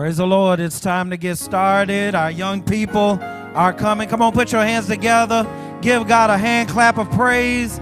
Praise 0.00 0.16
the 0.16 0.26
Lord. 0.26 0.60
It's 0.60 0.80
time 0.80 1.10
to 1.10 1.18
get 1.18 1.36
started. 1.36 2.14
Our 2.14 2.30
young 2.30 2.62
people 2.62 3.18
are 3.20 3.74
coming. 3.74 4.08
Come 4.08 4.22
on, 4.22 4.32
put 4.32 4.50
your 4.50 4.62
hands 4.62 4.86
together. 4.86 5.46
Give 5.82 6.08
God 6.08 6.30
a 6.30 6.38
hand 6.38 6.70
clap 6.70 6.96
of 6.96 7.10
praise 7.10 7.78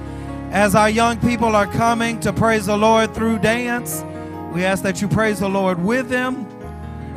as 0.50 0.74
our 0.74 0.88
young 0.88 1.18
people 1.20 1.54
are 1.54 1.66
coming 1.66 2.18
to 2.20 2.32
praise 2.32 2.66
the 2.66 2.76
Lord 2.76 3.14
through 3.14 3.38
dance. 3.38 4.04
We 4.52 4.64
ask 4.64 4.82
that 4.82 5.02
you 5.02 5.08
praise 5.08 5.40
the 5.40 5.48
Lord 5.48 5.82
with 5.82 6.08
them 6.08 6.46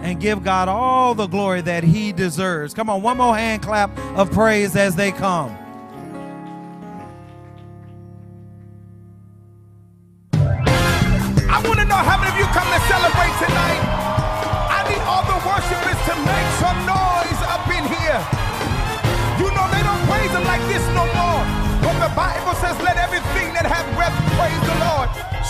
and 0.01 0.19
give 0.19 0.43
God 0.43 0.67
all 0.67 1.15
the 1.15 1.27
glory 1.27 1.61
that 1.61 1.83
He 1.83 2.11
deserves. 2.11 2.73
Come 2.73 2.89
on, 2.89 3.01
one 3.01 3.17
more 3.17 3.35
hand 3.35 3.61
clap 3.61 3.95
of 4.17 4.31
praise 4.31 4.75
as 4.75 4.95
they 4.95 5.11
come. 5.11 5.57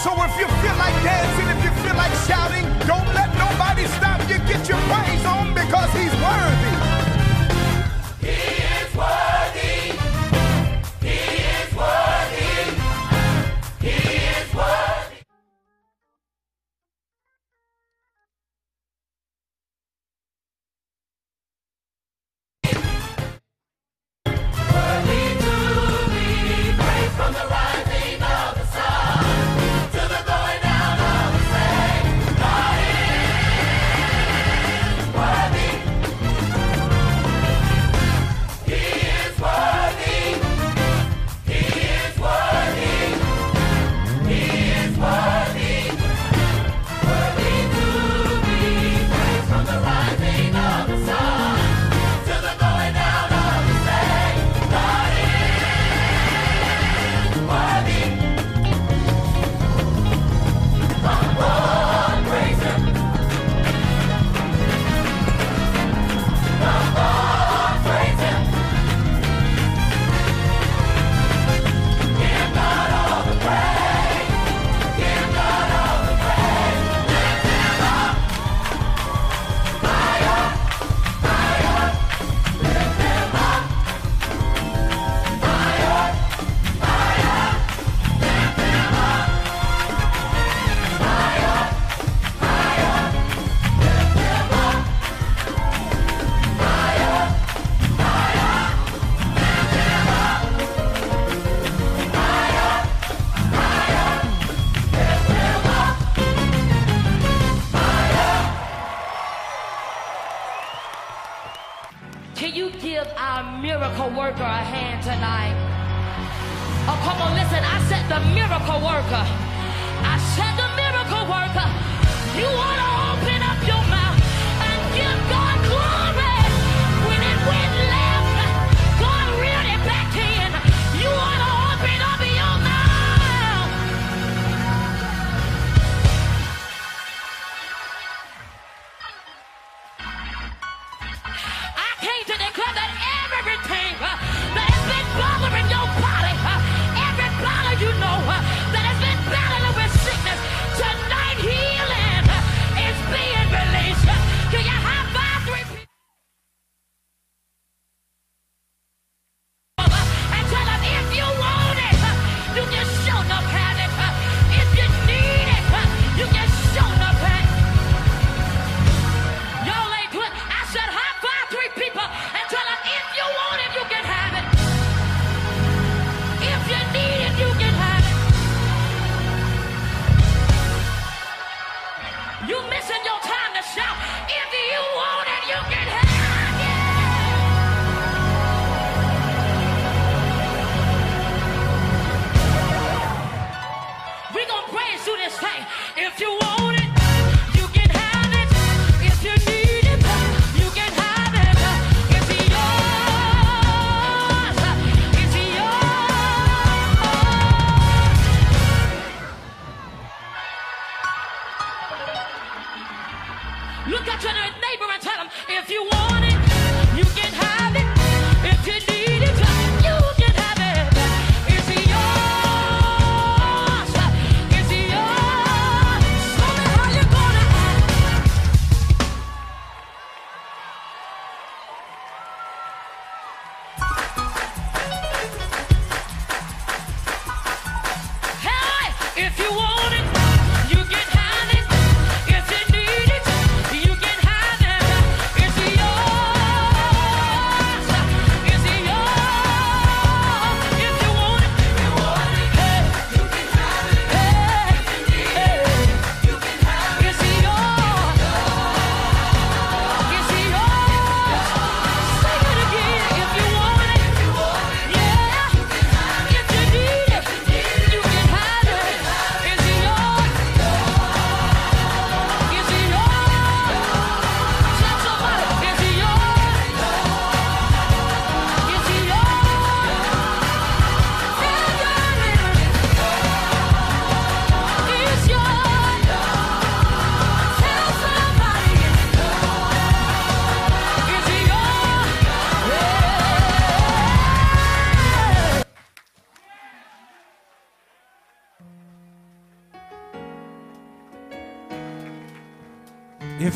So 0.03 0.09
if 0.24 0.36
you 0.39 0.48
feel 0.48 0.75
like 0.77 0.95
dancing, 1.03 1.48
if 1.56 1.63
you 1.63 1.69
feel 1.83 1.95
like 1.95 2.12
shouting, 2.25 2.65
don't 2.88 3.06
let 3.13 3.30
nobody 3.38 3.86
stop 3.86 4.19
you. 4.27 4.39
Get 4.50 4.68
your 4.68 4.80
praise 4.89 5.24
on 5.25 5.53
because 5.53 5.94
he's 5.94 6.13
worthy. 6.19 6.91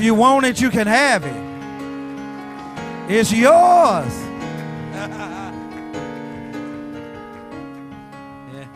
You 0.05 0.13
want 0.13 0.45
it, 0.45 0.62
you 0.62 0.69
can 0.69 0.85
have 0.85 1.25
it. 1.25 1.35
It's 3.12 3.33
yours. 3.33 4.13
yeah. 8.53 8.67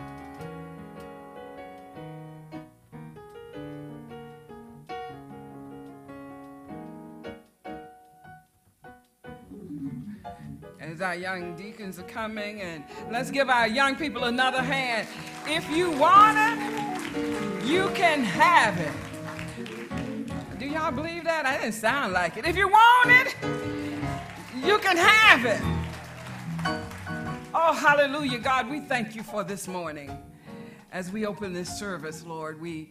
as 10.79 11.01
our 11.01 11.15
young 11.15 11.55
deacons 11.55 11.99
are 11.99 12.03
coming, 12.03 12.61
and 12.61 12.83
let's 13.11 13.29
give 13.29 13.49
our 13.49 13.67
young 13.67 13.95
people 13.95 14.23
another 14.23 14.63
hand. 14.63 15.07
If 15.45 15.69
you 15.69 15.91
want 15.91 16.37
it, 16.39 17.65
you 17.65 17.89
can 17.93 18.23
have 18.23 18.79
it. 18.79 19.08
Y'all 20.89 20.95
believe 20.95 21.23
that? 21.25 21.45
I 21.45 21.59
didn't 21.59 21.73
sound 21.73 22.13
like 22.13 22.35
it. 22.35 22.47
If 22.47 22.57
you 22.57 22.67
want 22.67 23.11
it, 23.11 23.35
you 24.65 24.79
can 24.79 24.97
have 24.97 25.45
it. 25.45 25.61
Oh, 27.53 27.73
hallelujah, 27.73 28.39
God, 28.39 28.67
we 28.67 28.79
thank 28.79 29.15
you 29.15 29.21
for 29.21 29.43
this 29.43 29.67
morning. 29.67 30.09
As 30.91 31.11
we 31.11 31.27
open 31.27 31.53
this 31.53 31.69
service, 31.69 32.25
Lord, 32.25 32.59
we 32.59 32.89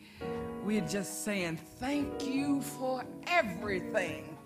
we're 0.63 0.87
just 0.87 1.25
saying 1.25 1.59
thank 1.81 2.25
you 2.25 2.63
for 2.63 3.03
everything. 3.27 4.38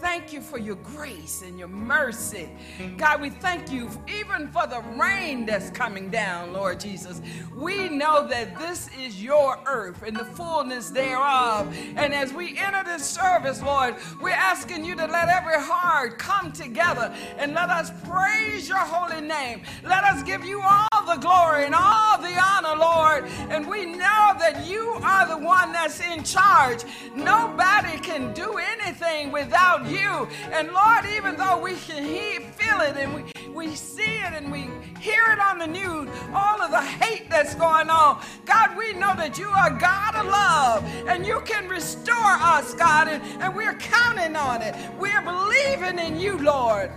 Thank 0.00 0.32
you 0.32 0.40
for 0.40 0.58
your 0.58 0.76
grace 0.76 1.42
and 1.42 1.58
your 1.58 1.68
mercy. 1.68 2.48
God, 2.96 3.20
we 3.20 3.30
thank 3.30 3.72
you 3.72 3.90
even 4.08 4.48
for 4.48 4.66
the 4.66 4.80
rain 4.96 5.44
that's 5.44 5.70
coming 5.70 6.08
down, 6.08 6.52
Lord 6.52 6.78
Jesus. 6.78 7.20
We 7.54 7.88
know 7.88 8.26
that 8.28 8.58
this 8.58 8.88
is 8.98 9.22
your 9.22 9.58
earth 9.66 10.02
and 10.02 10.16
the 10.16 10.24
fullness 10.24 10.90
thereof. 10.90 11.76
And 11.96 12.14
as 12.14 12.32
we 12.32 12.56
enter 12.58 12.84
this 12.84 13.08
service, 13.08 13.60
Lord, 13.60 13.96
we're 14.20 14.30
asking 14.30 14.84
you 14.84 14.94
to 14.94 15.06
let 15.06 15.28
every 15.28 15.58
heart 15.58 16.18
come 16.18 16.52
together 16.52 17.12
and 17.36 17.54
let 17.54 17.68
us 17.68 17.90
praise 18.08 18.68
your 18.68 18.78
holy 18.78 19.20
name. 19.20 19.62
Let 19.84 20.04
us 20.04 20.22
give 20.22 20.44
you 20.44 20.62
all 20.62 21.04
the 21.06 21.20
glory 21.20 21.64
and 21.64 21.74
all 21.74 22.18
the 22.18 22.38
honor, 22.38 22.76
Lord. 22.78 23.24
And 23.50 23.66
we 23.66 23.86
know 23.86 24.34
that 24.38 24.66
you 24.68 24.98
are 25.02 25.26
the 25.26 25.38
one 25.38 25.72
that's 25.72 26.00
in 26.00 26.22
charge. 26.22 26.84
Nobody 27.16 27.98
can 27.98 28.32
do 28.32 28.58
anything 28.58 29.32
without 29.32 29.87
you. 29.90 30.28
And 30.52 30.70
Lord, 30.72 31.04
even 31.16 31.36
though 31.36 31.58
we 31.60 31.74
can 31.74 32.04
hear, 32.04 32.40
feel 32.52 32.80
it 32.80 32.96
and 32.96 33.14
we, 33.14 33.24
we 33.52 33.74
see 33.74 34.02
it 34.02 34.32
and 34.32 34.50
we 34.52 34.68
hear 35.00 35.24
it 35.30 35.38
on 35.38 35.58
the 35.58 35.66
news, 35.66 36.08
all 36.34 36.60
of 36.60 36.70
the 36.70 36.82
hate 36.82 37.30
that's 37.30 37.54
going 37.54 37.90
on, 37.90 38.22
God, 38.44 38.76
we 38.76 38.92
know 38.92 39.14
that 39.16 39.38
you 39.38 39.48
are 39.48 39.70
God 39.70 40.14
of 40.14 40.26
love 40.26 40.84
and 41.08 41.26
you 41.26 41.40
can 41.44 41.68
restore 41.68 42.16
us, 42.16 42.74
God, 42.74 43.08
and, 43.08 43.22
and 43.42 43.54
we're 43.54 43.74
counting 43.74 44.36
on 44.36 44.62
it. 44.62 44.74
We're 44.98 45.22
believing 45.22 45.98
in 45.98 46.18
you, 46.18 46.38
Lord. 46.38 46.90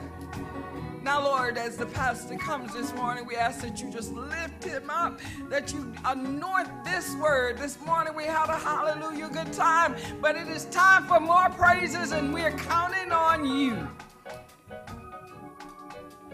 Now, 1.04 1.24
Lord, 1.24 1.58
as 1.58 1.78
the 1.78 1.88
pastor 1.88 2.38
comes 2.38 2.74
this 2.74 2.94
morning, 2.94 3.26
we 3.26 3.36
ask 3.36 3.62
that 3.62 3.82
you 3.82 3.90
just 3.90 4.14
lift 4.14 4.64
him 4.64 4.88
up, 4.88 5.20
that 5.50 5.74
you 5.74 5.92
anoint 6.06 6.70
this 6.86 7.16
word. 7.16 7.58
This 7.58 7.80
morning 7.84 8.14
we 8.16 8.26
had 8.26 8.50
a 8.50 8.58
hallelujah 8.58 9.30
good 9.30 9.52
time, 9.52 9.96
but 10.22 10.36
it 10.36 10.48
is 10.48 10.66
time 10.66 11.06
for 11.06 11.20
more 11.20 11.50
praises, 11.50 12.12
and 12.12 12.32
we're 12.32 12.52
counting 12.52 13.12
on 13.12 13.46
you. 13.46 13.90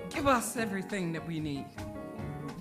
Give 0.10 0.28
us 0.28 0.58
everything 0.58 1.14
that 1.14 1.26
we 1.26 1.40
need. 1.40 1.66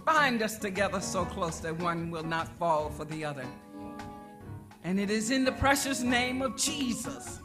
Bind 0.05 0.43
us 0.43 0.59
together 0.59 1.01
so 1.01 1.25
close 1.25 1.59
that 1.61 1.77
one 1.77 2.13
will 2.13 2.23
not 2.23 2.47
fall 2.57 2.89
for 2.91 3.05
the 3.05 3.25
other. 3.25 3.47
And 4.85 5.01
it 5.01 5.11
is 5.11 5.33
in 5.33 5.45
the 5.45 5.51
precious 5.51 6.03
name 6.03 6.41
of 6.41 6.57
Jesus 6.57 7.41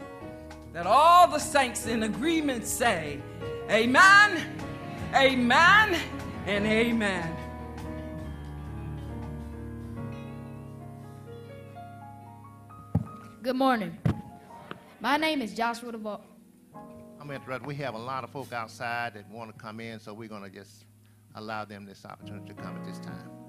that 0.72 0.86
all 0.86 1.28
the 1.28 1.40
saints 1.40 1.88
in 1.88 2.04
agreement 2.04 2.68
say, 2.68 3.20
Amen, 3.70 4.42
Amen, 5.14 6.00
and 6.46 6.66
Amen. 6.66 7.38
Good 13.42 13.56
morning. 13.56 13.98
My 15.00 15.18
name 15.18 15.42
is 15.42 15.54
Joshua 15.54 15.92
DeVault. 15.94 16.22
I'm 17.20 17.30
interrupted. 17.32 17.66
We 17.66 17.76
have 17.76 17.96
a 17.96 18.00
lot 18.00 18.24
of 18.24 18.30
folk 18.30 18.52
outside 18.52 19.14
that 19.14 19.30
want 19.30 19.52
to 19.56 19.60
come 19.60 19.80
in, 19.80 20.00
so 20.00 20.14
we're 20.14 20.30
going 20.30 20.44
to 20.44 20.50
just 20.50 20.86
allow 21.36 21.66
them 21.66 21.86
this 21.86 22.06
opportunity 22.06 22.48
to 22.50 22.54
come 22.54 22.76
at 22.76 22.86
this 22.86 23.00
time. 23.00 23.41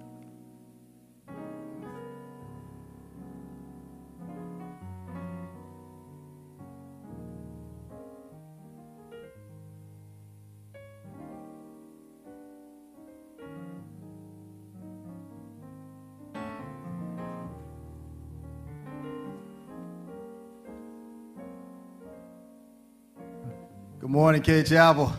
Morning, 24.12 24.42
Cade 24.42 24.66
Chapel. 24.66 25.10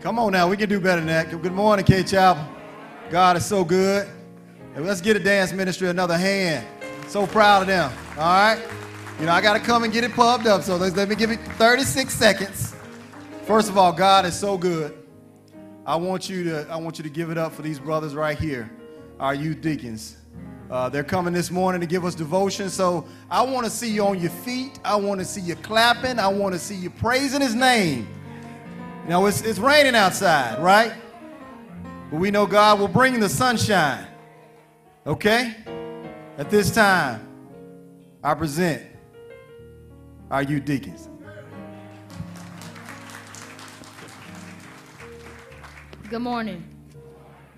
Come 0.00 0.20
on 0.20 0.30
now, 0.30 0.48
we 0.48 0.56
can 0.56 0.68
do 0.68 0.78
better 0.78 1.00
than 1.00 1.08
that. 1.08 1.28
Good 1.28 1.52
morning, 1.52 1.84
Cade 1.84 2.06
Chapel. 2.06 2.46
God 3.10 3.36
is 3.36 3.44
so 3.44 3.64
good. 3.64 4.08
And 4.76 4.86
let's 4.86 5.00
get 5.00 5.16
a 5.16 5.18
dance 5.18 5.52
ministry 5.52 5.88
another 5.88 6.16
hand. 6.16 6.64
So 7.08 7.26
proud 7.26 7.62
of 7.62 7.66
them. 7.66 7.90
All 8.10 8.18
right? 8.18 8.62
You 9.18 9.26
know, 9.26 9.32
I 9.32 9.40
got 9.40 9.54
to 9.54 9.58
come 9.58 9.82
and 9.82 9.92
get 9.92 10.04
it 10.04 10.12
pumped 10.12 10.46
up. 10.46 10.62
So 10.62 10.76
let 10.76 11.08
me 11.08 11.16
give 11.16 11.32
it 11.32 11.40
36 11.58 12.14
seconds. 12.14 12.76
First 13.42 13.68
of 13.68 13.76
all, 13.76 13.92
God 13.92 14.24
is 14.24 14.38
so 14.38 14.56
good. 14.56 14.96
I 15.84 15.96
want 15.96 16.28
you 16.28 16.44
to 16.44 16.68
I 16.70 16.76
want 16.76 16.98
you 16.98 17.02
to 17.02 17.10
give 17.10 17.32
it 17.32 17.38
up 17.38 17.54
for 17.54 17.62
these 17.62 17.80
brothers 17.80 18.14
right 18.14 18.38
here, 18.38 18.70
our 19.18 19.34
youth 19.34 19.60
deacons. 19.60 20.16
Uh, 20.70 20.88
they're 20.88 21.04
coming 21.04 21.32
this 21.32 21.50
morning 21.50 21.80
to 21.80 21.86
give 21.86 22.04
us 22.04 22.14
devotion. 22.14 22.68
So 22.68 23.06
I 23.30 23.42
want 23.42 23.64
to 23.64 23.70
see 23.70 23.90
you 23.90 24.04
on 24.04 24.18
your 24.18 24.30
feet. 24.30 24.80
I 24.84 24.96
want 24.96 25.20
to 25.20 25.24
see 25.24 25.40
you 25.40 25.54
clapping. 25.56 26.18
I 26.18 26.28
want 26.28 26.54
to 26.54 26.58
see 26.58 26.74
you 26.74 26.90
praising 26.90 27.40
his 27.40 27.54
name. 27.54 28.08
You 29.04 29.10
know, 29.10 29.26
it's, 29.26 29.42
it's 29.42 29.60
raining 29.60 29.94
outside, 29.94 30.60
right? 30.60 30.92
But 32.10 32.18
we 32.18 32.32
know 32.32 32.46
God 32.46 32.80
will 32.80 32.88
bring 32.88 33.20
the 33.20 33.28
sunshine. 33.28 34.06
Okay? 35.06 35.54
At 36.36 36.50
this 36.50 36.72
time, 36.72 37.28
I 38.22 38.34
present 38.34 38.82
our 40.30 40.42
youth 40.42 40.64
deacons. 40.64 41.08
Good 46.10 46.22
morning. 46.22 46.75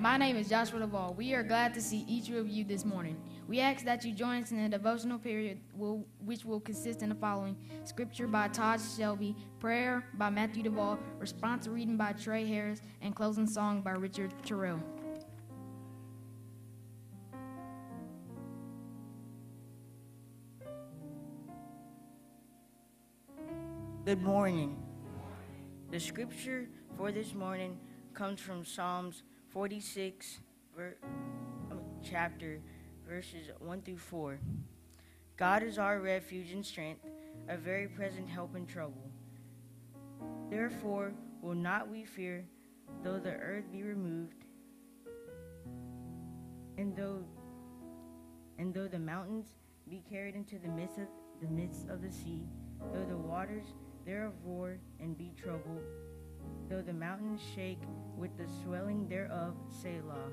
My 0.01 0.17
name 0.17 0.37
is 0.37 0.49
Joshua 0.49 0.79
DeVault. 0.87 1.17
We 1.17 1.35
are 1.35 1.43
glad 1.43 1.75
to 1.75 1.81
see 1.81 2.05
each 2.07 2.31
of 2.31 2.49
you 2.49 2.63
this 2.63 2.85
morning. 2.85 3.17
We 3.49 3.59
ask 3.59 3.85
that 3.85 4.05
you 4.05 4.13
join 4.13 4.45
us 4.45 4.53
in 4.53 4.61
a 4.61 4.69
devotional 4.69 5.19
period 5.19 5.59
will, 5.75 6.07
which 6.25 6.45
will 6.45 6.61
consist 6.61 7.03
in 7.03 7.09
the 7.09 7.17
following 7.17 7.57
Scripture 7.83 8.29
by 8.29 8.47
Todd 8.47 8.81
Shelby, 8.97 9.35
Prayer 9.59 10.05
by 10.15 10.31
Matthew 10.31 10.63
DeVault, 10.63 11.01
Response 11.19 11.67
reading 11.67 11.97
by 11.97 12.13
Trey 12.13 12.47
Harris, 12.47 12.81
and 13.03 13.17
closing 13.17 13.45
song 13.45 13.81
by 13.81 13.91
Richard 13.91 14.33
Terrell. 14.45 14.81
Good 24.05 24.23
morning. 24.23 24.81
The 25.91 25.99
scripture 25.99 26.69
for 26.97 27.11
this 27.11 27.35
morning 27.35 27.77
comes 28.15 28.39
from 28.39 28.65
Psalms 28.65 29.25
46, 29.59 30.39
ver- 30.77 30.97
uh, 31.73 31.75
chapter, 32.01 32.61
verses 33.09 33.49
1 33.59 33.83
through 33.83 33.97
4. 33.97 34.39
God 35.37 35.65
is 35.65 35.79
our 35.79 35.99
refuge 35.99 36.53
and 36.53 36.65
strength, 36.65 37.05
a 37.49 37.57
very 37.57 37.89
present 37.89 38.29
help 38.29 38.55
in 38.55 38.67
trouble. 38.67 39.11
Therefore 40.49 41.13
will 41.43 41.57
not 41.57 41.91
we 41.91 42.05
fear, 42.05 42.45
though 43.03 43.19
the 43.19 43.33
earth 43.33 43.65
be 43.73 43.83
removed, 43.83 44.45
and 46.77 46.95
though 46.95 47.25
and 48.61 48.73
though 48.73 48.87
the 48.87 49.01
mountains 49.01 49.47
be 49.91 50.05
carried 50.09 50.37
into 50.37 50.61
the 50.61 50.69
midst 50.69 50.99
of 50.99 51.09
the 51.43 51.49
midst 51.49 51.89
of 51.89 52.01
the 52.01 52.13
sea, 52.13 52.47
though 52.93 53.07
the 53.09 53.17
waters 53.17 53.65
thereof 54.07 54.35
roar 54.45 54.79
and 55.01 55.19
be 55.19 55.33
troubled, 55.37 55.83
though 56.69 56.83
the 56.83 56.93
mountains 56.93 57.41
shake 57.55 57.81
with 58.17 58.37
the 58.37 58.47
swelling 58.63 59.09
thereof, 59.09 59.55
Selah. 59.71 60.31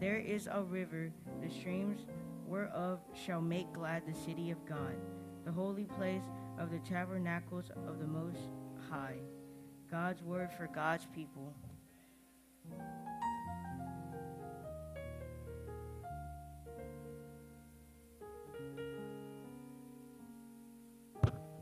There 0.00 0.18
is 0.18 0.48
a 0.50 0.62
river, 0.62 1.12
the 1.42 1.50
streams 1.50 2.06
whereof 2.46 2.98
shall 3.14 3.40
make 3.40 3.72
glad 3.72 4.02
the 4.06 4.18
city 4.18 4.50
of 4.50 4.64
God, 4.66 4.96
the 5.44 5.52
holy 5.52 5.84
place 5.84 6.24
of 6.58 6.70
the 6.70 6.78
tabernacles 6.80 7.70
of 7.86 7.98
the 7.98 8.06
Most 8.06 8.50
High. 8.90 9.18
God's 9.90 10.22
word 10.22 10.50
for 10.56 10.66
God's 10.66 11.06
people. 11.14 11.54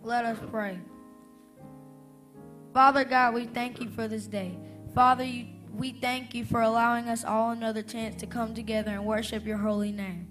Let 0.03 0.25
us 0.25 0.39
pray. 0.51 0.79
Father 2.79 3.03
God, 3.03 3.35
we 3.35 3.47
thank 3.47 3.81
you 3.81 3.91
for 3.91 4.07
this 4.07 4.29
day. 4.29 4.57
Father, 4.95 5.25
you, 5.25 5.47
we 5.75 5.91
thank 5.91 6.33
you 6.33 6.45
for 6.45 6.63
allowing 6.63 7.09
us 7.09 7.25
all 7.25 7.51
another 7.51 7.83
chance 7.83 8.15
to 8.21 8.27
come 8.29 8.55
together 8.55 8.93
and 8.93 9.05
worship 9.05 9.45
your 9.45 9.59
holy 9.59 9.91
name. 9.91 10.31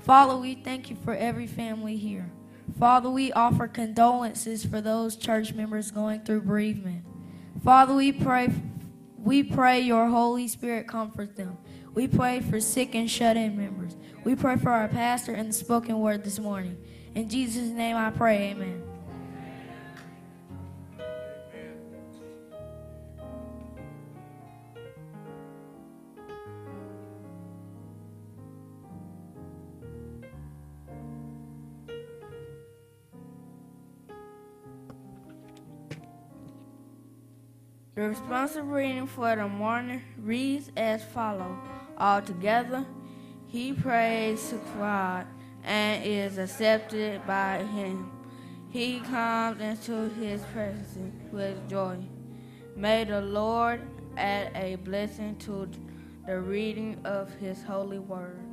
Father, 0.00 0.38
we 0.38 0.54
thank 0.54 0.88
you 0.88 0.96
for 0.96 1.14
every 1.14 1.46
family 1.46 1.98
here. 1.98 2.32
Father, 2.78 3.10
we 3.10 3.30
offer 3.32 3.68
condolences 3.68 4.64
for 4.64 4.80
those 4.80 5.16
church 5.16 5.52
members 5.52 5.90
going 5.90 6.24
through 6.24 6.44
bereavement. 6.44 7.04
Father, 7.62 7.92
we 7.92 8.10
pray 8.10 8.48
we 9.18 9.42
pray 9.42 9.80
your 9.80 10.08
Holy 10.08 10.48
Spirit 10.48 10.88
comfort 10.88 11.36
them. 11.36 11.58
We 11.92 12.08
pray 12.08 12.40
for 12.40 12.58
sick 12.58 12.94
and 12.94 13.10
shut-in 13.10 13.54
members. 13.54 13.98
We 14.24 14.34
pray 14.34 14.56
for 14.56 14.70
our 14.70 14.88
pastor 14.88 15.34
and 15.34 15.50
the 15.50 15.52
spoken 15.52 16.00
word 16.00 16.24
this 16.24 16.38
morning. 16.38 16.78
In 17.14 17.28
Jesus' 17.28 17.68
name 17.68 17.96
I 17.96 18.08
pray, 18.12 18.52
amen. 18.52 18.85
The 37.96 38.10
responsive 38.10 38.68
reading 38.68 39.06
for 39.06 39.34
the 39.34 39.48
morning 39.48 40.02
reads 40.18 40.70
as 40.76 41.02
follows. 41.02 41.56
Altogether, 41.96 42.84
he 43.46 43.72
prays 43.72 44.50
to 44.50 44.60
God 44.78 45.26
and 45.64 46.04
is 46.04 46.36
accepted 46.36 47.26
by 47.26 47.62
him. 47.62 48.10
He 48.68 49.00
comes 49.00 49.62
into 49.62 50.10
his 50.10 50.42
presence 50.52 51.32
with 51.32 51.70
joy. 51.70 51.96
May 52.76 53.04
the 53.04 53.22
Lord 53.22 53.80
add 54.18 54.52
a 54.54 54.74
blessing 54.74 55.36
to 55.46 55.66
the 56.26 56.38
reading 56.38 57.00
of 57.06 57.32
his 57.36 57.62
holy 57.62 57.98
word. 57.98 58.45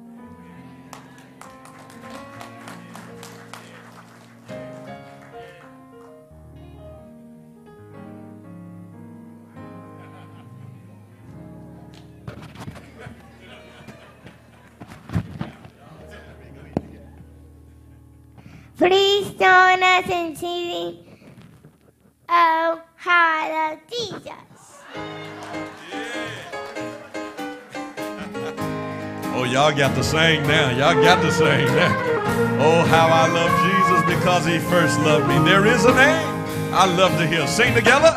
Please 18.83 19.29
join 19.39 19.81
us 19.81 20.09
in 20.09 20.35
singing 20.35 20.97
Oh, 22.27 22.81
how 22.97 23.39
I 23.41 23.71
love 23.71 23.79
Jesus. 23.89 24.83
Oh, 29.35 29.45
y'all 29.45 29.73
got 29.75 29.95
to 29.95 30.03
sing 30.03 30.43
now. 30.43 30.69
Y'all 30.71 31.01
got 31.01 31.21
to 31.23 31.31
sing 31.31 31.65
now. 31.75 31.95
Oh, 32.59 32.85
how 32.85 33.07
I 33.07 33.27
love 33.29 33.51
Jesus 33.65 34.15
because 34.15 34.45
he 34.45 34.59
first 34.59 34.99
loved 34.99 35.27
me. 35.27 35.39
There 35.49 35.65
is 35.65 35.85
a 35.85 35.95
name 35.95 36.45
I 36.73 36.85
love 36.85 37.17
to 37.19 37.25
hear. 37.25 37.47
Sing 37.47 37.73
together. 37.73 38.11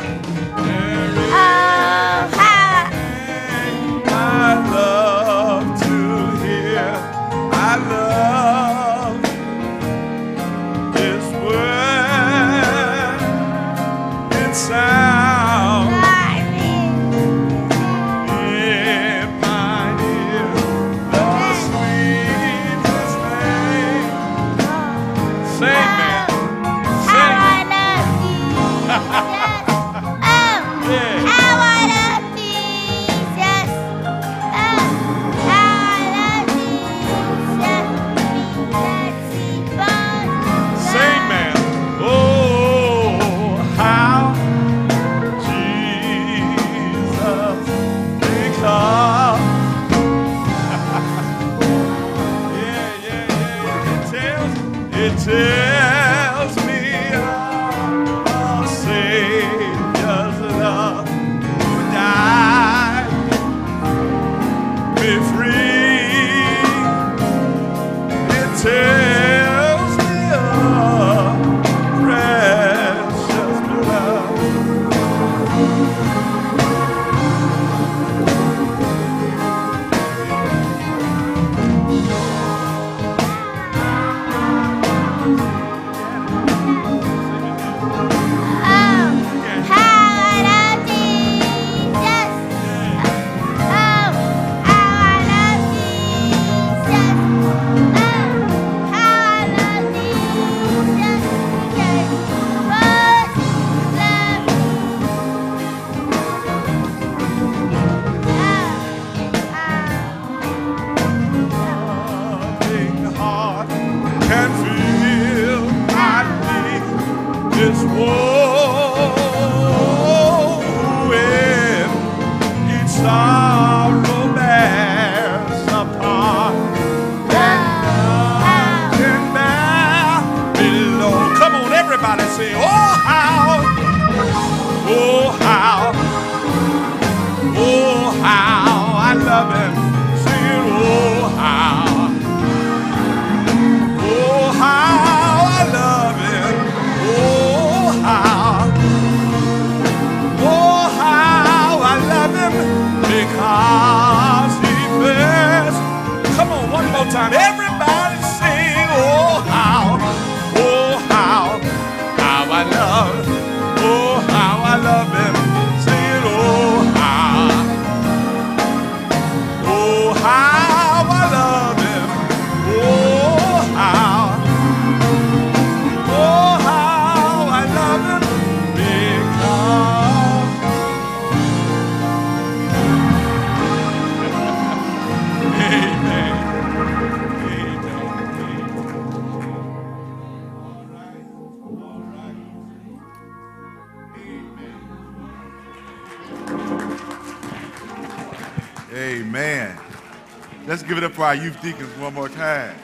Youth 201.37 201.61
deacons 201.63 201.91
one 201.99 202.15
more 202.15 202.29
time. 202.29 202.77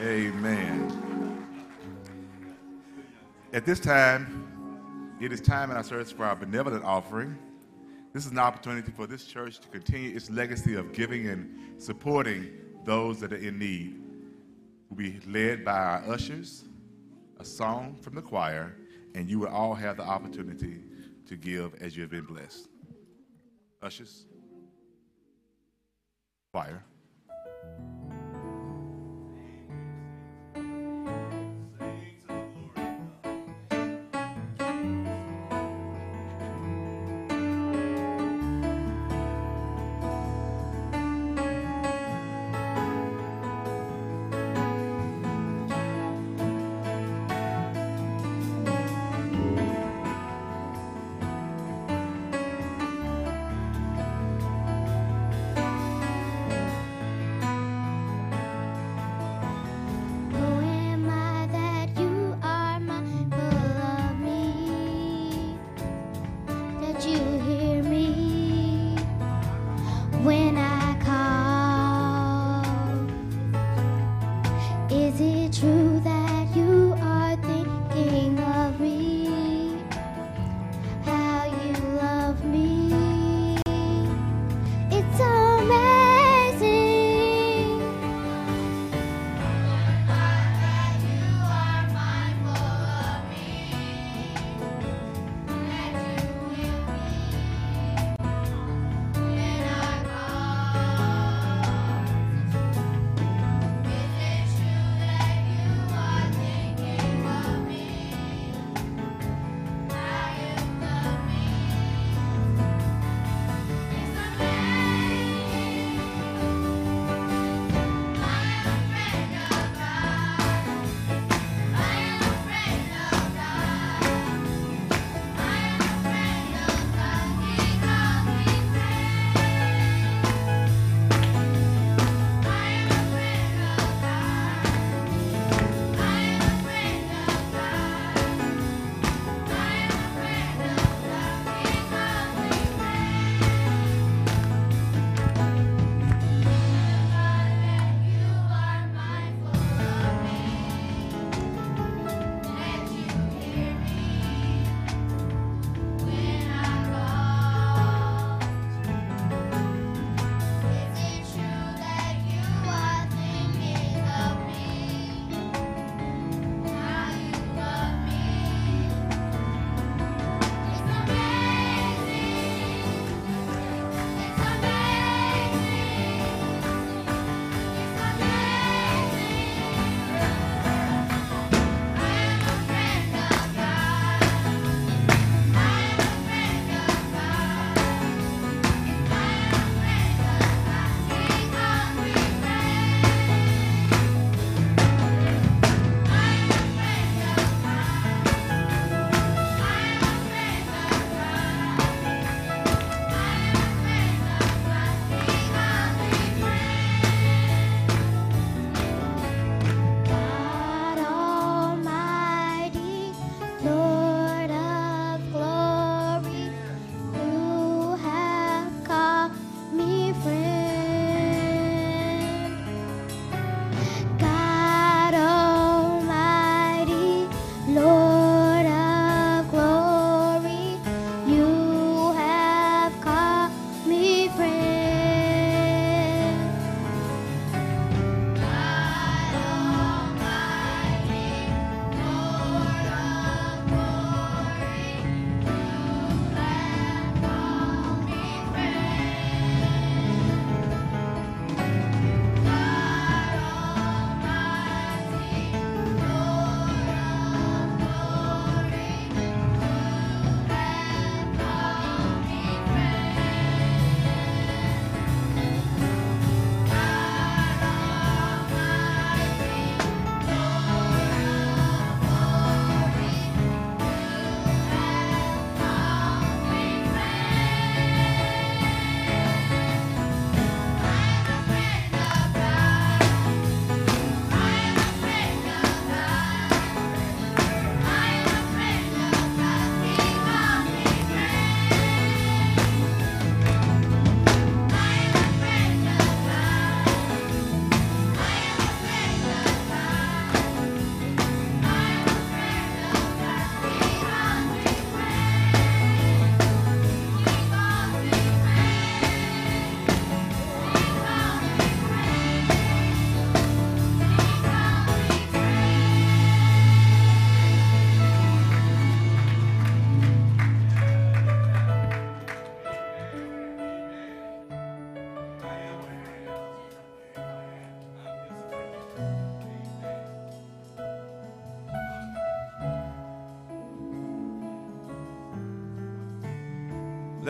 Amen. 0.00 1.46
At 3.52 3.64
this 3.64 3.80
time, 3.80 5.16
it 5.20 5.32
is 5.32 5.40
time 5.40 5.70
in 5.70 5.76
our 5.76 5.82
service 5.82 6.12
for 6.12 6.24
our 6.24 6.36
benevolent 6.36 6.84
offering. 6.84 7.36
This 8.12 8.24
is 8.24 8.32
an 8.32 8.38
opportunity 8.38 8.92
for 8.92 9.06
this 9.06 9.24
church 9.24 9.58
to 9.58 9.68
continue 9.68 10.14
its 10.14 10.30
legacy 10.30 10.74
of 10.74 10.92
giving 10.92 11.28
and 11.28 11.82
supporting 11.82 12.50
those 12.84 13.18
that 13.20 13.32
are 13.32 13.36
in 13.36 13.58
need. 13.58 14.00
We'll 14.88 14.96
be 14.96 15.20
led 15.26 15.64
by 15.64 15.76
our 15.76 16.04
ushers, 16.12 16.64
a 17.38 17.44
song 17.44 17.96
from 18.00 18.14
the 18.14 18.22
choir, 18.22 18.76
and 19.14 19.28
you 19.28 19.40
will 19.40 19.48
all 19.48 19.74
have 19.74 19.96
the 19.96 20.04
opportunity 20.04 20.82
to 21.26 21.36
give 21.36 21.74
as 21.82 21.96
you 21.96 22.02
have 22.02 22.10
been 22.10 22.24
blessed. 22.24 22.68
Ushers, 23.82 24.26
choir. 26.52 26.82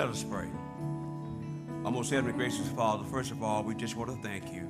Let 0.09 0.17
us 0.17 0.25
pray. 0.25 0.49
Our 1.85 1.91
most 1.91 2.09
heavenly 2.09 2.33
gracious 2.33 2.67
Father, 2.69 3.05
first 3.05 3.31
of 3.31 3.43
all, 3.43 3.63
we 3.63 3.75
just 3.75 3.95
want 3.95 4.11
to 4.11 4.17
thank 4.27 4.55
you. 4.55 4.67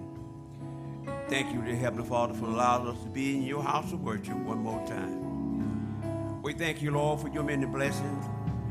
Thank 1.28 1.54
you, 1.54 1.62
dear 1.62 1.76
Heavenly 1.76 2.08
Father, 2.08 2.34
for 2.34 2.46
allowing 2.46 2.88
us 2.88 3.00
to 3.04 3.08
be 3.08 3.36
in 3.36 3.44
your 3.44 3.62
house 3.62 3.92
of 3.92 4.02
worship 4.02 4.36
one 4.38 4.58
more 4.58 4.84
time. 4.88 6.42
We 6.42 6.54
thank 6.54 6.82
you, 6.82 6.90
Lord, 6.90 7.20
for 7.20 7.28
your 7.28 7.44
many 7.44 7.66
blessings, 7.66 8.24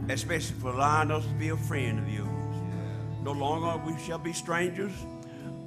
especially 0.09 0.57
for 0.59 0.73
allowing 0.73 1.09
us 1.09 1.23
to 1.25 1.33
be 1.35 1.47
a 1.47 1.55
friend 1.55 1.99
of 1.99 2.09
yours. 2.09 2.27
No 3.23 3.31
longer 3.31 3.81
we 3.89 3.97
shall 4.03 4.19
be 4.19 4.33
strangers, 4.33 4.91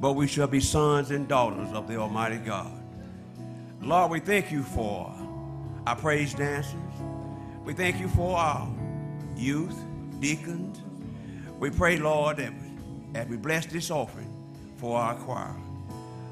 but 0.01 0.13
we 0.13 0.27
shall 0.27 0.49
be 0.49 0.61
sons 0.61 1.13
and 1.13 1.27
daughters 1.27 1.73
of 1.73 1.89
the 1.89 1.97
Almighty 1.97 2.37
God. 2.37 2.79
Lord, 3.81 4.11
we 4.11 4.21
thank 4.21 4.53
you 4.53 4.63
for 4.63 5.11
our 5.87 5.97
praise 5.97 6.35
dancers. 6.35 6.75
We 7.65 7.73
thank 7.73 7.99
you 7.99 8.09
for 8.09 8.37
our 8.37 8.69
youth, 9.35 9.83
deacons. 10.21 10.83
We 11.61 11.68
pray, 11.68 11.99
Lord, 11.99 12.38
that 12.38 12.55
as 13.14 13.29
we 13.29 13.37
bless 13.37 13.66
this 13.66 13.90
offering 13.90 14.35
for 14.79 14.99
our 14.99 15.14
choir. 15.14 15.55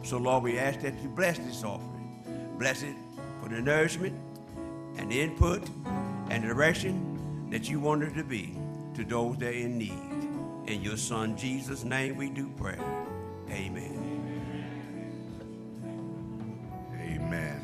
So, 0.03 0.17
Lord, 0.17 0.43
we 0.43 0.59
ask 0.59 0.81
that 0.81 0.95
you 1.03 1.11
bless 1.11 1.39
this 1.39 1.63
offering. 1.63 2.55
Bless 2.59 2.83
it 2.83 2.95
for 3.43 3.51
the 3.51 3.61
nourishment 3.61 4.19
and 4.97 5.13
the 5.13 5.21
input 5.21 5.69
and 6.31 6.43
the 6.43 6.49
direction 6.49 7.47
that 7.51 7.69
you 7.69 7.79
want 7.79 8.05
it 8.05 8.15
to 8.15 8.25
be 8.25 8.57
to 8.95 9.05
those 9.05 9.37
that 9.37 9.49
are 9.49 9.53
in 9.53 9.77
need. 9.77 9.93
In 10.67 10.81
your 10.81 10.97
Son, 10.97 11.37
Jesus' 11.37 11.85
name, 11.85 12.17
we 12.17 12.31
do 12.31 12.51
pray. 12.57 12.79
Amen. 13.51 14.05
Amen. 16.95 17.61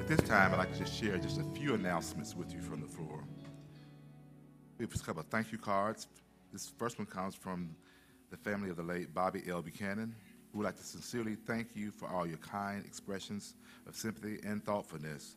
At 0.00 0.08
this 0.08 0.20
time, 0.20 0.54
I'd 0.54 0.58
like 0.58 0.72
to 0.72 0.78
just 0.78 0.98
share 0.98 1.18
just 1.18 1.38
a 1.38 1.44
few 1.44 1.74
announcements 1.74 2.34
with 2.34 2.54
you 2.54 2.62
from 2.62 2.80
the 2.80 2.88
floor. 2.88 3.21
We 4.82 4.86
have 4.86 5.00
a 5.00 5.04
couple 5.04 5.20
of 5.20 5.28
thank 5.28 5.52
you 5.52 5.58
cards. 5.58 6.08
This 6.52 6.72
first 6.76 6.98
one 6.98 7.06
comes 7.06 7.36
from 7.36 7.76
the 8.32 8.36
family 8.36 8.68
of 8.68 8.74
the 8.74 8.82
late 8.82 9.14
Bobby 9.14 9.40
L. 9.48 9.62
Buchanan. 9.62 10.12
We 10.52 10.58
would 10.58 10.64
like 10.64 10.76
to 10.78 10.82
sincerely 10.82 11.36
thank 11.36 11.76
you 11.76 11.92
for 11.92 12.08
all 12.08 12.26
your 12.26 12.38
kind 12.38 12.84
expressions 12.84 13.54
of 13.86 13.94
sympathy 13.94 14.40
and 14.44 14.60
thoughtfulness. 14.64 15.36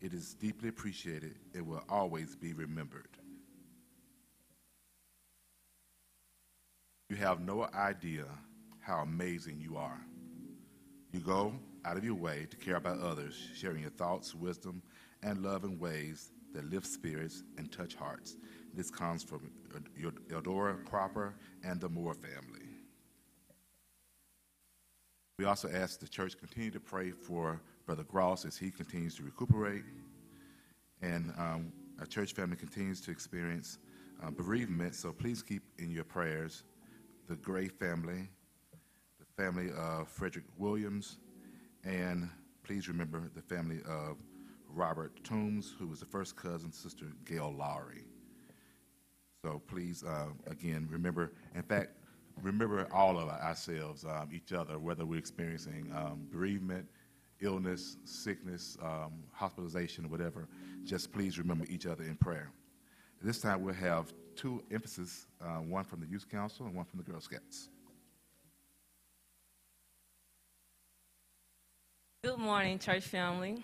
It 0.00 0.14
is 0.14 0.32
deeply 0.32 0.70
appreciated. 0.70 1.34
It 1.52 1.60
will 1.66 1.84
always 1.90 2.36
be 2.36 2.54
remembered. 2.54 3.10
You 7.10 7.16
have 7.16 7.40
no 7.40 7.68
idea 7.74 8.24
how 8.80 9.00
amazing 9.00 9.60
you 9.60 9.76
are. 9.76 10.00
You 11.12 11.20
go 11.20 11.52
out 11.84 11.98
of 11.98 12.04
your 12.04 12.14
way 12.14 12.46
to 12.48 12.56
care 12.56 12.76
about 12.76 13.00
others, 13.00 13.34
sharing 13.54 13.82
your 13.82 13.90
thoughts, 13.90 14.34
wisdom, 14.34 14.82
and 15.22 15.42
love 15.42 15.64
in 15.64 15.78
ways 15.78 16.30
that 16.54 16.70
lift 16.70 16.86
spirits 16.86 17.42
and 17.58 17.70
touch 17.70 17.94
hearts. 17.94 18.36
This 18.76 18.90
comes 18.90 19.22
from 19.22 19.50
Eldora 20.30 20.84
Cropper 20.84 21.34
and 21.64 21.80
the 21.80 21.88
Moore 21.88 22.12
family. 22.12 22.68
We 25.38 25.46
also 25.46 25.70
ask 25.72 25.98
the 25.98 26.06
church 26.06 26.38
continue 26.38 26.70
to 26.72 26.80
pray 26.80 27.10
for 27.10 27.62
Brother 27.86 28.02
Gross 28.02 28.44
as 28.44 28.58
he 28.58 28.70
continues 28.70 29.14
to 29.14 29.22
recuperate. 29.22 29.84
And 31.00 31.32
um, 31.38 31.72
our 31.98 32.04
church 32.04 32.34
family 32.34 32.56
continues 32.56 33.00
to 33.02 33.10
experience 33.10 33.78
uh, 34.22 34.30
bereavement, 34.30 34.94
so 34.94 35.10
please 35.10 35.42
keep 35.42 35.62
in 35.78 35.90
your 35.90 36.04
prayers 36.04 36.64
the 37.28 37.36
Gray 37.36 37.68
family, 37.68 38.28
the 39.18 39.42
family 39.42 39.70
of 39.76 40.06
Frederick 40.06 40.44
Williams, 40.58 41.16
and 41.82 42.28
please 42.62 42.88
remember 42.88 43.30
the 43.34 43.42
family 43.42 43.80
of 43.88 44.18
Robert 44.68 45.24
Toombs, 45.24 45.74
who 45.78 45.86
was 45.86 46.00
the 46.00 46.06
first 46.06 46.36
cousin, 46.36 46.72
Sister 46.72 47.06
Gail 47.24 47.54
Lowry. 47.56 48.04
So 49.46 49.62
please, 49.68 50.02
uh, 50.02 50.26
again, 50.50 50.88
remember, 50.90 51.30
in 51.54 51.62
fact, 51.62 51.90
remember 52.42 52.88
all 52.92 53.16
of 53.16 53.28
ourselves, 53.28 54.04
um, 54.04 54.28
each 54.34 54.52
other, 54.52 54.76
whether 54.76 55.06
we're 55.06 55.20
experiencing 55.20 55.88
um, 55.94 56.26
bereavement, 56.32 56.84
illness, 57.40 57.96
sickness, 58.04 58.76
um, 58.82 59.12
hospitalization, 59.30 60.10
whatever. 60.10 60.48
Just 60.82 61.12
please 61.12 61.38
remember 61.38 61.64
each 61.68 61.86
other 61.86 62.02
in 62.02 62.16
prayer. 62.16 62.50
This 63.22 63.40
time 63.40 63.62
we'll 63.62 63.74
have 63.74 64.12
two 64.34 64.64
emphases, 64.72 65.28
uh, 65.40 65.58
one 65.58 65.84
from 65.84 66.00
the 66.00 66.06
Youth 66.08 66.28
Council 66.28 66.66
and 66.66 66.74
one 66.74 66.84
from 66.84 66.98
the 66.98 67.04
Girl 67.04 67.20
Scouts. 67.20 67.68
Good 72.24 72.38
morning, 72.38 72.80
church 72.80 73.04
family. 73.04 73.62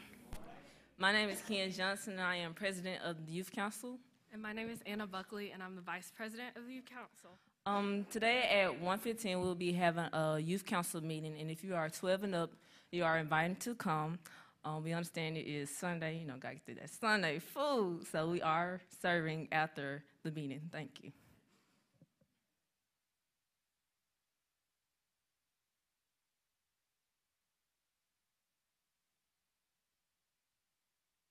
My 0.97 1.11
name 1.11 1.29
is 1.29 1.42
Ken 1.49 1.73
Johnson, 1.73 2.12
and 2.12 2.23
I 2.23 2.37
am 2.37 2.55
president 2.55 3.03
of 3.03 3.27
the 3.27 3.33
Youth 3.33 3.51
Council. 3.51 3.99
And 4.33 4.40
my 4.40 4.55
name 4.55 4.71
is 4.71 4.79
Anna 4.87 5.07
Buckley, 5.07 5.51
and 5.51 5.62
I'm 5.62 5.77
the 5.77 5.83
vice 5.83 6.11
president 6.16 6.57
of 6.57 6.66
the 6.66 6.73
Youth 6.73 6.87
Council. 6.87 7.37
Um, 7.66 8.07
today 8.11 8.62
at 8.64 8.81
1:15, 8.81 9.42
we'll 9.42 9.55
be 9.55 9.73
having 9.73 10.09
a 10.11 10.38
youth 10.38 10.64
council 10.64 11.03
meeting, 11.03 11.37
and 11.38 11.51
if 11.51 11.62
you 11.62 11.75
are 11.75 11.90
12 11.90 12.25
and 12.25 12.35
up, 12.35 12.51
you 12.90 13.05
are 13.05 13.18
invited 13.18 13.61
to 13.61 13.75
come. 13.75 14.18
Um, 14.64 14.85
we 14.85 14.95
understand 14.95 15.37
it 15.37 15.47
is 15.47 15.68
Sunday, 15.68 16.18
you 16.18 16.27
know, 16.27 16.38
got 16.38 16.53
to 16.53 16.61
get 16.66 16.81
that 16.81 16.88
Sunday 16.88 17.40
food, 17.40 18.07
so 18.11 18.31
we 18.31 18.40
are 18.40 18.81
serving 19.03 19.49
after 19.53 20.03
the 20.23 20.31
meeting. 20.31 20.62
Thank 20.73 21.03
you. 21.03 21.12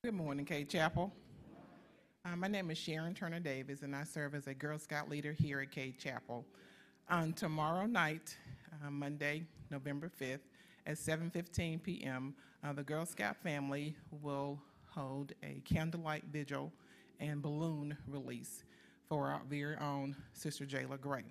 Good 0.04 0.14
morning, 0.14 0.46
Cade 0.46 0.70
Chapel. 0.70 1.12
Uh, 2.24 2.36
my 2.36 2.48
name 2.48 2.70
is 2.70 2.78
Sharon 2.78 3.16
Turner 3.16 3.40
Davis, 3.40 3.82
and 3.82 3.96
I 3.96 4.04
serve 4.04 4.36
as 4.36 4.46
a 4.46 4.54
Girl 4.54 4.78
Scout 4.78 5.10
leader 5.10 5.34
here 5.34 5.60
at 5.60 5.72
Cade 5.72 5.98
Chapel. 5.98 6.46
On 7.10 7.34
tomorrow 7.34 7.88
night, 7.88 8.38
uh, 8.86 8.92
Monday, 8.92 9.44
November 9.72 10.12
5th, 10.22 10.42
at 10.86 10.98
7:15 10.98 11.82
p.m., 11.82 12.36
uh, 12.64 12.74
the 12.74 12.84
Girl 12.84 13.08
Scout 13.08 13.38
family 13.38 13.96
will 14.22 14.62
hold 14.92 15.34
a 15.42 15.64
candlelight 15.66 16.26
vigil 16.32 16.72
and 17.20 17.42
balloon 17.42 17.98
release 18.06 18.66
for 19.10 19.30
our 19.30 19.42
very 19.50 19.76
own 19.78 20.16
Sister 20.34 20.64
Jayla 20.64 21.02
Gray. 21.02 21.26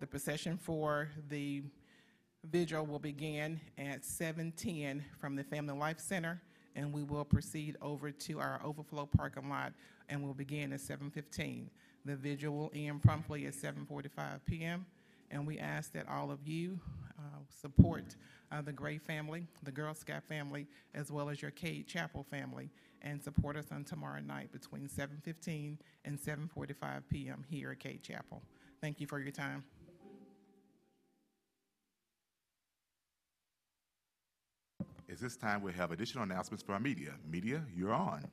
The 0.00 0.06
procession 0.06 0.56
for 0.56 1.10
the 1.28 1.64
vigil 2.44 2.86
will 2.86 2.98
begin 2.98 3.60
at 3.76 4.06
7:10 4.06 5.04
from 5.20 5.36
the 5.36 5.44
Family 5.44 5.74
Life 5.74 6.00
Center, 6.00 6.40
and 6.78 6.92
we 6.92 7.02
will 7.02 7.24
proceed 7.24 7.76
over 7.82 8.12
to 8.12 8.38
our 8.38 8.60
overflow 8.64 9.04
parking 9.04 9.50
lot, 9.50 9.72
and 10.08 10.22
we'll 10.22 10.32
begin 10.32 10.72
at 10.72 10.80
7:15. 10.80 11.68
The 12.04 12.16
vigil 12.16 12.54
will 12.54 12.70
end 12.72 13.02
promptly 13.02 13.46
at 13.46 13.54
7:45 13.54 14.44
p.m., 14.46 14.86
and 15.30 15.46
we 15.46 15.58
ask 15.58 15.92
that 15.92 16.08
all 16.08 16.30
of 16.30 16.46
you 16.46 16.78
uh, 17.18 17.40
support 17.50 18.16
uh, 18.52 18.62
the 18.62 18.72
Gray 18.72 18.96
family, 18.96 19.46
the 19.64 19.72
Girl 19.72 19.92
Scout 19.92 20.22
family, 20.22 20.66
as 20.94 21.10
well 21.10 21.28
as 21.28 21.42
your 21.42 21.50
Cade 21.50 21.88
Chapel 21.88 22.24
family, 22.30 22.70
and 23.02 23.22
support 23.22 23.56
us 23.56 23.66
on 23.72 23.82
tomorrow 23.82 24.20
night 24.20 24.52
between 24.52 24.88
7:15 24.88 25.78
and 26.04 26.16
7:45 26.16 27.02
p.m. 27.10 27.44
here 27.50 27.72
at 27.72 27.80
Cade 27.80 28.04
Chapel. 28.04 28.40
Thank 28.80 29.00
you 29.00 29.08
for 29.08 29.18
your 29.18 29.32
time. 29.32 29.64
At 35.10 35.18
this 35.18 35.36
time, 35.36 35.62
we 35.62 35.72
have 35.72 35.90
additional 35.90 36.24
announcements 36.24 36.62
for 36.62 36.74
our 36.74 36.80
media. 36.80 37.14
Media, 37.26 37.62
you're 37.74 37.94
on. 37.94 38.26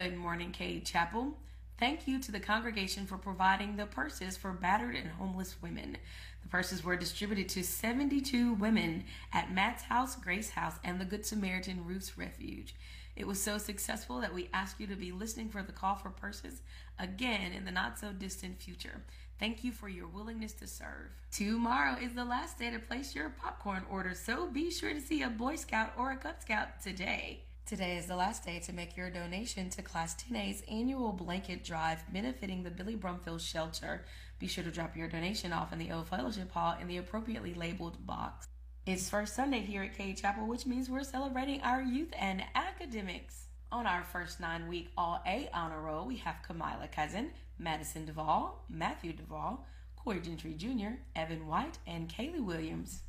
Good 0.00 0.16
morning, 0.16 0.52
Cade 0.52 0.86
Chapel. 0.86 1.36
Thank 1.78 2.08
you 2.08 2.18
to 2.20 2.32
the 2.32 2.40
congregation 2.40 3.06
for 3.06 3.18
providing 3.18 3.76
the 3.76 3.84
purses 3.84 4.38
for 4.38 4.52
battered 4.52 4.94
and 4.94 5.10
homeless 5.10 5.56
women. 5.60 5.98
The 6.42 6.48
purses 6.48 6.82
were 6.82 6.96
distributed 6.96 7.50
to 7.50 7.62
72 7.62 8.54
women 8.54 9.04
at 9.34 9.52
Matt's 9.52 9.82
House, 9.82 10.16
Grace 10.16 10.48
House, 10.48 10.76
and 10.82 10.98
the 10.98 11.04
Good 11.04 11.26
Samaritan 11.26 11.84
Roots 11.84 12.16
Refuge. 12.16 12.74
It 13.14 13.26
was 13.26 13.40
so 13.40 13.58
successful 13.58 14.18
that 14.20 14.32
we 14.32 14.48
ask 14.54 14.80
you 14.80 14.86
to 14.86 14.96
be 14.96 15.12
listening 15.12 15.50
for 15.50 15.62
the 15.62 15.72
call 15.72 15.96
for 15.96 16.08
purses 16.08 16.62
again 16.98 17.52
in 17.52 17.66
the 17.66 17.70
not 17.70 17.98
so 17.98 18.12
distant 18.12 18.62
future. 18.62 19.02
Thank 19.42 19.64
you 19.64 19.72
for 19.72 19.88
your 19.88 20.06
willingness 20.06 20.52
to 20.52 20.68
serve. 20.68 21.10
Tomorrow 21.32 21.96
is 22.00 22.14
the 22.14 22.24
last 22.24 22.60
day 22.60 22.70
to 22.70 22.78
place 22.78 23.12
your 23.12 23.30
popcorn 23.30 23.82
order, 23.90 24.14
so 24.14 24.46
be 24.46 24.70
sure 24.70 24.94
to 24.94 25.00
see 25.00 25.22
a 25.22 25.28
Boy 25.28 25.56
Scout 25.56 25.90
or 25.98 26.12
a 26.12 26.16
Cub 26.16 26.36
Scout 26.38 26.80
today. 26.80 27.42
Today 27.66 27.96
is 27.96 28.06
the 28.06 28.14
last 28.14 28.44
day 28.44 28.60
to 28.60 28.72
make 28.72 28.96
your 28.96 29.10
donation 29.10 29.68
to 29.70 29.82
Class 29.82 30.14
10A's 30.14 30.62
annual 30.70 31.10
blanket 31.10 31.64
drive 31.64 32.04
benefiting 32.12 32.62
the 32.62 32.70
Billy 32.70 32.94
Brumfield 32.94 33.40
Shelter. 33.40 34.04
Be 34.38 34.46
sure 34.46 34.62
to 34.62 34.70
drop 34.70 34.96
your 34.96 35.08
donation 35.08 35.52
off 35.52 35.72
in 35.72 35.80
the 35.80 35.90
Old 35.90 36.06
Fellowship 36.06 36.52
Hall 36.52 36.76
in 36.80 36.86
the 36.86 36.98
appropriately 36.98 37.54
labeled 37.54 38.06
box. 38.06 38.46
It's 38.86 39.10
first 39.10 39.34
Sunday 39.34 39.62
here 39.62 39.82
at 39.82 39.98
Cade 39.98 40.18
Chapel, 40.18 40.46
which 40.46 40.66
means 40.66 40.88
we're 40.88 41.02
celebrating 41.02 41.60
our 41.62 41.82
youth 41.82 42.12
and 42.16 42.44
academics. 42.54 43.46
On 43.72 43.86
our 43.86 44.04
first 44.04 44.38
nine 44.38 44.68
week 44.68 44.90
All 44.98 45.22
A 45.26 45.48
honor 45.54 45.80
roll, 45.80 46.06
we 46.06 46.18
have 46.18 46.36
Kamila 46.46 46.92
Cousin, 46.92 47.30
Madison 47.62 48.04
Duvall, 48.04 48.64
Matthew 48.68 49.12
Duvall, 49.12 49.64
Corey 49.96 50.20
Gentry 50.20 50.54
Jr., 50.54 50.98
Evan 51.14 51.46
White, 51.46 51.78
and 51.86 52.08
Kaylee 52.08 52.44
Williams. 52.44 53.02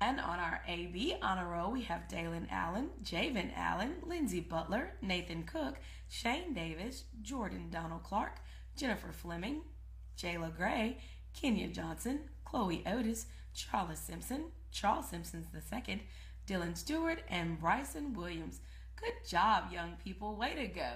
And 0.00 0.20
on 0.20 0.38
our 0.38 0.60
AB 0.68 1.16
honor 1.22 1.48
roll, 1.48 1.72
we 1.72 1.82
have 1.84 2.08
Dalen 2.08 2.48
Allen, 2.50 2.90
Javen 3.02 3.50
Allen, 3.56 3.94
Lindsey 4.02 4.40
Butler, 4.40 4.92
Nathan 5.00 5.44
Cook, 5.44 5.76
Shane 6.08 6.52
Davis, 6.52 7.04
Jordan 7.22 7.68
Donald 7.70 8.02
Clark, 8.02 8.36
Jennifer 8.76 9.12
Fleming, 9.12 9.62
Jayla 10.18 10.54
Gray, 10.54 10.98
Kenya 11.32 11.68
Johnson, 11.68 12.20
Chloe 12.44 12.84
Otis, 12.86 13.26
Charles 13.54 13.98
Simpson, 13.98 14.44
Charles 14.70 15.08
Simpson 15.08 15.46
II, 15.54 16.02
Dylan 16.46 16.76
Stewart, 16.76 17.22
and 17.30 17.58
Bryson 17.58 18.12
Williams. 18.12 18.60
Good 18.96 19.26
job, 19.26 19.72
young 19.72 19.96
people. 20.04 20.36
Way 20.36 20.54
to 20.54 20.66
go. 20.66 20.92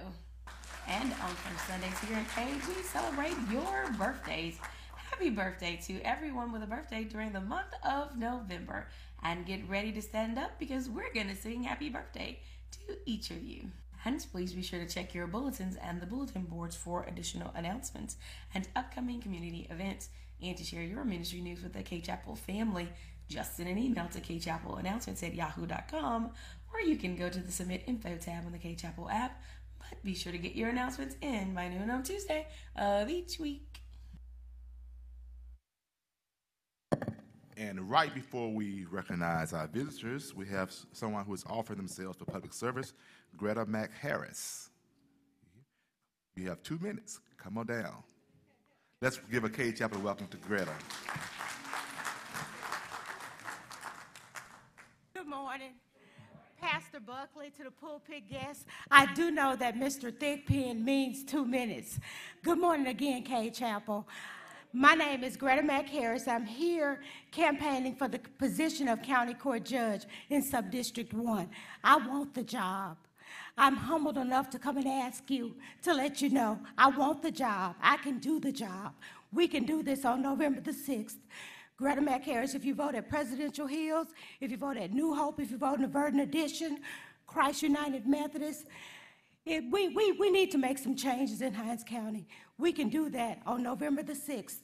And 0.87 1.11
um, 1.13 1.21
on 1.23 1.35
First 1.35 1.67
Sundays 1.67 1.99
here 1.99 2.17
in 2.17 2.25
Cade, 2.35 2.61
we 2.67 2.81
celebrate 2.83 3.35
your 3.51 3.91
birthdays. 3.97 4.57
Happy 4.95 5.29
birthday 5.29 5.79
to 5.87 6.01
everyone 6.01 6.51
with 6.51 6.63
a 6.63 6.67
birthday 6.67 7.03
during 7.03 7.31
the 7.31 7.41
month 7.41 7.73
of 7.83 8.17
November. 8.17 8.87
And 9.23 9.45
get 9.45 9.67
ready 9.69 9.91
to 9.91 10.01
stand 10.01 10.37
up 10.37 10.57
because 10.59 10.89
we're 10.89 11.13
going 11.13 11.29
to 11.29 11.35
sing 11.35 11.63
happy 11.63 11.89
birthday 11.89 12.39
to 12.71 12.97
each 13.05 13.29
of 13.29 13.43
you. 13.43 13.67
And 14.03 14.25
please 14.31 14.53
be 14.53 14.63
sure 14.63 14.79
to 14.79 14.87
check 14.87 15.13
your 15.13 15.27
bulletins 15.27 15.75
and 15.75 16.01
the 16.01 16.07
bulletin 16.07 16.43
boards 16.43 16.75
for 16.75 17.03
additional 17.03 17.51
announcements 17.55 18.17
and 18.53 18.67
upcoming 18.75 19.21
community 19.21 19.67
events. 19.69 20.09
And 20.41 20.57
to 20.57 20.63
share 20.63 20.81
your 20.81 21.05
ministry 21.05 21.41
news 21.41 21.61
with 21.61 21.73
the 21.73 21.83
Cade 21.83 22.05
Chapel 22.05 22.35
family, 22.35 22.89
just 23.29 23.55
send 23.55 23.69
an 23.69 23.77
email 23.77 24.07
to 24.09 24.19
kchapelannouncements 24.19 25.23
at 25.23 25.35
yahoo.com 25.35 26.31
or 26.73 26.81
you 26.81 26.95
can 26.95 27.15
go 27.15 27.29
to 27.29 27.39
the 27.39 27.51
Submit 27.51 27.83
Info 27.87 28.17
tab 28.17 28.45
on 28.45 28.51
the 28.51 28.57
Cade 28.57 28.79
Chapel 28.79 29.09
app. 29.09 29.41
But 29.91 30.03
be 30.03 30.15
sure 30.15 30.31
to 30.31 30.37
get 30.37 30.55
your 30.55 30.69
announcements 30.69 31.15
in 31.21 31.53
by 31.53 31.67
noon 31.67 31.89
on 31.89 32.01
Tuesday 32.03 32.47
of 32.75 33.09
each 33.09 33.39
week. 33.39 33.67
And 37.57 37.89
right 37.89 38.11
before 38.13 38.51
we 38.51 38.85
recognize 38.85 39.53
our 39.53 39.67
visitors, 39.67 40.33
we 40.33 40.47
have 40.47 40.69
s- 40.69 40.87
someone 40.93 41.25
who 41.25 41.33
is 41.33 41.43
offering 41.47 41.77
themselves 41.77 42.17
for 42.17 42.25
public 42.25 42.53
service, 42.53 42.93
Greta 43.37 43.65
Mack 43.67 43.91
Harris. 43.93 44.69
You 46.35 46.47
have 46.49 46.63
two 46.63 46.79
minutes. 46.79 47.19
Come 47.37 47.57
on 47.59 47.67
down. 47.67 48.03
Let's 49.01 49.19
give 49.29 49.43
a 49.43 49.49
Cade 49.49 49.77
Chapel 49.77 49.99
welcome 49.99 50.27
to 50.27 50.37
Greta. 50.37 50.73
Good 55.13 55.27
morning. 55.27 55.73
Pastor 56.61 56.99
Buckley 56.99 57.49
to 57.57 57.63
the 57.63 57.71
pulpit 57.71 58.29
guests. 58.29 58.65
I 58.91 59.11
do 59.15 59.31
know 59.31 59.55
that 59.55 59.75
Mr. 59.75 60.11
Thickpen 60.11 60.83
means 60.83 61.23
two 61.23 61.43
minutes. 61.43 61.99
Good 62.43 62.59
morning 62.59 62.85
again, 62.85 63.23
Cade 63.23 63.55
Chapel. 63.55 64.07
My 64.71 64.93
name 64.93 65.23
is 65.23 65.35
Greta 65.35 65.63
Mack 65.63 65.89
Harris. 65.89 66.27
I'm 66.27 66.45
here 66.45 67.01
campaigning 67.31 67.95
for 67.95 68.07
the 68.07 68.19
position 68.37 68.87
of 68.87 69.01
County 69.01 69.33
Court 69.33 69.65
Judge 69.65 70.05
in 70.29 70.43
Subdistrict 70.43 71.13
1. 71.13 71.49
I 71.83 71.97
want 71.97 72.35
the 72.35 72.43
job. 72.43 72.95
I'm 73.57 73.75
humbled 73.75 74.19
enough 74.19 74.51
to 74.51 74.59
come 74.59 74.77
and 74.77 74.87
ask 74.87 75.31
you 75.31 75.55
to 75.81 75.93
let 75.95 76.21
you 76.21 76.29
know 76.29 76.59
I 76.77 76.89
want 76.89 77.23
the 77.23 77.31
job. 77.31 77.75
I 77.81 77.97
can 77.97 78.19
do 78.19 78.39
the 78.39 78.51
job. 78.51 78.93
We 79.33 79.47
can 79.47 79.65
do 79.65 79.81
this 79.81 80.05
on 80.05 80.21
November 80.21 80.61
the 80.61 80.71
6th. 80.71 81.17
Greta 81.81 81.99
Mack 81.99 82.23
Harris, 82.23 82.53
if 82.53 82.63
you 82.63 82.75
vote 82.75 82.93
at 82.93 83.09
Presidential 83.09 83.65
Hills, 83.65 84.09
if 84.39 84.51
you 84.51 84.57
vote 84.57 84.77
at 84.77 84.93
New 84.93 85.15
Hope, 85.15 85.39
if 85.39 85.49
you 85.49 85.57
vote 85.57 85.77
in 85.77 85.81
the 85.81 85.87
Verdant 85.87 86.21
Addition, 86.21 86.77
Christ 87.25 87.63
United 87.63 88.05
Methodist, 88.05 88.67
it, 89.47 89.63
we, 89.71 89.87
we, 89.87 90.11
we 90.11 90.29
need 90.29 90.51
to 90.51 90.59
make 90.59 90.77
some 90.77 90.95
changes 90.95 91.41
in 91.41 91.55
Hinds 91.55 91.83
County. 91.83 92.27
We 92.59 92.71
can 92.71 92.89
do 92.89 93.09
that 93.09 93.41
on 93.47 93.63
November 93.63 94.03
the 94.03 94.13
6th, 94.13 94.59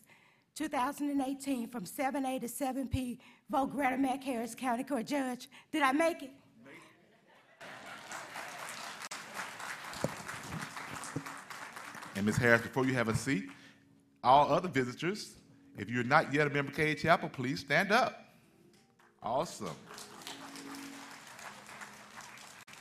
2018, 0.53 1.69
from 1.69 1.85
7A 1.85 2.39
to 2.39 2.45
7P. 2.45 3.17
Vote 3.49 3.71
Greta 3.71 3.97
Mack 3.97 4.23
Harris, 4.23 4.53
County 4.53 4.83
Court 4.83 5.07
Judge. 5.07 5.49
Did 5.71 5.81
I 5.81 5.93
make 5.93 6.21
it? 6.21 6.31
And 12.15 12.27
Ms. 12.27 12.37
Harris, 12.37 12.61
before 12.61 12.85
you 12.85 12.93
have 12.93 13.07
a 13.07 13.15
seat, 13.15 13.45
all 14.23 14.53
other 14.53 14.67
visitors, 14.67 15.36
if 15.77 15.89
you're 15.89 16.03
not 16.03 16.33
yet 16.33 16.47
a 16.47 16.49
member 16.49 16.71
of 16.71 16.75
Cade 16.75 16.97
Chapel, 16.97 17.29
please 17.29 17.59
stand 17.59 17.91
up. 17.91 18.25
Awesome. 19.21 19.75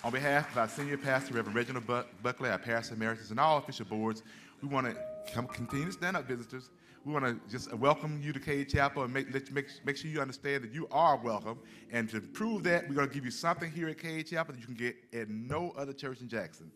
On 0.02 0.12
behalf 0.12 0.50
of 0.52 0.58
our 0.58 0.68
senior 0.68 0.96
pastor, 0.96 1.34
Reverend 1.34 1.56
Reginald 1.56 1.86
Buckley, 2.22 2.48
our 2.48 2.58
parish 2.58 2.90
emeritus, 2.90 3.30
and 3.30 3.40
all 3.40 3.58
official 3.58 3.86
boards, 3.86 4.22
we 4.62 4.68
want 4.68 4.86
to 4.86 4.96
come 5.32 5.46
continue 5.46 5.86
to 5.86 5.92
stand 5.92 6.16
up, 6.16 6.26
visitors. 6.26 6.70
We 7.04 7.12
want 7.12 7.24
to 7.24 7.50
just 7.50 7.72
welcome 7.74 8.20
you 8.22 8.32
to 8.32 8.40
Cade 8.40 8.68
Chapel 8.68 9.04
and 9.04 9.12
make, 9.12 9.32
let 9.32 9.50
make, 9.52 9.66
make 9.84 9.96
sure 9.96 10.10
you 10.10 10.20
understand 10.20 10.64
that 10.64 10.72
you 10.72 10.88
are 10.90 11.16
welcome. 11.16 11.58
And 11.92 12.08
to 12.10 12.20
prove 12.20 12.62
that, 12.64 12.88
we're 12.88 12.94
going 12.94 13.08
to 13.08 13.14
give 13.14 13.24
you 13.24 13.30
something 13.30 13.70
here 13.70 13.88
at 13.88 13.98
Cade 13.98 14.26
Chapel 14.28 14.54
that 14.54 14.60
you 14.60 14.66
can 14.66 14.74
get 14.74 14.96
at 15.12 15.28
no 15.28 15.72
other 15.76 15.92
church 15.92 16.20
in 16.20 16.28
Jackson. 16.28 16.70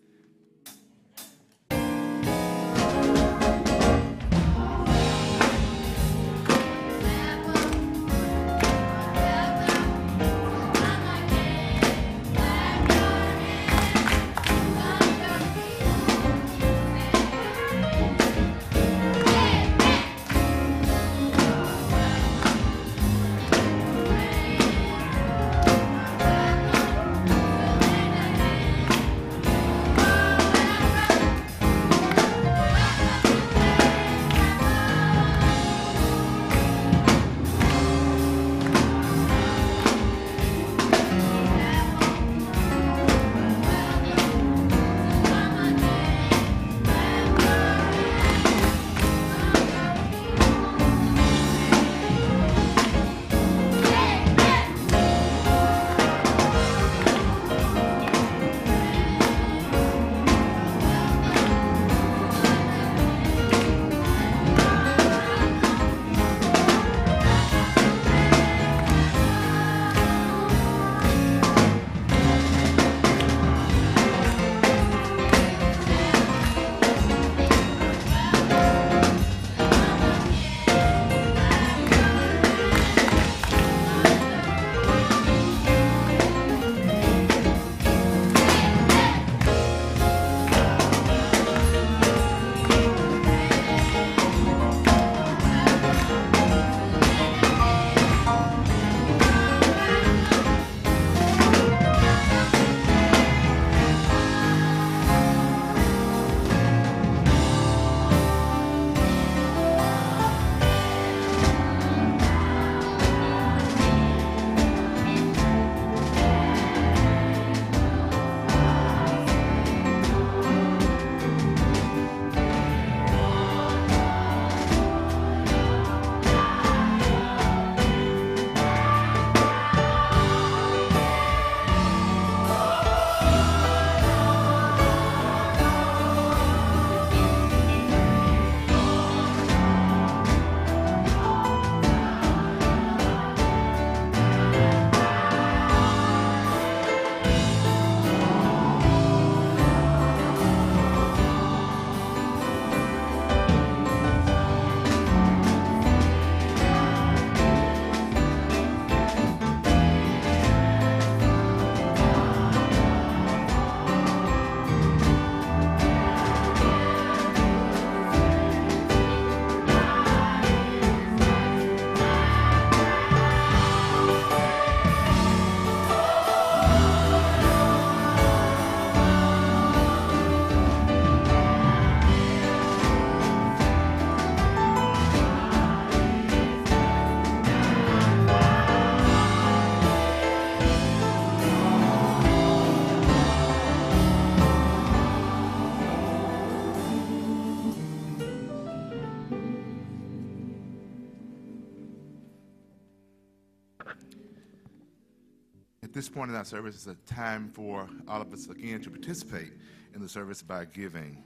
Point 206.13 206.31
in 206.31 206.37
our 206.37 206.45
service, 206.45 206.75
is 206.75 206.87
a 206.87 206.95
time 207.13 207.51
for 207.53 207.89
all 208.09 208.21
of 208.21 208.33
us 208.33 208.49
again 208.49 208.81
to 208.83 208.91
participate 208.91 209.53
in 209.95 210.03
the 210.03 210.09
service 210.09 210.43
by 210.43 210.65
giving. 210.65 211.23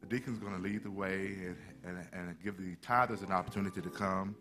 The 0.00 0.06
deacon's 0.06 0.38
going 0.38 0.54
to 0.54 0.60
lead 0.60 0.82
the 0.82 0.90
way 0.90 1.36
and, 1.46 1.56
and, 1.84 2.06
and 2.12 2.36
give 2.42 2.56
the 2.56 2.76
tithers 2.76 3.24
an 3.24 3.32
opportunity 3.32 3.80
to 3.80 3.90
come. 3.90 4.36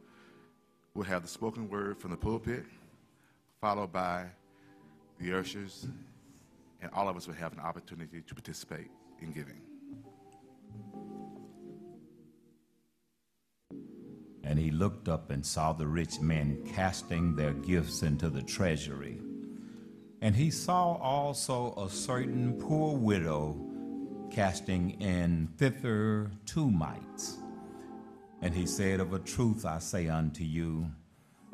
We'll 0.94 1.06
have 1.06 1.22
the 1.22 1.28
spoken 1.28 1.70
word 1.70 1.98
from 1.98 2.12
the 2.12 2.18
pulpit, 2.18 2.66
followed 3.62 3.92
by 3.92 4.26
the 5.20 5.38
ushers, 5.38 5.88
and 6.82 6.92
all 6.94 7.08
of 7.08 7.16
us 7.16 7.28
will 7.28 7.36
have 7.36 7.54
an 7.54 7.60
opportunity 7.60 8.22
to 8.22 8.34
participate 8.34 8.90
in 9.22 9.32
giving. 9.32 9.62
And 14.44 14.60
he 14.60 14.70
looked 14.70 15.10
up 15.10 15.32
and 15.32 15.44
saw 15.44 15.74
the 15.74 15.88
rich 15.88 16.20
men 16.20 16.64
casting 16.76 17.36
their 17.36 17.54
gifts 17.54 18.04
into 18.04 18.30
the 18.30 18.44
treasury. 18.44 19.20
And 20.22 20.36
he 20.36 20.50
saw 20.50 20.96
also 20.96 21.74
a 21.78 21.90
certain 21.90 22.54
poor 22.54 22.98
widow 22.98 23.58
casting 24.32 25.02
in 25.02 25.50
thither 25.58 26.32
two 26.46 26.70
mites. 26.70 27.38
And 28.42 28.54
he 28.54 28.66
said, 28.66 29.00
Of 29.00 29.14
a 29.14 29.20
truth 29.20 29.66
I 29.66 29.80
say 29.80 30.08
unto 30.08 30.44
you, 30.44 30.90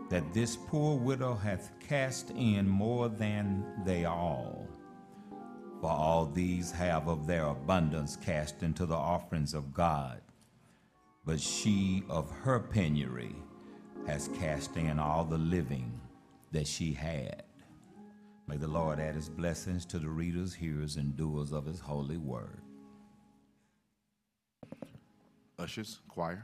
that 0.09 0.33
this 0.33 0.55
poor 0.55 0.97
widow 0.97 1.35
hath 1.35 1.71
cast 1.79 2.31
in 2.31 2.67
more 2.67 3.09
than 3.09 3.65
they 3.85 4.05
all. 4.05 4.67
For 5.79 5.89
all 5.89 6.25
these 6.25 6.71
have 6.71 7.07
of 7.07 7.27
their 7.27 7.47
abundance 7.47 8.15
cast 8.15 8.63
into 8.63 8.85
the 8.85 8.95
offerings 8.95 9.53
of 9.53 9.73
God 9.73 10.21
but 11.25 11.39
she 11.39 12.03
of 12.09 12.29
her 12.43 12.59
penury 12.59 13.35
has 14.07 14.29
cast 14.39 14.75
in 14.75 14.99
all 14.99 15.23
the 15.23 15.37
living 15.37 15.99
that 16.51 16.67
she 16.67 16.93
had. 16.93 17.43
May 18.51 18.57
the 18.57 18.67
Lord 18.67 18.99
add 18.99 19.15
his 19.15 19.29
blessings 19.29 19.85
to 19.85 19.97
the 19.97 20.09
readers, 20.09 20.53
hearers, 20.53 20.97
and 20.97 21.15
doers 21.15 21.53
of 21.53 21.65
his 21.65 21.79
holy 21.79 22.17
word. 22.17 22.59
Ushers, 25.57 26.01
choir. 26.09 26.43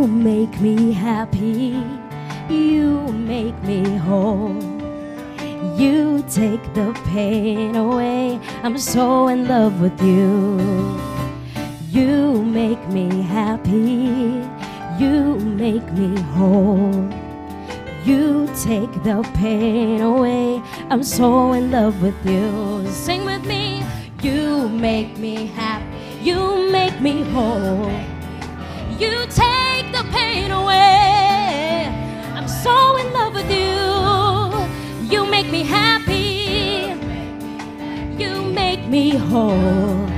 You 0.00 0.06
make 0.06 0.58
me 0.62 0.92
happy. 0.92 1.76
You 2.48 3.06
make 3.12 3.62
me 3.64 3.84
whole. 3.96 4.56
You 5.76 6.24
take 6.26 6.62
the 6.72 6.98
pain 7.12 7.76
away. 7.76 8.40
I'm 8.62 8.78
so 8.78 9.28
in 9.28 9.46
love 9.46 9.78
with 9.82 10.00
you. 10.02 10.58
You 11.90 12.42
make 12.42 12.82
me 12.88 13.20
happy. 13.20 14.40
You 14.98 15.34
make 15.34 15.92
me 15.92 16.18
whole. 16.32 17.06
You 18.02 18.48
take 18.56 18.94
the 19.02 19.20
pain 19.34 20.00
away. 20.00 20.62
I'm 20.88 21.02
so 21.02 21.52
in 21.52 21.70
love 21.70 22.00
with 22.00 22.16
you. 22.24 22.90
Sing 22.90 23.26
with 23.26 23.44
me. 23.44 23.84
You 24.22 24.66
make 24.70 25.18
me 25.18 25.48
happy. 25.48 25.84
You 26.22 26.70
make 26.72 26.98
me 27.02 27.22
whole. 27.34 27.92
You 28.98 29.26
take 29.28 29.69
the 30.02 30.10
pain 30.12 30.50
away. 30.50 31.86
I'm 32.34 32.48
so 32.48 32.96
in 32.96 33.12
love 33.12 33.34
with 33.34 33.50
you. 33.50 33.76
You 35.12 35.26
make 35.30 35.50
me 35.50 35.62
happy. 35.62 36.94
You 38.22 38.42
make 38.42 38.86
me 38.86 39.10
whole. 39.10 40.08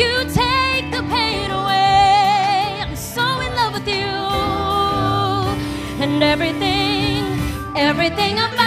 You 0.00 0.12
take 0.42 0.86
the 0.96 1.02
pain 1.14 1.50
away. 1.50 2.82
I'm 2.84 2.96
so 2.96 3.24
in 3.46 3.52
love 3.60 3.72
with 3.72 3.88
you. 3.88 4.12
And 6.04 6.22
everything, 6.22 7.22
everything 7.76 8.34
about 8.34 8.65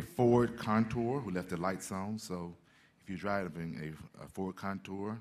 a 0.00 0.02
Ford 0.02 0.56
Contour. 0.56 1.20
We 1.20 1.32
left 1.32 1.50
the 1.50 1.58
lights 1.58 1.92
on, 1.92 2.18
so 2.18 2.54
if 3.02 3.08
you're 3.08 3.18
driving 3.18 3.94
a, 4.18 4.24
a 4.24 4.28
Ford 4.28 4.56
Contour, 4.56 5.18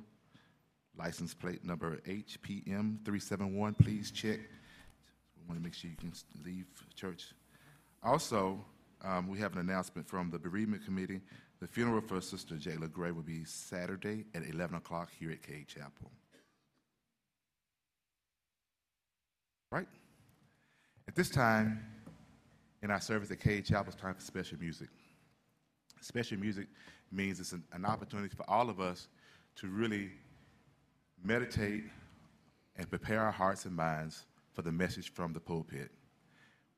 license 0.98 1.34
plate 1.34 1.66
number 1.66 1.98
HPM 2.08 3.04
371, 3.04 3.74
please 3.74 4.10
check. 4.10 4.40
We 4.40 5.48
want 5.48 5.60
to 5.60 5.64
make 5.64 5.74
sure 5.74 5.90
you 5.90 5.98
can 5.98 6.14
leave 6.46 6.66
church. 6.96 7.34
Also, 8.04 8.64
um, 9.04 9.28
we 9.28 9.38
have 9.40 9.52
an 9.54 9.60
announcement 9.60 10.08
from 10.08 10.30
the 10.30 10.40
bereavement 10.40 10.86
committee. 10.86 11.20
The 11.60 11.68
funeral 11.68 12.02
for 12.02 12.22
Sister 12.22 12.56
Jayla 12.56 12.90
Gray 12.90 13.12
will 13.12 13.22
be 13.22 13.44
Saturday 13.44 14.24
at 14.34 14.48
11 14.48 14.78
o'clock 14.78 15.10
here 15.20 15.32
at 15.32 15.44
Cade 15.44 15.68
Chapel. 15.68 16.10
Right? 19.72 19.88
At 21.06 21.16
this 21.16 21.30
time, 21.30 21.86
in 22.82 22.92
our 22.92 23.02
service 23.02 23.30
at 23.32 23.40
Cade 23.40 23.66
Chapel, 23.66 23.92
it's 23.92 24.02
time 24.02 24.14
for 24.14 24.22
special 24.22 24.58
music. 24.60 24.88
Special 26.02 26.38
music 26.38 26.68
means 27.12 27.40
it's 27.40 27.52
an, 27.52 27.64
an 27.74 27.86
opportunity 27.86 28.36
for 28.36 28.50
all 28.50 28.70
of 28.70 28.80
us 28.80 29.08
to 29.58 29.68
really 29.68 30.12
meditate 31.24 31.84
and 32.78 32.90
prepare 32.90 33.22
our 33.22 33.32
hearts 33.32 33.66
and 33.66 33.76
minds 33.76 34.26
for 34.54 34.62
the 34.62 34.72
message 34.72 35.12
from 35.12 35.34
the 35.34 35.40
pulpit. 35.40 35.92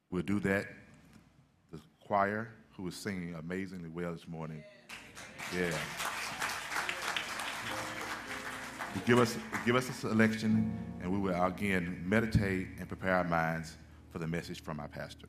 We'll 0.10 0.24
do 0.24 0.40
that. 0.40 0.66
The 1.72 1.80
choir, 2.00 2.50
who 2.76 2.88
is 2.88 2.96
singing 2.96 3.36
amazingly 3.36 3.90
well 3.90 4.12
this 4.12 4.28
morning, 4.28 4.64
yeah. 5.56 5.70
Will 8.96 9.02
give 9.06 9.20
us 9.20 9.38
give 9.66 9.76
us 9.76 9.90
a 9.90 9.94
selection, 9.94 10.78
and 11.02 11.12
we 11.12 11.18
will 11.18 11.44
again 11.46 12.04
meditate 12.06 12.68
and 12.80 12.88
prepare 12.88 13.16
our 13.16 13.24
minds 13.24 13.78
for 14.10 14.20
the 14.20 14.28
message 14.28 14.62
from 14.62 14.80
our 14.80 14.90
pastor. 14.90 15.28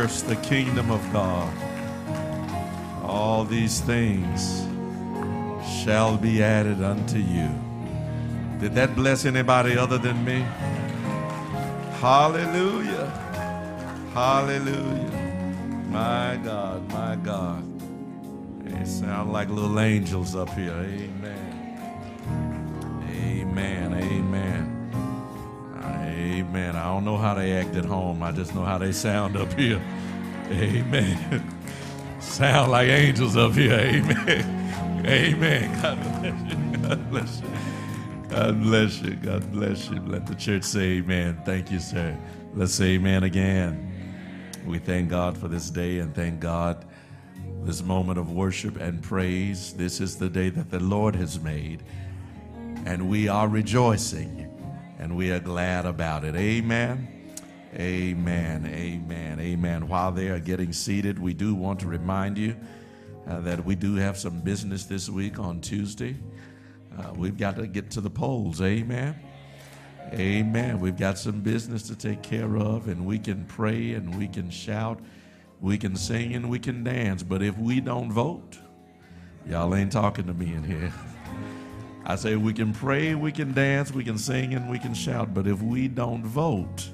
First 0.00 0.28
the 0.28 0.36
kingdom 0.36 0.90
of 0.90 1.02
God, 1.12 1.52
all 3.04 3.44
these 3.44 3.80
things 3.80 4.66
shall 5.84 6.16
be 6.16 6.42
added 6.42 6.82
unto 6.82 7.18
you. 7.18 7.50
Did 8.60 8.74
that 8.76 8.96
bless 8.96 9.26
anybody 9.26 9.76
other 9.76 9.98
than 9.98 10.24
me? 10.24 10.40
Hallelujah. 12.00 13.10
Hallelujah. 14.14 15.10
My 15.90 16.40
God, 16.42 16.90
my 16.90 17.16
God. 17.16 17.62
They 18.64 18.86
sound 18.86 19.34
like 19.34 19.50
little 19.50 19.78
angels 19.78 20.34
up 20.34 20.48
here. 20.54 20.72
Amen. 20.72 21.29
Don't 27.00 27.14
know 27.14 27.16
how 27.16 27.32
they 27.32 27.52
act 27.52 27.74
at 27.76 27.86
home. 27.86 28.22
I 28.22 28.30
just 28.30 28.54
know 28.54 28.62
how 28.62 28.76
they 28.76 28.92
sound 28.92 29.34
up 29.34 29.50
here. 29.54 29.80
Amen. 30.50 31.50
sound 32.20 32.72
like 32.72 32.88
angels 32.88 33.38
up 33.38 33.52
here. 33.52 33.72
Amen. 33.72 35.06
Amen. 35.06 35.82
God 36.82 37.10
bless 37.10 37.40
you. 37.40 37.48
God 38.28 38.60
bless 38.60 38.60
you. 38.60 38.60
God 38.60 38.60
bless 38.60 39.00
you. 39.00 39.16
God 39.16 39.50
bless 39.50 39.88
you. 39.88 40.00
Let 40.00 40.26
the 40.26 40.34
church 40.34 40.62
say 40.62 40.98
amen. 40.98 41.40
Thank 41.46 41.70
you, 41.70 41.78
sir. 41.78 42.14
Let's 42.54 42.74
say 42.74 42.96
amen 42.96 43.22
again. 43.22 44.60
We 44.66 44.78
thank 44.78 45.08
God 45.08 45.38
for 45.38 45.48
this 45.48 45.70
day 45.70 46.00
and 46.00 46.14
thank 46.14 46.38
God 46.38 46.84
this 47.62 47.82
moment 47.82 48.18
of 48.18 48.30
worship 48.30 48.78
and 48.78 49.02
praise. 49.02 49.72
This 49.72 50.02
is 50.02 50.18
the 50.18 50.28
day 50.28 50.50
that 50.50 50.70
the 50.70 50.80
Lord 50.80 51.16
has 51.16 51.40
made, 51.40 51.82
and 52.84 53.08
we 53.08 53.26
are 53.26 53.48
rejoicing 53.48 54.49
and 55.00 55.16
we 55.16 55.32
are 55.32 55.40
glad 55.40 55.86
about 55.86 56.24
it. 56.24 56.36
Amen. 56.36 57.08
Amen. 57.74 58.66
Amen. 58.66 59.40
Amen. 59.40 59.88
While 59.88 60.12
they 60.12 60.28
are 60.28 60.38
getting 60.38 60.74
seated, 60.74 61.18
we 61.18 61.32
do 61.32 61.54
want 61.54 61.80
to 61.80 61.86
remind 61.86 62.36
you 62.36 62.54
uh, 63.26 63.40
that 63.40 63.64
we 63.64 63.74
do 63.74 63.94
have 63.94 64.18
some 64.18 64.40
business 64.42 64.84
this 64.84 65.08
week 65.08 65.38
on 65.38 65.62
Tuesday. 65.62 66.16
Uh, 66.98 67.14
we've 67.16 67.38
got 67.38 67.56
to 67.56 67.66
get 67.66 67.90
to 67.92 68.02
the 68.02 68.10
polls. 68.10 68.60
Amen. 68.60 69.18
Amen. 70.12 70.78
We've 70.78 70.98
got 70.98 71.16
some 71.16 71.40
business 71.40 71.84
to 71.84 71.96
take 71.96 72.22
care 72.22 72.58
of, 72.58 72.88
and 72.88 73.06
we 73.06 73.18
can 73.18 73.46
pray 73.46 73.94
and 73.94 74.18
we 74.18 74.28
can 74.28 74.50
shout, 74.50 75.00
we 75.62 75.78
can 75.78 75.96
sing 75.96 76.34
and 76.34 76.50
we 76.50 76.58
can 76.58 76.84
dance. 76.84 77.22
But 77.22 77.42
if 77.42 77.56
we 77.56 77.80
don't 77.80 78.12
vote, 78.12 78.58
y'all 79.46 79.74
ain't 79.74 79.92
talking 79.92 80.26
to 80.26 80.34
me 80.34 80.52
in 80.52 80.62
here. 80.62 80.92
I 82.10 82.16
say 82.16 82.34
we 82.34 82.52
can 82.52 82.72
pray, 82.72 83.14
we 83.14 83.30
can 83.30 83.52
dance, 83.52 83.92
we 83.92 84.02
can 84.02 84.18
sing, 84.18 84.54
and 84.54 84.68
we 84.68 84.80
can 84.80 84.94
shout. 84.94 85.32
But 85.32 85.46
if 85.46 85.62
we 85.62 85.86
don't 85.86 86.24
vote, 86.24 86.88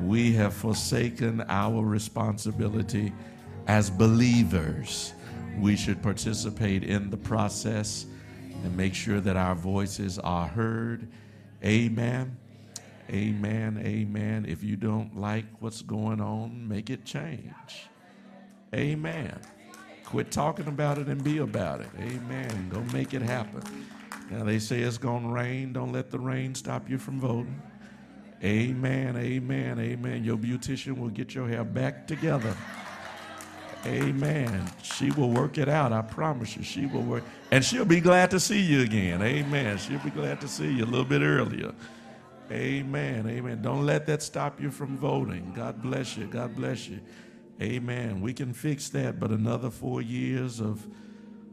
we 0.00 0.34
have 0.34 0.54
forsaken 0.54 1.44
our 1.48 1.82
responsibility 1.82 3.12
as 3.66 3.90
believers. 3.90 5.14
We 5.58 5.74
should 5.74 6.00
participate 6.00 6.84
in 6.84 7.10
the 7.10 7.16
process 7.16 8.06
and 8.62 8.76
make 8.76 8.94
sure 8.94 9.20
that 9.20 9.36
our 9.36 9.56
voices 9.56 10.20
are 10.20 10.46
heard. 10.46 11.08
Amen. 11.64 12.36
Amen. 13.10 13.82
Amen. 13.84 14.46
If 14.48 14.62
you 14.62 14.76
don't 14.76 15.18
like 15.18 15.46
what's 15.58 15.82
going 15.82 16.20
on, 16.20 16.68
make 16.68 16.88
it 16.88 17.04
change. 17.04 17.88
Amen. 18.72 19.40
Quit 20.04 20.30
talking 20.30 20.68
about 20.68 20.98
it 20.98 21.08
and 21.08 21.24
be 21.24 21.38
about 21.38 21.80
it. 21.80 21.88
Amen. 21.98 22.68
Go 22.72 22.80
make 22.92 23.12
it 23.12 23.22
happen. 23.22 23.64
Now 24.30 24.44
they 24.44 24.58
say 24.58 24.80
it's 24.80 24.98
going 24.98 25.24
to 25.24 25.28
rain. 25.30 25.72
Don't 25.72 25.92
let 25.92 26.10
the 26.10 26.18
rain 26.18 26.54
stop 26.54 26.88
you 26.90 26.98
from 26.98 27.20
voting. 27.20 27.60
Amen. 28.42 29.16
Amen. 29.16 29.78
Amen. 29.78 30.24
Your 30.24 30.36
beautician 30.36 30.98
will 30.98 31.08
get 31.08 31.34
your 31.34 31.48
hair 31.48 31.64
back 31.64 32.06
together. 32.06 32.54
Amen. 33.86 34.68
She 34.82 35.10
will 35.12 35.30
work 35.30 35.58
it 35.58 35.68
out. 35.68 35.92
I 35.92 36.02
promise 36.02 36.56
you. 36.56 36.62
She 36.62 36.86
will 36.86 37.02
work. 37.02 37.22
And 37.50 37.64
she'll 37.64 37.84
be 37.84 38.00
glad 38.00 38.30
to 38.32 38.40
see 38.40 38.60
you 38.60 38.82
again. 38.82 39.22
Amen. 39.22 39.78
She'll 39.78 40.00
be 40.00 40.10
glad 40.10 40.40
to 40.40 40.48
see 40.48 40.72
you 40.72 40.84
a 40.84 40.86
little 40.86 41.04
bit 41.04 41.22
earlier. 41.22 41.72
Amen. 42.50 43.28
Amen. 43.28 43.62
Don't 43.62 43.86
let 43.86 44.06
that 44.06 44.22
stop 44.22 44.60
you 44.60 44.70
from 44.70 44.96
voting. 44.98 45.52
God 45.54 45.82
bless 45.82 46.16
you. 46.16 46.26
God 46.26 46.54
bless 46.56 46.88
you. 46.88 47.00
Amen. 47.60 48.20
We 48.20 48.34
can 48.34 48.52
fix 48.52 48.88
that, 48.90 49.18
but 49.18 49.30
another 49.30 49.70
four 49.70 50.02
years 50.02 50.60
of, 50.60 50.86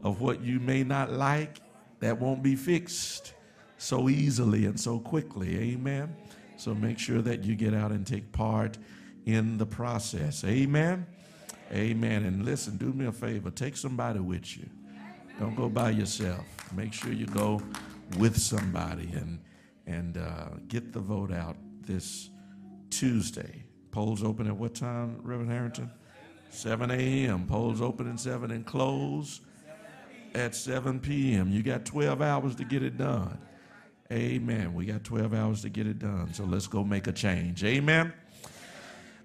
of 0.04 0.22
what 0.22 0.42
you 0.42 0.60
may 0.60 0.84
not 0.84 1.12
like, 1.12 1.60
that 2.04 2.20
won't 2.20 2.44
be 2.44 2.56
fixed 2.56 3.34
so 3.78 4.10
easily 4.10 4.66
and 4.66 4.80
so 4.80 5.00
quickly. 5.00 5.58
Amen. 5.58 6.16
So 6.58 6.76
make 6.76 7.00
sure 7.00 7.22
that 7.22 7.44
you 7.44 7.56
get 7.56 7.74
out 7.74 7.92
and 7.92 8.06
take 8.06 8.32
part 8.32 8.78
in 9.26 9.58
the 9.58 9.66
process. 9.66 10.44
Amen. 10.44 11.06
Amen. 11.72 12.26
And 12.26 12.44
listen, 12.46 12.78
do 12.78 12.92
me 12.94 13.06
a 13.06 13.12
favor. 13.12 13.50
Take 13.50 13.78
somebody 13.78 14.20
with 14.20 14.58
you. 14.58 14.70
Don't 15.40 15.56
go 15.56 15.70
by 15.70 15.92
yourself. 15.92 16.46
Make 16.76 16.94
sure 16.94 17.12
you 17.12 17.26
go 17.26 17.62
with 18.18 18.38
somebody 18.38 19.10
and 19.14 19.40
and 19.86 20.18
uh, 20.18 20.50
get 20.68 20.94
the 20.94 21.00
vote 21.00 21.32
out 21.32 21.58
this 21.82 22.30
Tuesday. 22.90 23.64
Polls 23.92 24.24
open 24.24 24.48
at 24.48 24.56
what 24.56 24.76
time, 24.76 25.20
Reverend 25.22 25.52
Harrington? 25.52 25.92
7 26.50 26.90
a.m. 26.92 27.46
Polls 27.48 27.82
open 27.82 28.10
at 28.12 28.20
7 28.20 28.52
and 28.52 28.66
close 28.66 29.42
at 30.36 30.56
7 30.56 31.00
p.m. 31.00 31.52
You 31.52 31.64
got 31.64 31.86
12 31.86 32.22
hours 32.22 32.56
to 32.56 32.64
get 32.64 32.84
it 32.84 32.98
done. 32.98 33.38
Amen. 34.12 34.74
We 34.74 34.86
got 34.86 35.04
12 35.04 35.34
hours 35.34 35.62
to 35.62 35.70
get 35.70 35.88
it 35.88 36.00
done. 36.00 36.34
So 36.34 36.44
let's 36.44 36.68
go 36.68 36.84
make 36.84 37.08
a 37.08 37.12
change. 37.12 37.64
Amen. 37.64 38.14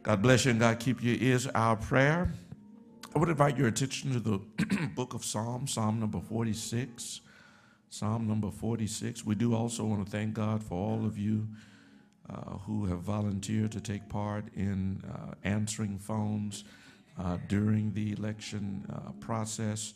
God 0.03 0.23
bless 0.23 0.45
you 0.45 0.53
and 0.53 0.61
God 0.61 0.79
keep 0.79 1.03
you 1.03 1.15
is 1.15 1.47
our 1.49 1.77
prayer. 1.77 2.33
I 3.15 3.19
would 3.19 3.29
invite 3.29 3.57
your 3.59 3.69
attention 3.69 4.13
to 4.13 4.21
the 4.21 4.89
book 4.95 5.15
of 5.15 5.25
Psalms, 5.25 5.73
Psalm 5.73 5.99
number 5.99 6.21
46. 6.21 7.21
Psalm 7.91 8.29
number 8.29 8.51
46. 8.51 9.25
We 9.25 9.35
do 9.35 9.55
also 9.55 9.85
want 9.85 10.05
to 10.05 10.11
thank 10.11 10.35
God 10.35 10.63
for 10.63 10.75
all 10.75 11.05
of 11.05 11.19
you 11.19 11.49
uh, 12.31 12.59
who 12.59 12.85
have 12.87 13.01
volunteered 13.01 13.73
to 13.73 13.81
take 13.81 14.09
part 14.09 14.45
in 14.55 15.03
uh, 15.11 15.35
answering 15.45 15.99
phones 15.99 16.65
uh, 17.19 17.39
during 17.49 17.93
the 17.95 18.13
election 18.13 18.85
uh, 18.93 19.13
process. 19.21 19.95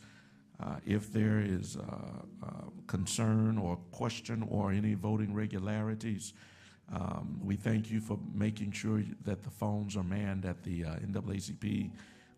Uh, 0.60 0.76
if 0.86 1.12
there 1.12 1.40
is 1.40 1.76
uh, 1.76 2.66
concern 2.86 3.58
or 3.58 3.76
question 3.90 4.46
or 4.48 4.72
any 4.72 4.94
voting 4.94 5.34
regularities, 5.34 6.34
um, 6.92 7.40
we 7.42 7.56
thank 7.56 7.90
you 7.90 8.00
for 8.00 8.18
making 8.34 8.72
sure 8.72 9.02
that 9.24 9.42
the 9.42 9.50
phones 9.50 9.96
are 9.96 10.02
manned 10.02 10.44
at 10.44 10.62
the 10.62 10.82
NAACP 10.82 11.90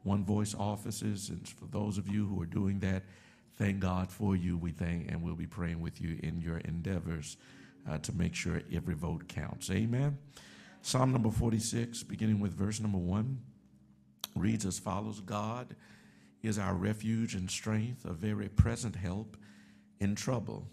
One 0.05 0.25
Voice 0.25 0.55
offices. 0.55 1.29
And 1.29 1.47
for 1.49 1.67
those 1.67 1.99
of 1.99 2.09
you 2.09 2.27
who 2.27 2.41
are 2.41 2.47
doing 2.47 2.79
that, 2.81 3.03
thank 3.57 3.81
God 3.81 4.11
for 4.11 4.37
you. 4.37 4.57
We 4.57 4.71
thank 4.71 5.11
and 5.11 5.23
we'll 5.23 5.35
be 5.35 5.47
praying 5.47 5.81
with 5.81 6.01
you 6.01 6.19
in 6.23 6.41
your 6.41 6.59
endeavors 6.59 7.37
uh, 7.89 7.99
to 7.99 8.13
make 8.13 8.35
sure 8.35 8.63
every 8.73 8.95
vote 8.95 9.29
counts. 9.29 9.71
Amen. 9.71 10.19
Psalm 10.83 11.13
number 11.13 11.31
46, 11.31 12.03
beginning 12.03 12.41
with 12.41 12.53
verse 12.53 12.81
number 12.81 12.99
1, 12.99 13.39
reads 14.37 14.67
as 14.67 14.79
follows 14.79 15.21
God 15.21 15.75
is 16.45 16.59
our 16.59 16.75
refuge 16.75 17.35
and 17.35 17.51
strength, 17.51 18.05
a 18.05 18.13
very 18.13 18.49
present 18.49 18.97
help 18.97 19.37
in 20.01 20.15
trouble. 20.15 20.69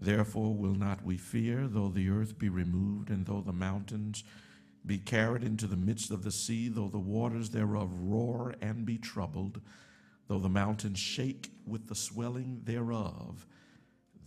Therefore 0.00 0.54
will 0.54 0.74
not 0.74 1.04
we 1.04 1.16
fear, 1.16 1.68
though 1.68 1.88
the 1.88 2.08
earth 2.10 2.38
be 2.38 2.48
removed, 2.48 3.10
and 3.10 3.26
though 3.26 3.42
the 3.42 3.52
mountains 3.52 4.24
be 4.86 4.98
carried 4.98 5.44
into 5.44 5.66
the 5.66 5.76
midst 5.76 6.10
of 6.10 6.24
the 6.24 6.30
sea, 6.32 6.68
though 6.68 6.88
the 6.88 6.98
waters 6.98 7.50
thereof 7.50 7.90
roar 8.00 8.54
and 8.60 8.84
be 8.84 8.98
troubled, 8.98 9.60
though 10.28 10.38
the 10.38 10.48
mountains 10.48 10.98
shake 10.98 11.50
with 11.66 11.88
the 11.88 11.94
swelling 11.94 12.60
thereof, 12.64 13.46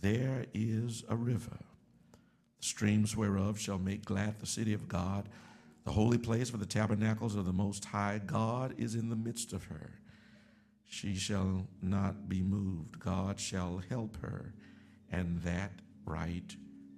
there 0.00 0.46
is 0.54 1.04
a 1.08 1.16
river, 1.16 1.58
The 2.58 2.64
streams 2.64 3.16
whereof 3.16 3.58
shall 3.58 3.78
make 3.78 4.04
glad 4.04 4.38
the 4.40 4.46
city 4.46 4.72
of 4.72 4.88
God, 4.88 5.28
the 5.84 5.92
holy 5.92 6.18
place 6.18 6.50
for 6.50 6.56
the 6.56 6.66
tabernacles 6.66 7.36
of 7.36 7.46
the 7.46 7.52
Most 7.52 7.84
High. 7.86 8.20
God 8.24 8.74
is 8.78 8.94
in 8.94 9.08
the 9.08 9.16
midst 9.16 9.52
of 9.52 9.64
her. 9.64 9.97
She 10.88 11.14
shall 11.14 11.66
not 11.82 12.28
be 12.28 12.42
moved. 12.42 12.98
God 12.98 13.38
shall 13.38 13.82
help 13.88 14.16
her, 14.22 14.54
and 15.12 15.40
that 15.42 15.72
right 16.06 16.56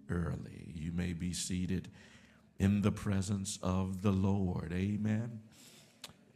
early. 0.09 0.73
You 0.75 0.93
may 0.93 1.13
be 1.13 1.33
seated 1.33 1.89
in 2.59 2.83
the 2.83 2.93
presence 2.93 3.59
of 3.63 4.03
the 4.03 4.13
Lord. 4.13 4.73
Amen 4.73 5.41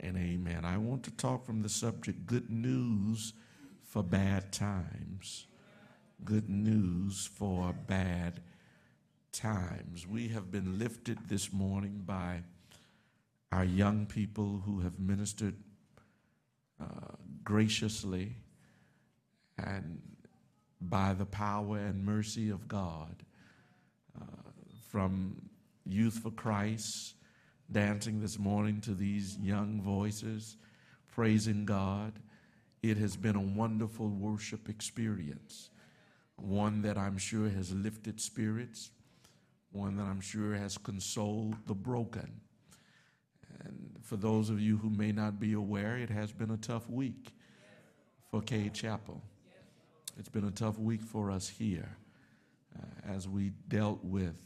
and 0.01 0.17
amen. 0.17 0.65
I 0.65 0.79
want 0.79 1.05
to 1.05 1.11
talk 1.13 1.47
from 1.47 1.63
the 1.63 1.69
subject 1.69 2.27
good 2.27 2.51
news 2.51 3.33
for 3.83 4.03
bad 4.03 4.53
times. 4.53 5.47
Good 6.25 6.49
news 6.51 7.29
for 7.33 7.73
bad 7.73 8.41
times. 9.33 10.07
We 10.07 10.29
have 10.29 10.51
been 10.51 10.79
lifted 10.79 11.19
this 11.29 11.53
morning 11.53 12.03
by 12.05 12.43
our 13.53 13.65
young 13.65 14.07
people 14.07 14.63
who 14.67 14.81
have 14.81 14.99
ministered 14.99 15.55
uh, 16.81 17.15
graciously 17.45 18.37
and 19.59 20.01
by 20.81 21.15
the 21.15 21.27
power 21.27 21.79
and 21.79 22.05
mercy 22.05 22.51
of 22.51 22.67
God. 22.67 23.25
Uh, 24.21 24.25
from 24.91 25.37
Youth 25.87 26.21
for 26.23 26.31
Christ 26.31 27.15
dancing 27.71 28.21
this 28.21 28.39
morning 28.39 28.81
to 28.83 28.95
these 28.95 29.39
young 29.39 29.81
voices, 29.81 30.57
praising 31.13 31.65
God. 31.65 32.13
It 32.83 32.99
has 32.99 33.17
been 33.17 33.37
a 33.37 33.41
wonderful 33.41 34.09
worship 34.09 34.69
experience, 34.69 35.71
one 36.37 36.83
that 36.83 36.99
I'm 36.99 37.19
sure 37.19 37.49
has 37.49 37.73
lifted 37.73 38.21
spirits, 38.21 38.91
one 39.73 39.97
that 39.97 40.05
I'm 40.05 40.21
sure 40.21 40.55
has 40.55 40.77
consoled 40.77 41.55
the 41.67 41.75
broken. 41.75 42.41
For 44.05 44.17
those 44.17 44.51
of 44.51 44.61
you 44.61 44.77
who 44.77 44.91
may 44.91 45.13
not 45.13 45.41
be 45.41 45.55
aware, 45.55 45.97
it 45.97 46.11
has 46.11 46.31
been 46.31 46.51
a 46.51 46.59
tough 46.59 46.91
week 46.91 47.33
for 48.31 48.43
Cade 48.43 48.75
Chapel. 48.75 49.23
It's 50.19 50.29
been 50.29 50.45
a 50.45 50.51
tough 50.51 50.79
week 50.79 51.01
for 51.01 51.31
us 51.31 51.49
here 51.49 51.97
uh, 52.79 53.13
as 53.15 53.27
we 53.27 53.53
dealt 53.67 54.05
with 54.05 54.37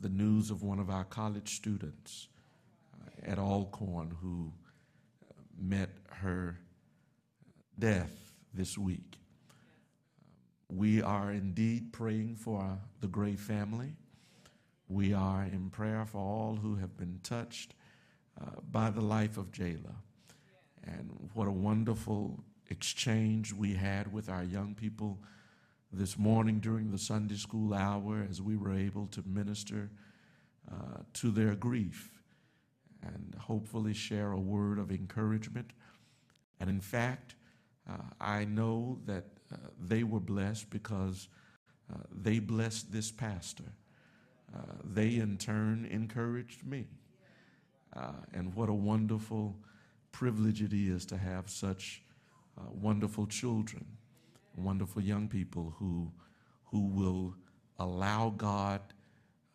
the 0.00 0.08
news 0.08 0.52
of 0.52 0.62
one 0.62 0.78
of 0.78 0.88
our 0.88 1.02
college 1.02 1.56
students 1.56 2.28
uh, 2.94 3.30
at 3.32 3.40
Alcorn 3.40 4.16
who 4.22 4.52
met 5.60 5.90
her 6.22 6.56
death 7.76 8.32
this 8.54 8.78
week. 8.78 9.18
We 10.68 11.02
are 11.02 11.32
indeed 11.32 11.92
praying 11.92 12.36
for 12.36 12.78
the 13.00 13.08
Gray 13.08 13.34
family. 13.34 13.94
We 14.88 15.12
are 15.12 15.42
in 15.42 15.70
prayer 15.70 16.06
for 16.06 16.18
all 16.18 16.60
who 16.62 16.76
have 16.76 16.96
been 16.96 17.18
touched 17.24 17.74
uh, 18.40 18.60
by 18.70 18.90
the 18.90 19.00
life 19.00 19.36
of 19.36 19.52
Jayla. 19.52 19.94
And 20.84 21.30
what 21.34 21.46
a 21.46 21.52
wonderful 21.52 22.42
exchange 22.70 23.52
we 23.52 23.74
had 23.74 24.12
with 24.12 24.28
our 24.28 24.44
young 24.44 24.74
people 24.74 25.18
this 25.92 26.16
morning 26.16 26.60
during 26.60 26.90
the 26.90 26.98
Sunday 26.98 27.36
school 27.36 27.74
hour 27.74 28.26
as 28.28 28.40
we 28.40 28.56
were 28.56 28.74
able 28.74 29.06
to 29.08 29.22
minister 29.26 29.90
uh, 30.70 30.98
to 31.14 31.30
their 31.30 31.54
grief 31.54 32.10
and 33.02 33.34
hopefully 33.38 33.94
share 33.94 34.32
a 34.32 34.38
word 34.38 34.78
of 34.78 34.90
encouragement. 34.90 35.72
And 36.60 36.70
in 36.70 36.80
fact, 36.80 37.34
uh, 37.88 37.94
I 38.20 38.44
know 38.44 38.98
that 39.06 39.24
uh, 39.52 39.56
they 39.80 40.04
were 40.04 40.20
blessed 40.20 40.70
because 40.70 41.28
uh, 41.92 41.96
they 42.12 42.38
blessed 42.38 42.92
this 42.92 43.10
pastor. 43.10 43.72
Uh, 44.54 44.60
they 44.84 45.16
in 45.16 45.38
turn 45.38 45.88
encouraged 45.90 46.66
me. 46.66 46.86
Uh, 47.94 48.12
and 48.34 48.54
what 48.54 48.68
a 48.68 48.74
wonderful 48.74 49.56
privilege 50.12 50.62
it 50.62 50.72
is 50.72 51.04
to 51.06 51.16
have 51.16 51.50
such 51.50 52.02
uh, 52.58 52.62
wonderful 52.80 53.26
children, 53.26 53.84
wonderful 54.56 55.02
young 55.02 55.28
people 55.28 55.74
who, 55.78 56.10
who 56.64 56.86
will 56.86 57.34
allow 57.78 58.30
God 58.36 58.80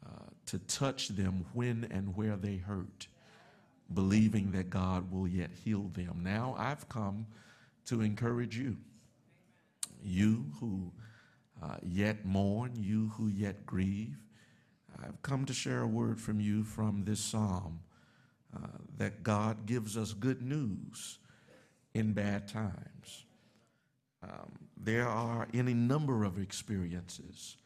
uh, 0.06 0.26
to 0.48 0.60
touch 0.60 1.10
them 1.10 1.46
when 1.54 1.88
and 1.92 2.16
where 2.16 2.36
they 2.36 2.58
hurt, 2.58 3.08
believing 3.94 4.52
that 4.52 4.70
God 4.70 5.12
will 5.12 5.28
yet 5.28 5.52
heal 5.64 5.90
them. 5.94 6.22
Now 6.24 6.56
I've 6.58 6.88
come 6.90 7.26
to 7.86 8.02
encourage 8.02 8.58
you, 8.58 8.78
you 10.04 10.46
who 10.60 10.92
uh, 11.64 11.78
yet 11.84 12.26
mourn, 12.26 12.72
you 12.76 13.12
who 13.16 13.28
yet 13.28 13.66
grieve. 13.66 14.18
I've 15.02 15.22
come 15.22 15.46
to 15.46 15.54
share 15.54 15.82
a 15.82 15.88
word 15.88 16.20
from 16.20 16.40
you 16.40 16.64
from 16.64 17.04
this 17.06 17.20
psalm 17.20 17.80
uh, 18.56 18.68
that 18.98 19.24
God 19.24 19.66
gives 19.66 19.98
us 19.98 20.14
good 20.14 20.42
news 20.42 21.20
in 21.94 22.14
bad 22.14 22.48
times. 22.48 23.26
Um, 24.24 24.52
there 24.78 25.08
are 25.08 25.48
any 25.54 25.74
number 25.74 26.24
of 26.24 26.40
experiences 26.40 27.58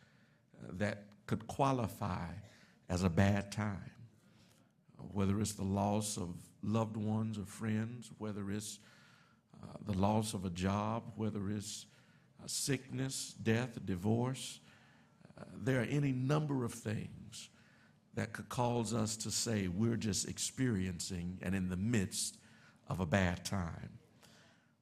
uh, 0.62 0.72
that 0.74 1.06
could 1.26 1.48
qualify 1.48 2.28
as 2.90 3.04
a 3.04 3.10
bad 3.10 3.52
time, 3.52 3.92
whether 5.14 5.40
it's 5.40 5.54
the 5.54 5.64
loss 5.64 6.18
of 6.18 6.36
loved 6.64 6.98
ones 6.98 7.38
or 7.38 7.46
friends, 7.46 8.12
whether 8.18 8.52
it's 8.52 8.80
uh, 9.62 9.68
the 9.86 9.98
loss 9.98 10.34
of 10.34 10.46
a 10.46 10.50
job, 10.50 11.04
whether 11.16 11.50
it's 11.50 11.86
sickness, 12.46 13.36
death, 13.44 13.78
divorce. 13.86 14.60
Uh, 15.40 15.44
there 15.64 15.82
are 15.82 15.86
any 15.86 16.12
number 16.12 16.66
of 16.66 16.74
things 16.74 17.50
that 18.16 18.34
cause 18.50 18.94
us 18.94 19.16
to 19.18 19.32
say 19.32 19.68
we're 19.68 19.96
just 19.96 20.28
experiencing 20.28 21.40
and 21.42 21.56
in 21.56 21.70
the 21.70 21.78
midst 21.78 22.38
of 22.88 23.00
a 23.00 23.06
bad 23.06 23.46
time. 23.46 23.90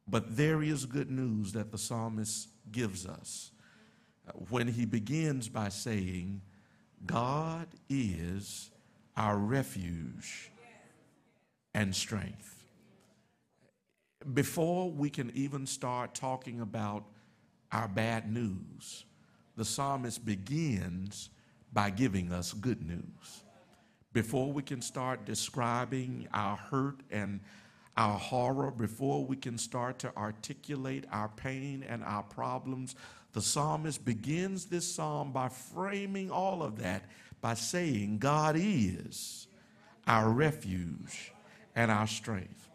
But 0.07 0.37
there 0.37 0.63
is 0.63 0.85
good 0.85 1.11
news 1.11 1.51
that 1.51 1.71
the 1.71 1.77
psalmist 1.77 2.49
gives 2.71 3.05
us 3.05 3.51
uh, 4.27 4.31
when 4.49 4.67
he 4.67 4.85
begins 4.85 5.49
by 5.49 5.69
saying, 5.69 6.41
God 7.05 7.67
is 7.89 8.71
our 9.15 9.37
refuge 9.37 10.51
and 11.73 11.95
strength. 11.95 12.63
Before 14.33 14.89
we 14.89 15.09
can 15.09 15.31
even 15.35 15.65
start 15.65 16.15
talking 16.15 16.61
about 16.61 17.03
our 17.71 17.87
bad 17.87 18.31
news, 18.31 19.05
the 19.55 19.65
psalmist 19.65 20.25
begins 20.25 21.29
by 21.77 21.91
giving 21.91 22.31
us 22.31 22.53
good 22.53 22.81
news. 22.87 23.43
Before 24.11 24.51
we 24.51 24.63
can 24.63 24.81
start 24.81 25.25
describing 25.25 26.27
our 26.33 26.55
hurt 26.55 27.01
and 27.11 27.39
our 27.95 28.17
horror, 28.17 28.71
before 28.71 29.23
we 29.23 29.35
can 29.35 29.59
start 29.59 29.99
to 29.99 30.11
articulate 30.17 31.05
our 31.11 31.29
pain 31.29 31.85
and 31.87 32.03
our 32.03 32.23
problems, 32.23 32.95
the 33.33 33.43
psalmist 33.43 34.03
begins 34.03 34.65
this 34.65 34.91
psalm 34.91 35.31
by 35.31 35.49
framing 35.49 36.31
all 36.31 36.63
of 36.63 36.79
that 36.79 37.03
by 37.41 37.53
saying, 37.53 38.17
God 38.17 38.55
is 38.57 39.45
our 40.07 40.31
refuge 40.31 41.31
and 41.75 41.91
our 41.91 42.07
strength 42.07 42.66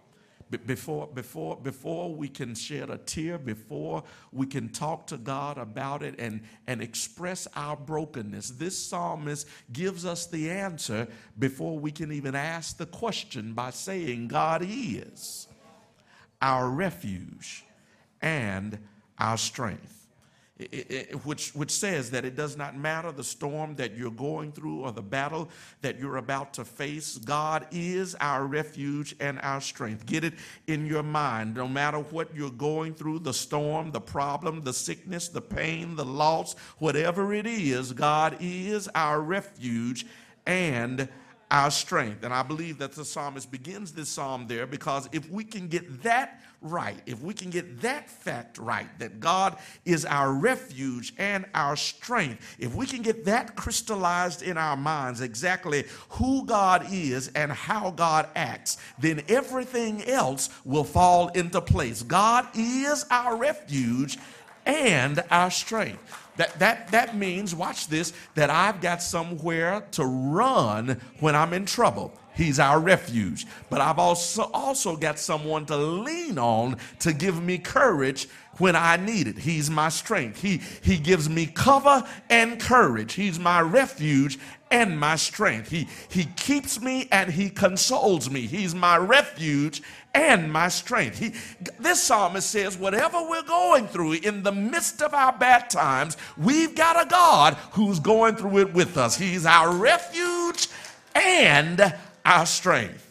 before, 0.59 1.07
before, 1.09 1.57
before 1.57 2.15
we 2.15 2.29
can 2.29 2.55
shed 2.55 2.91
a 2.91 2.99
tear, 2.99 3.39
before 3.39 4.05
we 4.33 4.47
can 4.47 4.69
talk 4.69 5.07
to 5.09 5.17
God 5.17 5.59
about 5.59 6.03
it 6.03 6.15
and, 6.19 6.43
and 6.67 6.83
express 6.83 7.49
our 7.57 7.77
brokenness, 7.77 8.51
this 8.51 8.79
psalmist 8.79 9.49
gives 9.73 10.05
us 10.05 10.27
the 10.27 10.51
answer 10.51 11.09
before 11.39 11.79
we 11.79 11.91
can 11.91 12.13
even 12.13 12.35
ask 12.35 12.77
the 12.77 12.87
question 12.87 13.55
by 13.55 13.71
saying, 13.71 14.29
God 14.29 14.65
is 14.67 15.49
our 16.41 16.69
refuge 16.69 17.65
and 18.21 18.79
our 19.19 19.37
strength 19.37 20.02
which, 21.25 21.55
which 21.55 21.71
says 21.71 22.11
that 22.11 22.25
it 22.25 22.37
does 22.37 22.57
not 22.57 22.77
matter 22.77 23.13
the 23.13 23.25
storm 23.25 23.75
that 23.77 23.97
you're 23.97 24.11
going 24.11 24.53
through 24.53 24.81
or 24.81 24.93
the 24.93 25.03
battle 25.03 25.49
that 25.81 25.99
you're 25.99 26.17
about 26.17 26.55
to 26.55 26.65
face. 26.65 27.19
God 27.19 27.67
is 27.71 28.15
our 28.17 28.47
refuge 28.47 29.15
and 29.21 29.39
our 29.41 29.61
strength. 29.61 30.07
Get 30.07 30.25
it 30.25 30.35
in 30.67 30.87
your 30.87 31.03
mind. 31.03 31.55
No 31.55 31.69
matter 31.69 31.99
what 31.99 32.35
you're 32.35 32.51
going 32.51 32.95
through 32.95 33.21
the 33.21 33.35
storm, 33.35 33.91
the 33.91 34.01
problem, 34.01 34.63
the 34.63 34.73
sickness, 34.73 35.29
the 35.29 35.41
pain, 35.41 35.97
the 35.97 36.05
loss, 36.05 36.55
whatever 36.79 37.33
it 37.33 37.47
is, 37.47 37.93
God 37.93 38.37
is 38.41 38.89
our 38.95 39.21
refuge 39.21 40.07
and 40.47 41.09
our 41.53 41.71
strength. 41.71 42.25
And 42.25 42.33
I 42.33 42.43
believe 42.43 42.79
that 42.79 42.93
the 42.93 43.05
psalmist 43.05 43.53
begins 43.53 43.93
this 43.93 44.09
psalm 44.09 44.47
there 44.49 44.67
because 44.67 45.09
if 45.13 45.31
we 45.31 45.45
can 45.45 45.69
get 45.69 46.03
that 46.03 46.41
right, 46.63 46.97
if 47.05 47.21
we 47.21 47.35
can 47.35 47.51
get 47.51 47.83
that 47.83 48.09
fact 48.09 48.57
right, 48.57 48.89
that 48.99 49.21
God 49.21 49.59
is 49.85 50.07
our 50.07 50.33
refuge 50.33 51.13
and 51.19 51.45
our 51.55 51.77
strength, 51.77 52.57
if 52.59 52.75
we 52.75 52.87
can 52.87 53.03
get 53.03 53.27
that 53.27 53.55
crystallized 53.55 54.43
in 54.43 54.57
our 54.57 54.79
minds, 54.79 55.21
exactly 55.21 55.85
who 56.09 56.47
God 56.47 56.87
is 56.91 57.29
and 57.35 57.53
how 57.53 57.91
God 57.91 58.29
acts, 58.35 58.79
then 58.99 59.23
everything 59.29 60.03
else 60.05 60.49
will 60.65 60.85
fall 60.85 61.29
into 61.29 61.61
place. 61.61 62.03
God 62.03 62.49
is 62.55 63.05
our 63.11 63.37
refuge 63.37 64.17
and 64.65 65.23
our 65.31 65.51
strength. 65.51 66.22
That, 66.37 66.59
that, 66.61 66.89
that 66.93 67.17
means, 67.17 67.55
watch 67.55 67.89
this, 67.89 68.13
that 68.35 68.49
I've 68.49 68.81
got 68.81 69.03
somewhere 69.03 69.85
to 69.93 70.05
run 70.05 71.01
when 71.21 71.37
I'm 71.37 71.53
in 71.53 71.67
trouble. 71.67 72.19
He's 72.35 72.59
our 72.59 72.81
refuge. 72.81 73.47
But 73.69 73.83
I've 73.83 73.99
also, 73.99 74.51
also 74.55 74.97
got 74.97 75.19
someone 75.19 75.67
to 75.67 75.77
lean 75.77 76.39
on 76.39 76.79
to 77.01 77.13
give 77.13 77.43
me 77.43 77.59
courage 77.59 78.29
when 78.59 78.77
I 78.77 78.97
need 78.97 79.29
it. 79.29 79.39
He's 79.39 79.69
my 79.69 79.91
strength. 79.91 80.41
He, 80.41 80.63
he 80.83 80.97
gives 80.97 81.29
me 81.29 81.47
cover 81.47 82.07
and 82.31 82.59
courage. 82.59 83.15
He's 83.15 83.39
my 83.39 83.61
refuge 83.61 84.39
and 84.73 84.99
my 84.99 85.15
strength. 85.17 85.71
He, 85.71 85.87
he 86.09 86.25
keeps 86.25 86.81
me 86.81 87.07
and 87.13 87.31
he 87.31 87.51
consoles 87.51 88.29
me. 88.31 88.47
He's 88.47 88.75
my 88.75 88.97
refuge 88.97 89.83
and 90.15 90.51
my 90.51 90.69
strength. 90.69 91.19
He, 91.19 91.35
this 91.79 92.03
psalmist 92.03 92.51
says, 92.51 92.77
whatever 92.77 93.23
we're 93.23 93.43
going 93.43 93.87
through 93.87 94.15
in 94.15 94.43
the 94.43 94.51
midst 94.51 95.03
of 95.03 95.13
our 95.15 95.33
bad 95.33 95.71
times, 95.71 96.17
we've 96.39 96.75
got 96.75 97.01
a 97.01 97.09
God 97.09 97.55
who's 97.73 98.01
going 98.01 98.35
through 98.35 98.59
it 98.59 98.73
with 98.73 98.97
us. 98.97 99.17
He's 99.17 99.45
our 99.47 99.73
refuge 99.73 100.69
and 101.15 101.95
our 102.25 102.47
strength. 102.47 103.09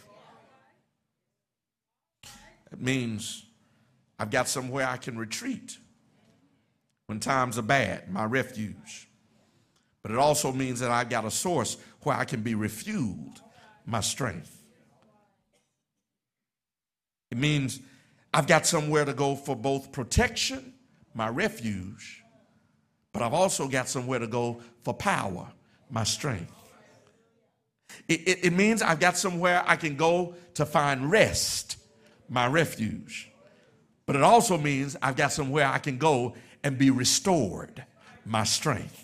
It 2.72 2.82
means 2.82 3.46
I've 4.18 4.32
got 4.32 4.48
somewhere 4.48 4.88
I 4.88 4.98
can 4.98 5.18
retreat 5.18 5.78
when 7.06 7.20
times 7.20 7.60
are 7.60 7.64
bad, 7.64 8.12
my 8.12 8.26
refuge. 8.26 9.08
But 10.04 10.12
it 10.12 10.18
also 10.18 10.52
means 10.52 10.80
that 10.80 10.92
I've 10.92 11.10
got 11.10 11.26
a 11.26 11.32
source 11.32 11.78
where 12.02 12.16
I 12.16 12.26
can 12.26 12.42
be 12.42 12.56
refueled 12.56 13.40
my 13.86 14.00
strength. 14.00 14.62
It 17.30 17.38
means 17.38 17.80
I've 18.34 18.48
got 18.48 18.66
somewhere 18.66 19.06
to 19.06 19.14
go 19.14 19.36
for 19.36 19.56
both 19.56 19.92
protection, 19.92 20.74
my 21.14 21.30
refuge, 21.30 22.24
but 23.14 23.22
I've 23.22 23.34
also 23.34 23.68
got 23.68 23.90
somewhere 23.90 24.20
to 24.20 24.28
go 24.28 24.62
for 24.84 24.94
power, 24.94 25.48
my 25.90 26.04
strength. 26.04 26.52
It, 28.08 28.28
it, 28.28 28.46
it 28.46 28.54
means 28.54 28.82
I've 28.82 29.00
got 29.00 29.18
somewhere 29.18 29.64
I 29.66 29.76
can 29.76 29.96
go 29.96 30.36
to 30.56 30.66
find 30.66 31.12
rest, 31.12 31.78
my 32.30 32.48
refuge. 32.48 33.30
But 34.06 34.16
it 34.16 34.24
also 34.24 34.58
means 34.58 34.96
I've 35.02 35.16
got 35.16 35.32
somewhere 35.32 35.68
I 35.68 35.78
can 35.78 35.98
go 35.98 36.36
and 36.64 36.78
be 36.78 36.90
restored, 36.90 37.86
my 38.26 38.44
strength. 38.44 39.01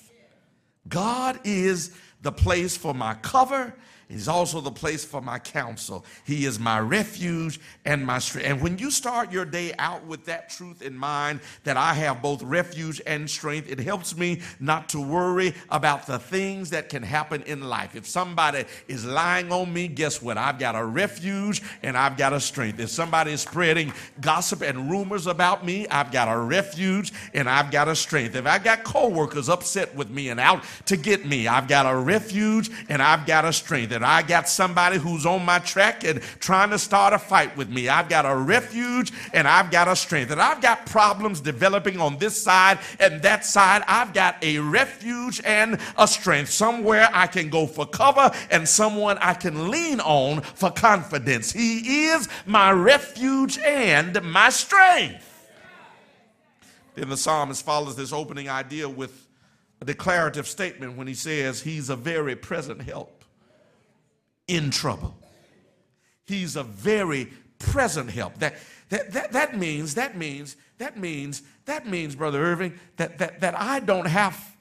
God 0.87 1.39
is 1.43 1.91
the 2.21 2.31
place 2.31 2.77
for 2.77 2.93
my 2.93 3.13
cover 3.15 3.73
He's 4.09 4.29
also 4.29 4.61
the 4.61 4.71
place 4.71 5.03
for 5.03 5.21
my 5.21 5.37
counsel. 5.37 6.05
He 6.23 6.45
is 6.45 6.59
my 6.59 6.79
refuge 6.79 7.59
and 7.83 8.05
my 8.05 8.19
strength. 8.19 8.47
And 8.47 8.61
when 8.61 8.77
you 8.77 8.89
start 8.89 9.33
your 9.33 9.43
day 9.43 9.73
out 9.79 10.05
with 10.05 10.23
that 10.25 10.49
truth 10.49 10.81
in 10.81 10.95
mind, 10.95 11.41
that 11.65 11.75
I 11.75 11.93
have 11.93 12.21
both 12.21 12.41
refuge 12.41 13.01
and 13.05 13.29
strength, 13.29 13.69
it 13.69 13.81
helps 13.81 14.15
me 14.15 14.41
not 14.61 14.87
to 14.89 15.01
worry 15.01 15.53
about 15.69 16.07
the 16.07 16.19
things 16.19 16.69
that 16.69 16.87
can 16.87 17.03
happen 17.03 17.43
in 17.43 17.67
life. 17.67 17.97
If 17.97 18.07
somebody 18.07 18.63
is 18.87 19.03
lying 19.05 19.51
on 19.51 19.73
me, 19.73 19.89
guess 19.89 20.21
what? 20.21 20.37
I've 20.37 20.57
got 20.57 20.75
a 20.77 20.85
refuge 20.85 21.61
and 21.83 21.97
I've 21.97 22.15
got 22.15 22.31
a 22.31 22.39
strength. 22.39 22.79
If 22.79 22.89
somebody 22.89 23.33
is 23.33 23.41
spreading 23.41 23.91
gossip 24.21 24.61
and 24.61 24.89
rumors 24.89 25.27
about 25.27 25.65
me, 25.65 25.85
I've 25.89 26.13
got 26.13 26.33
a 26.33 26.39
refuge 26.39 27.11
and 27.33 27.49
I've 27.49 27.71
got 27.71 27.89
a 27.89 27.95
strength. 27.95 28.37
If 28.37 28.45
I 28.45 28.57
got 28.57 28.85
coworkers 28.85 29.49
upset 29.49 29.93
with 29.95 30.09
me 30.09 30.29
and 30.29 30.39
out 30.39 30.63
to 30.85 30.95
get 30.95 31.25
me, 31.25 31.49
I've 31.49 31.67
got 31.67 31.85
a 31.85 31.97
refuge 31.97 32.69
and 32.87 33.01
I've 33.01 33.25
got 33.25 33.43
a 33.43 33.51
strength 33.51 33.96
I 34.03 34.21
got 34.21 34.49
somebody 34.49 34.97
who's 34.97 35.25
on 35.25 35.45
my 35.45 35.59
track 35.59 36.03
and 36.03 36.21
trying 36.39 36.69
to 36.71 36.79
start 36.79 37.13
a 37.13 37.19
fight 37.19 37.55
with 37.55 37.69
me. 37.69 37.89
I've 37.89 38.09
got 38.09 38.25
a 38.25 38.35
refuge 38.35 39.11
and 39.33 39.47
I've 39.47 39.71
got 39.71 39.87
a 39.87 39.95
strength. 39.95 40.31
And 40.31 40.41
I've 40.41 40.61
got 40.61 40.85
problems 40.85 41.41
developing 41.41 41.99
on 41.99 42.17
this 42.17 42.41
side 42.41 42.79
and 42.99 43.21
that 43.21 43.45
side. 43.45 43.83
I've 43.87 44.13
got 44.13 44.43
a 44.43 44.59
refuge 44.59 45.41
and 45.45 45.79
a 45.97 46.07
strength. 46.07 46.49
Somewhere 46.51 47.09
I 47.13 47.27
can 47.27 47.49
go 47.49 47.65
for 47.65 47.85
cover 47.85 48.31
and 48.51 48.67
someone 48.67 49.17
I 49.19 49.33
can 49.33 49.69
lean 49.71 49.99
on 49.99 50.41
for 50.41 50.71
confidence. 50.71 51.51
He 51.51 52.07
is 52.07 52.27
my 52.45 52.71
refuge 52.71 53.57
and 53.59 54.21
my 54.23 54.49
strength. 54.49 55.23
Then 56.95 57.09
the 57.09 57.17
psalmist 57.17 57.63
follows 57.63 57.95
this 57.95 58.11
opening 58.11 58.49
idea 58.49 58.89
with 58.89 59.27
a 59.81 59.85
declarative 59.85 60.47
statement 60.47 60.97
when 60.97 61.07
he 61.07 61.13
says, 61.13 61.61
He's 61.61 61.89
a 61.89 61.95
very 61.95 62.35
present 62.35 62.81
help 62.81 63.16
in 64.47 64.71
trouble. 64.71 65.15
He's 66.25 66.55
a 66.55 66.63
very 66.63 67.31
present 67.59 68.09
help. 68.11 68.37
That, 68.39 68.55
that, 68.89 69.11
that, 69.13 69.31
that 69.33 69.57
means, 69.57 69.95
that 69.95 70.17
means, 70.17 70.55
that 70.77 70.97
means, 70.97 71.41
that 71.65 71.87
means, 71.87 72.15
Brother 72.15 72.41
Irving, 72.41 72.79
that, 72.97 73.17
that, 73.19 73.39
that 73.41 73.59
I 73.59 73.79
don't 73.79 74.07
have 74.07 74.55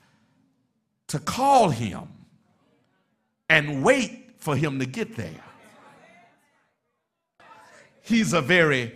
to 1.09 1.19
call 1.19 1.71
him 1.71 2.09
and 3.49 3.85
wait 3.85 4.35
for 4.39 4.57
him 4.57 4.79
to 4.81 4.87
get 4.87 5.17
there. 5.17 5.43
He's 8.03 8.33
a 8.33 8.41
very 8.41 8.95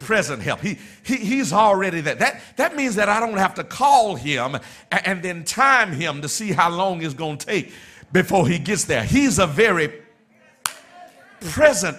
present 0.00 0.42
help. 0.42 0.60
He, 0.60 0.78
he, 1.04 1.16
he's 1.16 1.52
already 1.52 2.00
there. 2.00 2.16
That, 2.16 2.42
that 2.56 2.76
means 2.76 2.96
that 2.96 3.08
I 3.08 3.20
don't 3.20 3.38
have 3.38 3.54
to 3.54 3.64
call 3.64 4.16
him 4.16 4.56
and, 4.90 5.06
and 5.06 5.22
then 5.22 5.44
time 5.44 5.92
him 5.92 6.22
to 6.22 6.28
see 6.28 6.52
how 6.52 6.70
long 6.70 7.02
it's 7.02 7.14
going 7.14 7.38
to 7.38 7.46
take 7.46 7.72
before 8.14 8.46
he 8.46 8.58
gets 8.60 8.84
there. 8.84 9.02
He's 9.02 9.40
a 9.40 9.46
very 9.46 9.92
present 11.40 11.98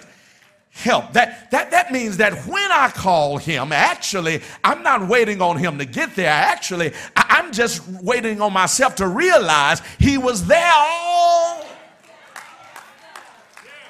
help. 0.72 1.12
That, 1.12 1.52
that, 1.52 1.72
that 1.72 1.92
means 1.92 2.18
that 2.18 2.48
when 2.48 2.72
I 2.72 2.90
call 2.90 3.38
him, 3.38 3.74
actually, 3.74 4.42
I'm 4.64 4.82
not 4.82 5.10
waiting 5.10 5.42
on 5.42 5.58
him 5.58 5.78
to 5.78 5.86
get 5.86 6.16
there. 6.16 6.32
Actually, 6.32 6.94
I, 7.18 7.42
am 7.44 7.52
just 7.52 7.86
waiting 8.02 8.42
on 8.42 8.54
myself 8.54 8.96
to 8.96 9.08
realize 9.08 9.82
he 10.00 10.18
was 10.18 10.48
there 10.48 10.72
all 10.74 11.66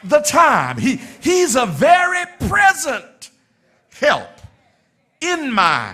the 0.03 0.19
time. 0.19 0.80
He, 0.80 0.99
he's 1.21 1.55
a 1.55 1.67
very 1.67 2.26
present 2.47 3.30
help 3.99 4.30
in 5.21 5.53
my 5.53 5.93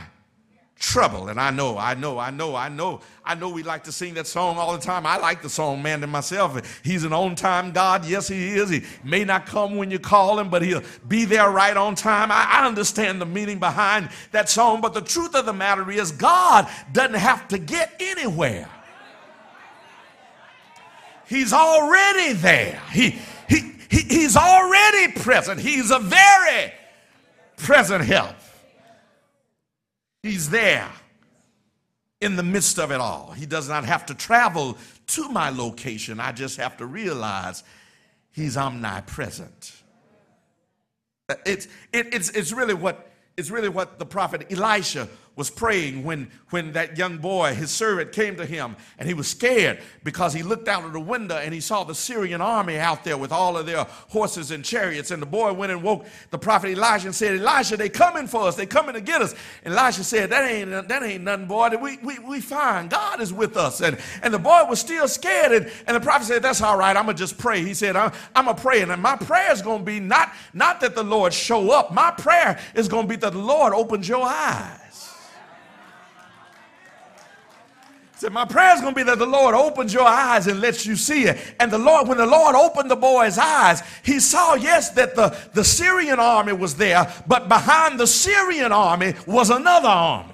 trouble. 0.81 1.29
And 1.29 1.39
I 1.39 1.51
know, 1.51 1.77
I 1.77 1.93
know, 1.93 2.17
I 2.17 2.31
know, 2.31 2.55
I 2.55 2.67
know, 2.67 3.01
I 3.23 3.35
know 3.35 3.49
we 3.49 3.61
like 3.61 3.83
to 3.83 3.91
sing 3.91 4.15
that 4.15 4.25
song 4.25 4.57
all 4.57 4.73
the 4.73 4.83
time. 4.83 5.05
I 5.05 5.17
like 5.17 5.43
the 5.43 5.49
song, 5.49 5.81
man, 5.81 6.01
to 6.01 6.07
myself. 6.07 6.81
He's 6.83 7.03
an 7.03 7.13
on 7.13 7.35
time 7.35 7.71
God. 7.71 8.03
Yes, 8.03 8.27
He 8.27 8.49
is. 8.49 8.69
He 8.71 8.83
may 9.03 9.23
not 9.23 9.45
come 9.45 9.77
when 9.77 9.91
you 9.91 9.99
call 9.99 10.39
Him, 10.39 10.49
but 10.49 10.63
He'll 10.63 10.81
be 11.07 11.23
there 11.23 11.49
right 11.49 11.77
on 11.77 11.93
time. 11.93 12.31
I, 12.31 12.47
I 12.49 12.67
understand 12.67 13.21
the 13.21 13.27
meaning 13.27 13.59
behind 13.59 14.09
that 14.31 14.49
song, 14.49 14.81
but 14.81 14.93
the 14.93 15.01
truth 15.01 15.35
of 15.35 15.45
the 15.45 15.53
matter 15.53 15.89
is, 15.91 16.11
God 16.11 16.67
doesn't 16.91 17.15
have 17.15 17.47
to 17.49 17.59
get 17.59 17.93
anywhere. 17.99 18.67
He's 21.27 21.53
already 21.53 22.33
there. 22.33 22.81
He, 22.91 23.19
he, 23.47 23.71
he, 23.89 23.99
he's 23.99 24.35
already 24.35 25.13
present. 25.13 25.61
He's 25.61 25.91
a 25.91 25.99
very 25.99 26.73
present 27.55 28.03
help. 28.03 28.35
He's 30.23 30.49
there 30.49 30.89
in 32.21 32.35
the 32.35 32.43
midst 32.43 32.77
of 32.77 32.91
it 32.91 33.01
all. 33.01 33.31
He 33.31 33.45
does 33.45 33.67
not 33.67 33.83
have 33.85 34.05
to 34.07 34.13
travel 34.13 34.77
to 35.07 35.29
my 35.29 35.49
location. 35.49 36.19
I 36.19 36.31
just 36.31 36.57
have 36.57 36.77
to 36.77 36.85
realize 36.85 37.63
he's 38.31 38.55
omnipresent. 38.55 39.73
It's, 41.45 41.67
it, 41.91 42.13
it's, 42.13 42.29
it's, 42.29 42.51
really 42.51 42.73
what, 42.73 43.11
it's 43.37 43.49
really 43.49 43.69
what 43.69 43.97
the 43.97 44.05
prophet 44.05 44.47
Elisha 44.51 45.07
was 45.41 45.49
praying 45.49 46.03
when, 46.03 46.29
when 46.51 46.73
that 46.73 46.99
young 46.99 47.17
boy, 47.17 47.55
his 47.55 47.71
servant, 47.71 48.11
came 48.11 48.35
to 48.35 48.45
him 48.45 48.75
and 48.99 49.07
he 49.07 49.15
was 49.15 49.27
scared 49.27 49.79
because 50.03 50.35
he 50.35 50.43
looked 50.43 50.67
out 50.67 50.85
of 50.85 50.93
the 50.93 50.99
window 50.99 51.35
and 51.35 51.51
he 51.51 51.59
saw 51.59 51.83
the 51.83 51.95
Syrian 51.95 52.41
army 52.41 52.77
out 52.77 53.03
there 53.03 53.17
with 53.17 53.31
all 53.31 53.57
of 53.57 53.65
their 53.65 53.85
horses 54.09 54.51
and 54.51 54.63
chariots. 54.63 55.09
And 55.09 55.19
the 55.19 55.25
boy 55.25 55.51
went 55.53 55.71
and 55.71 55.81
woke 55.81 56.05
the 56.29 56.37
prophet 56.37 56.69
Elijah 56.69 57.07
and 57.07 57.15
said, 57.15 57.33
Elijah, 57.33 57.75
they 57.75 57.89
coming 57.89 58.27
for 58.27 58.47
us. 58.47 58.55
They 58.55 58.67
coming 58.67 58.93
to 58.93 59.01
get 59.01 59.23
us. 59.23 59.33
And 59.63 59.73
Elijah 59.73 60.03
said, 60.03 60.29
that 60.29 60.47
ain't, 60.47 60.69
that 60.87 61.01
ain't 61.01 61.23
nothing, 61.23 61.47
boy. 61.47 61.69
We, 61.69 61.97
we, 61.97 62.19
we 62.19 62.39
fine. 62.39 62.87
God 62.87 63.19
is 63.19 63.33
with 63.33 63.57
us. 63.57 63.81
And, 63.81 63.97
and 64.21 64.31
the 64.31 64.37
boy 64.37 64.65
was 64.69 64.79
still 64.79 65.07
scared. 65.07 65.53
And, 65.53 65.71
and 65.87 65.95
the 65.95 66.01
prophet 66.01 66.27
said, 66.27 66.43
that's 66.43 66.61
all 66.61 66.77
right. 66.77 66.95
I'm 66.95 67.05
going 67.05 67.17
to 67.17 67.19
just 67.19 67.39
pray. 67.39 67.63
He 67.63 67.73
said, 67.73 67.95
I'm, 67.95 68.11
I'm 68.35 68.45
going 68.45 68.57
to 68.57 68.61
pray. 68.61 68.81
And 68.83 69.01
my 69.01 69.15
prayer 69.15 69.51
is 69.51 69.63
going 69.63 69.79
to 69.79 69.85
be 69.85 69.99
not, 69.99 70.33
not 70.53 70.81
that 70.81 70.93
the 70.93 71.03
Lord 71.03 71.33
show 71.33 71.71
up. 71.71 71.91
My 71.91 72.11
prayer 72.11 72.59
is 72.75 72.87
going 72.87 73.05
to 73.05 73.09
be 73.09 73.15
that 73.15 73.31
the 73.31 73.39
Lord 73.39 73.73
opens 73.73 74.07
your 74.07 74.23
eyes. 74.23 74.80
My 78.29 78.45
prayer 78.45 78.75
is 78.75 78.81
going 78.81 78.93
to 78.93 78.99
be 78.99 79.03
that 79.03 79.17
the 79.17 79.25
Lord 79.25 79.55
opens 79.55 79.93
your 79.93 80.05
eyes 80.05 80.47
and 80.47 80.61
lets 80.61 80.85
you 80.85 80.95
see 80.95 81.23
it. 81.23 81.37
And 81.59 81.71
the 81.71 81.77
Lord, 81.77 82.07
when 82.07 82.17
the 82.17 82.25
Lord 82.25 82.55
opened 82.55 82.91
the 82.91 82.95
boy's 82.95 83.37
eyes, 83.37 83.81
he 84.03 84.19
saw, 84.19 84.55
yes, 84.55 84.89
that 84.91 85.15
the, 85.15 85.35
the 85.53 85.63
Syrian 85.63 86.19
army 86.19 86.53
was 86.53 86.75
there, 86.75 87.11
but 87.27 87.47
behind 87.47 87.99
the 87.99 88.07
Syrian 88.07 88.71
army 88.71 89.15
was 89.25 89.49
another 89.49 89.87
army. 89.87 90.30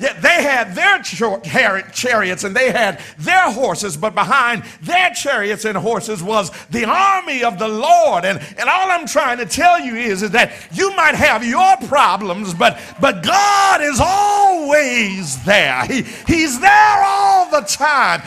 Yet 0.00 0.22
they 0.22 0.42
had 0.42 0.74
their 0.74 1.02
chariots 1.02 2.44
and 2.44 2.56
they 2.56 2.72
had 2.72 3.00
their 3.18 3.52
horses, 3.52 3.98
but 3.98 4.14
behind 4.14 4.64
their 4.80 5.10
chariots 5.10 5.66
and 5.66 5.76
horses 5.76 6.22
was 6.22 6.50
the 6.68 6.86
army 6.86 7.44
of 7.44 7.58
the 7.58 7.68
Lord. 7.68 8.24
And, 8.24 8.38
and 8.56 8.70
all 8.70 8.90
I'm 8.90 9.06
trying 9.06 9.36
to 9.38 9.46
tell 9.46 9.78
you 9.78 9.94
is, 9.96 10.22
is 10.22 10.30
that 10.30 10.52
you 10.72 10.96
might 10.96 11.14
have 11.14 11.44
your 11.44 11.76
problems, 11.86 12.54
but, 12.54 12.80
but 12.98 13.22
God 13.22 13.82
is 13.82 14.00
always 14.02 15.44
there. 15.44 15.84
He, 15.84 16.02
he's 16.26 16.58
there 16.58 17.02
all 17.04 17.50
the 17.50 17.60
time. 17.60 18.22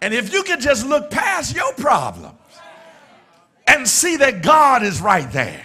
And 0.00 0.12
if 0.12 0.32
you 0.32 0.42
could 0.42 0.60
just 0.60 0.84
look 0.84 1.12
past 1.12 1.54
your 1.54 1.72
problems 1.74 2.34
and 3.68 3.86
see 3.86 4.16
that 4.16 4.42
God 4.42 4.82
is 4.82 5.00
right 5.00 5.30
there, 5.30 5.64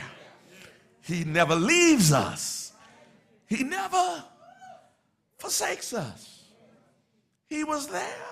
He 1.01 1.23
never 1.23 1.55
leaves 1.55 2.11
us. 2.11 2.56
He 3.47 3.63
never 3.63 4.23
forsakes 5.37 5.93
us. 5.93 6.43
He 7.47 7.63
was 7.63 7.87
there 7.87 8.25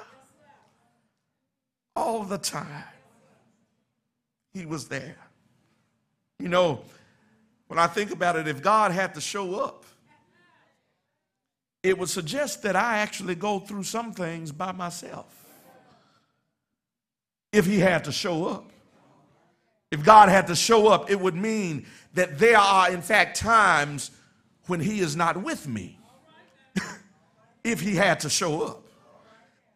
all 1.96 2.24
the 2.24 2.38
time. 2.38 2.84
He 4.54 4.66
was 4.66 4.88
there. 4.88 5.16
You 6.40 6.50
know, 6.50 6.82
when 7.68 7.80
I 7.80 7.88
think 7.88 8.12
about 8.12 8.36
it, 8.36 8.48
if 8.48 8.62
God 8.62 8.92
had 8.92 9.14
to 9.16 9.22
show 9.22 9.56
up, 9.56 9.86
it 11.82 11.98
would 11.98 12.10
suggest 12.10 12.64
that 12.64 12.76
I 12.76 12.98
actually 12.98 13.36
go 13.36 13.60
through 13.60 13.84
some 13.84 14.12
things 14.12 14.52
by 14.52 14.72
myself. 14.72 15.28
If 17.54 17.66
He 17.66 17.80
had 17.80 18.04
to 18.06 18.12
show 18.12 18.48
up. 18.48 18.72
If 19.92 20.04
God 20.04 20.28
had 20.28 20.48
to 20.48 20.56
show 20.56 20.88
up, 20.88 21.10
it 21.10 21.20
would 21.20 21.36
mean 21.36 21.86
that 22.16 22.38
there 22.38 22.58
are, 22.58 22.92
in 22.92 23.02
fact, 23.02 23.38
times 23.38 24.12
when 24.68 24.80
he 24.80 25.00
is 25.00 25.16
not 25.16 25.42
with 25.42 25.68
me 25.68 26.00
if 27.64 27.80
he 27.80 27.96
had 27.96 28.20
to 28.22 28.30
show 28.30 28.62
up. 28.64 28.82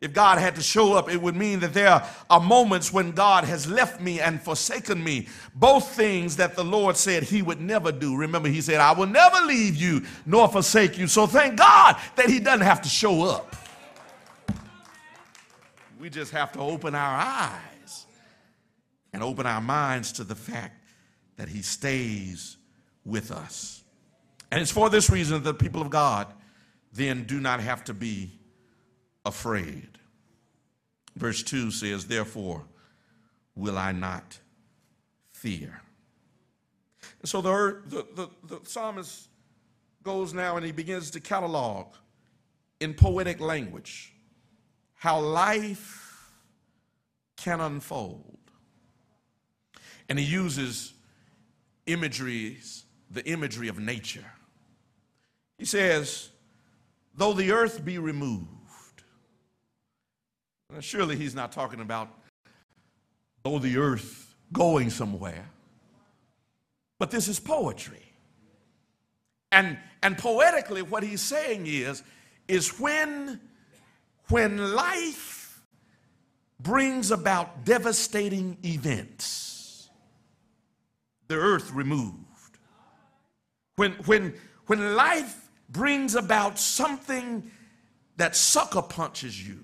If 0.02 0.14
God 0.14 0.38
had 0.38 0.56
to 0.56 0.62
show 0.62 0.94
up, 0.94 1.12
it 1.12 1.22
would 1.22 1.36
mean 1.36 1.60
that 1.60 1.74
there 1.74 2.02
are 2.30 2.40
moments 2.40 2.94
when 2.94 3.12
God 3.12 3.44
has 3.44 3.70
left 3.70 4.00
me 4.00 4.22
and 4.22 4.42
forsaken 4.42 5.04
me. 5.04 5.28
Both 5.54 5.94
things 5.94 6.38
that 6.38 6.56
the 6.56 6.64
Lord 6.64 6.96
said 6.96 7.24
he 7.24 7.42
would 7.42 7.60
never 7.60 7.92
do. 7.92 8.16
Remember, 8.16 8.48
he 8.48 8.62
said, 8.62 8.80
I 8.80 8.94
will 8.94 9.08
never 9.08 9.46
leave 9.46 9.76
you 9.76 10.04
nor 10.26 10.48
forsake 10.48 10.98
you. 10.98 11.08
So 11.08 11.28
thank 11.28 11.58
God 11.58 11.98
that 12.16 12.30
he 12.30 12.40
doesn't 12.40 12.66
have 12.66 12.82
to 12.84 12.90
show 12.90 13.24
up. 13.24 13.56
We 16.00 16.10
just 16.10 16.32
have 16.32 16.54
to 16.54 16.60
open 16.60 16.96
our 16.96 17.20
eyes 17.20 18.06
and 19.12 19.22
open 19.22 19.46
our 19.46 19.60
minds 19.60 20.14
to 20.14 20.24
the 20.24 20.36
fact 20.36 20.82
that 21.36 21.50
he 21.50 21.62
stays 21.62 22.56
with 23.04 23.32
us. 23.32 23.79
And 24.52 24.62
it's 24.62 24.72
for 24.72 24.90
this 24.90 25.10
reason 25.10 25.36
that 25.36 25.44
the 25.44 25.54
people 25.54 25.82
of 25.82 25.90
God 25.90 26.28
then 26.92 27.26
do 27.26 27.40
not 27.40 27.60
have 27.60 27.84
to 27.86 27.94
be 27.94 28.32
afraid. 29.26 29.88
Verse 31.16 31.44
2 31.44 31.72
says, 31.72 32.06
Therefore 32.06 32.66
will 33.56 33.78
I 33.78 33.92
not 33.92 34.40
fear. 35.32 35.82
And 37.22 37.30
so 37.30 37.42
the, 37.42 37.82
the, 37.88 38.06
the, 38.16 38.30
the 38.56 38.60
psalmist 38.68 39.28
goes 40.04 40.34
now 40.34 40.58
and 40.58 40.66
he 40.66 40.72
begins 40.72 41.12
to 41.12 41.20
catalog 41.20 41.88
in 42.80 42.94
poetic 42.94 43.40
language 43.40 44.14
how 44.96 45.20
life 45.20 46.32
can 47.38 47.62
unfold. 47.62 48.38
And 50.10 50.20
he 50.20 50.26
uses 50.26 50.94
imageries, 51.86 52.86
the 53.10 53.26
imagery 53.26 53.68
of 53.68 53.80
nature. 53.80 54.26
He 55.60 55.66
says, 55.66 56.30
though 57.16 57.34
the 57.34 57.52
earth 57.52 57.84
be 57.84 58.00
removed, 58.00 58.48
now, 60.72 60.80
surely 60.80 61.18
he's 61.18 61.36
not 61.36 61.52
talking 61.52 61.82
about 61.82 62.10
though 63.44 63.60
the 63.60 63.78
earth 63.78 64.36
going 64.54 64.90
somewhere, 64.90 65.50
but 66.98 67.12
this 67.12 67.28
is 67.28 67.40
poetry. 67.40 68.04
And, 69.52 69.78
and 70.02 70.18
poetically, 70.18 70.82
what 70.82 71.04
he's 71.04 71.22
saying 71.22 71.66
is, 71.66 72.04
is 72.48 72.80
when, 72.80 73.42
when 74.30 74.76
life 74.76 75.62
brings 76.60 77.12
about 77.12 77.66
devastating 77.66 78.58
events, 78.64 79.90
the 81.28 81.36
earth 81.36 81.72
removed. 81.72 82.16
When, 83.76 83.94
when, 84.06 84.36
when 84.68 84.96
life 84.96 85.49
brings 85.72 86.16
about 86.16 86.60
something 86.60 87.50
that 88.18 88.36
sucker 88.36 88.82
punches 88.82 89.48
you 89.48 89.64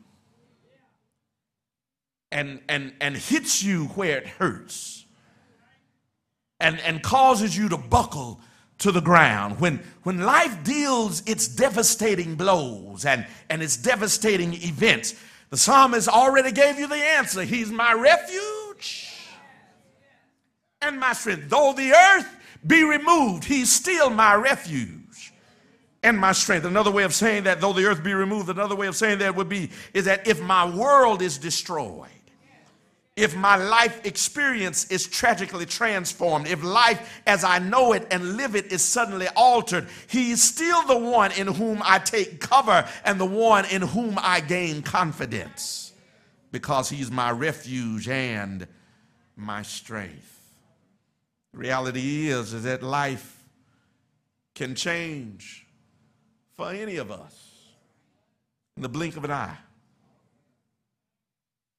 and, 2.32 2.62
and, 2.70 2.94
and 3.02 3.16
hits 3.16 3.64
you 3.64 3.86
where 3.88 4.18
it 4.18 4.28
hurts 4.28 5.06
and, 6.60 6.80
and 6.82 7.02
causes 7.04 7.58
you 7.58 7.70
to 7.70 7.78
buckle 7.78 8.40
to 8.80 8.92
the 8.92 9.02
ground. 9.02 9.60
When, 9.60 9.82
when 10.04 10.20
life 10.22 10.64
deals 10.64 11.24
its 11.28 11.48
devastating 11.48 12.36
blows 12.36 13.06
and, 13.06 13.26
and 13.50 13.62
its 13.62 13.78
devastating 13.78 14.54
events, 14.54 15.16
the 15.50 15.58
psalmist 15.58 16.08
already 16.08 16.52
gave 16.52 16.80
you 16.80 16.88
the 16.88 16.96
answer. 16.96 17.44
He's 17.44 17.72
my 17.72 17.94
refuge 17.94 19.14
and 20.82 21.00
my 21.00 21.14
strength. 21.14 21.50
Though 21.50 21.74
the 21.74 21.92
earth 21.92 22.28
be 22.66 22.84
removed, 22.84 23.46
he's 23.46 23.72
still 23.72 24.10
my 24.10 24.36
refuge 24.36 25.05
and 26.06 26.20
my 26.20 26.32
strength. 26.32 26.66
Another 26.66 26.92
way 26.92 27.04
of 27.04 27.14
saying 27.14 27.44
that, 27.44 27.60
though 27.60 27.74
the 27.74 27.86
earth 27.86 28.04
be 28.04 28.14
removed, 28.14 28.48
another 28.50 28.76
way 28.76 28.86
of 28.88 28.96
saying 28.96 29.18
that 29.18 29.36
would 29.36 29.50
be 29.50 29.72
is 29.94 30.06
that 30.06 30.28
if 30.28 30.40
my 30.40 30.70
world 30.70 31.22
is 31.22 31.40
destroyed, 31.40 32.10
if 33.16 33.36
my 33.36 33.56
life 33.56 34.06
experience 34.06 34.92
is 34.92 35.08
tragically 35.08 35.66
transformed, 35.66 36.48
if 36.48 36.64
life 36.64 37.22
as 37.26 37.44
I 37.44 37.60
know 37.60 37.94
it 37.94 38.06
and 38.12 38.38
live 38.38 38.56
it 38.56 38.72
is 38.72 38.84
suddenly 38.84 39.28
altered, 39.36 39.88
He 40.08 40.32
is 40.32 40.44
still 40.44 40.86
the 40.86 40.98
one 40.98 41.32
in 41.32 41.48
whom 41.48 41.82
I 41.84 41.98
take 41.98 42.40
cover 42.40 42.88
and 43.04 43.20
the 43.20 43.26
one 43.26 43.66
in 43.66 43.82
whom 43.82 44.20
I 44.22 44.42
gain 44.42 44.84
confidence 44.84 45.92
because 46.52 46.90
He's 46.90 47.10
my 47.10 47.32
refuge 47.32 48.08
and 48.08 48.68
my 49.36 49.64
strength. 49.64 50.40
The 51.54 51.60
reality 51.60 52.28
is, 52.28 52.54
is 52.54 52.64
that 52.64 52.84
life 52.84 53.44
can 54.54 54.76
change 54.76 55.65
for 56.56 56.72
any 56.72 56.98
of 56.98 57.12
us 57.12 57.56
in 58.76 58.84
the 58.84 58.90
blink 58.90 59.18
of 59.18 59.24
an 59.24 59.32
eye. 59.32 59.58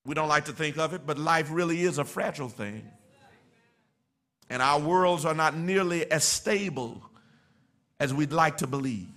We 0.05 0.15
don't 0.15 0.29
like 0.29 0.45
to 0.47 0.53
think 0.53 0.79
of 0.79 0.95
it, 0.95 1.07
but 1.07 1.19
life 1.19 1.49
really 1.51 1.83
is 1.83 1.99
a 1.99 2.05
fragile 2.05 2.49
thing. 2.49 2.89
And 4.49 4.63
our 4.63 4.79
worlds 4.79 5.25
are 5.25 5.35
not 5.35 5.57
nearly 5.57 6.11
as 6.11 6.23
stable 6.23 7.03
as 7.99 8.15
we'd 8.15 8.33
like 8.33 8.59
to 8.59 8.67
believe. 8.67 9.09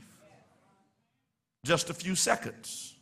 Just 1.64 1.90
a 1.90 1.94
few 1.94 2.16
seconds 2.16 2.96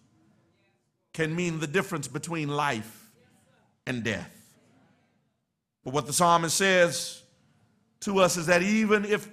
can 1.13 1.35
mean 1.35 1.59
the 1.59 1.67
difference 1.67 2.07
between 2.07 2.49
life 2.49 3.09
and 3.85 4.03
death. 4.03 4.33
But 5.85 5.93
what 5.93 6.05
the 6.05 6.13
psalmist 6.13 6.57
says 6.57 7.21
to 8.01 8.19
us 8.19 8.35
is 8.35 8.47
that 8.47 8.61
even 8.61 9.05
if 9.05 9.29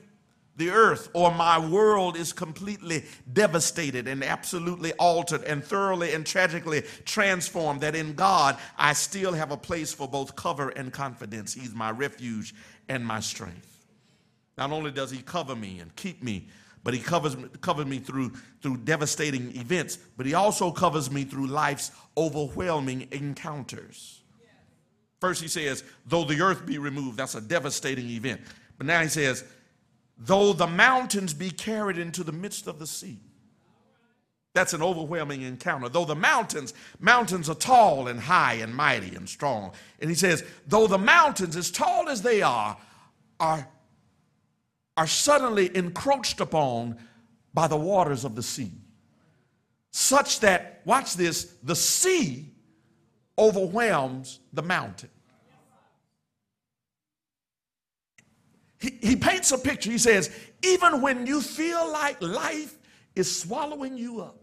the 0.56 0.70
earth 0.70 1.08
or 1.14 1.32
my 1.32 1.58
world 1.58 2.16
is 2.16 2.32
completely 2.32 3.04
devastated 3.32 4.06
and 4.06 4.22
absolutely 4.22 4.92
altered 4.94 5.42
and 5.44 5.64
thoroughly 5.64 6.12
and 6.12 6.24
tragically 6.24 6.82
transformed, 7.04 7.80
that 7.80 7.96
in 7.96 8.14
God 8.14 8.56
I 8.78 8.92
still 8.92 9.32
have 9.32 9.50
a 9.50 9.56
place 9.56 9.92
for 9.92 10.08
both 10.08 10.36
cover 10.36 10.68
and 10.70 10.92
confidence. 10.92 11.54
He's 11.54 11.74
my 11.74 11.90
refuge 11.90 12.54
and 12.88 13.04
my 13.04 13.20
strength. 13.20 13.84
Not 14.56 14.70
only 14.70 14.92
does 14.92 15.10
He 15.10 15.22
cover 15.22 15.56
me 15.56 15.80
and 15.80 15.94
keep 15.96 16.22
me, 16.22 16.48
but 16.84 16.94
He 16.94 17.00
covers, 17.00 17.36
covers 17.60 17.86
me 17.86 17.98
through, 17.98 18.32
through 18.62 18.76
devastating 18.78 19.56
events, 19.56 19.98
but 20.16 20.26
He 20.26 20.34
also 20.34 20.70
covers 20.70 21.10
me 21.10 21.24
through 21.24 21.48
life's 21.48 21.90
overwhelming 22.16 23.08
encounters. 23.10 24.20
First, 25.20 25.42
He 25.42 25.48
says, 25.48 25.82
though 26.06 26.24
the 26.24 26.40
earth 26.40 26.64
be 26.64 26.78
removed, 26.78 27.16
that's 27.16 27.34
a 27.34 27.40
devastating 27.40 28.08
event. 28.10 28.40
But 28.78 28.86
now 28.86 29.00
He 29.00 29.08
says, 29.08 29.42
though 30.18 30.52
the 30.52 30.66
mountains 30.66 31.34
be 31.34 31.50
carried 31.50 31.98
into 31.98 32.24
the 32.24 32.32
midst 32.32 32.66
of 32.66 32.78
the 32.78 32.86
sea. 32.86 33.18
That's 34.54 34.72
an 34.72 34.82
overwhelming 34.82 35.42
encounter. 35.42 35.88
Though 35.88 36.04
the 36.04 36.14
mountains, 36.14 36.74
mountains 37.00 37.50
are 37.50 37.56
tall 37.56 38.06
and 38.06 38.20
high 38.20 38.54
and 38.54 38.74
mighty 38.74 39.16
and 39.16 39.28
strong. 39.28 39.72
And 40.00 40.08
he 40.08 40.14
says, 40.14 40.44
though 40.66 40.86
the 40.86 40.98
mountains, 40.98 41.56
as 41.56 41.72
tall 41.72 42.08
as 42.08 42.22
they 42.22 42.40
are, 42.40 42.76
are, 43.40 43.68
are 44.96 45.06
suddenly 45.08 45.76
encroached 45.76 46.40
upon 46.40 46.96
by 47.52 47.66
the 47.66 47.76
waters 47.76 48.24
of 48.24 48.36
the 48.36 48.44
sea. 48.44 48.70
Such 49.90 50.40
that, 50.40 50.82
watch 50.84 51.14
this, 51.14 51.54
the 51.64 51.76
sea 51.76 52.52
overwhelms 53.36 54.38
the 54.52 54.62
mountain. 54.62 55.10
He, 58.84 59.08
he 59.08 59.16
paints 59.16 59.50
a 59.52 59.58
picture. 59.58 59.90
He 59.90 59.98
says, 59.98 60.30
even 60.62 61.00
when 61.00 61.26
you 61.26 61.40
feel 61.40 61.90
like 61.90 62.20
life 62.20 62.76
is 63.14 63.40
swallowing 63.40 63.96
you 63.96 64.20
up, 64.20 64.36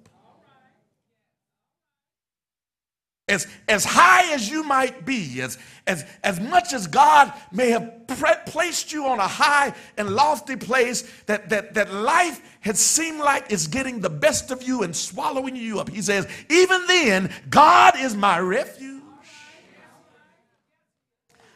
as, 3.27 3.47
as 3.69 3.85
high 3.85 4.33
as 4.33 4.49
you 4.49 4.63
might 4.63 5.05
be, 5.05 5.41
as, 5.41 5.57
as, 5.87 6.05
as 6.23 6.39
much 6.39 6.73
as 6.73 6.87
God 6.87 7.31
may 7.51 7.69
have 7.69 8.07
pre- 8.07 8.31
placed 8.45 8.91
you 8.91 9.05
on 9.05 9.19
a 9.19 9.27
high 9.27 9.73
and 9.97 10.09
lofty 10.09 10.57
place, 10.57 11.03
that, 11.27 11.47
that, 11.49 11.75
that 11.75 11.93
life 11.93 12.41
had 12.59 12.77
seemed 12.77 13.19
like 13.19 13.45
it's 13.49 13.67
getting 13.67 14.01
the 14.01 14.09
best 14.09 14.51
of 14.51 14.63
you 14.63 14.83
and 14.83 14.93
swallowing 14.93 15.55
you 15.55 15.79
up. 15.79 15.87
He 15.87 16.01
says, 16.01 16.27
even 16.49 16.85
then, 16.87 17.31
God 17.49 17.93
is 17.97 18.15
my 18.15 18.39
refuge 18.39 18.90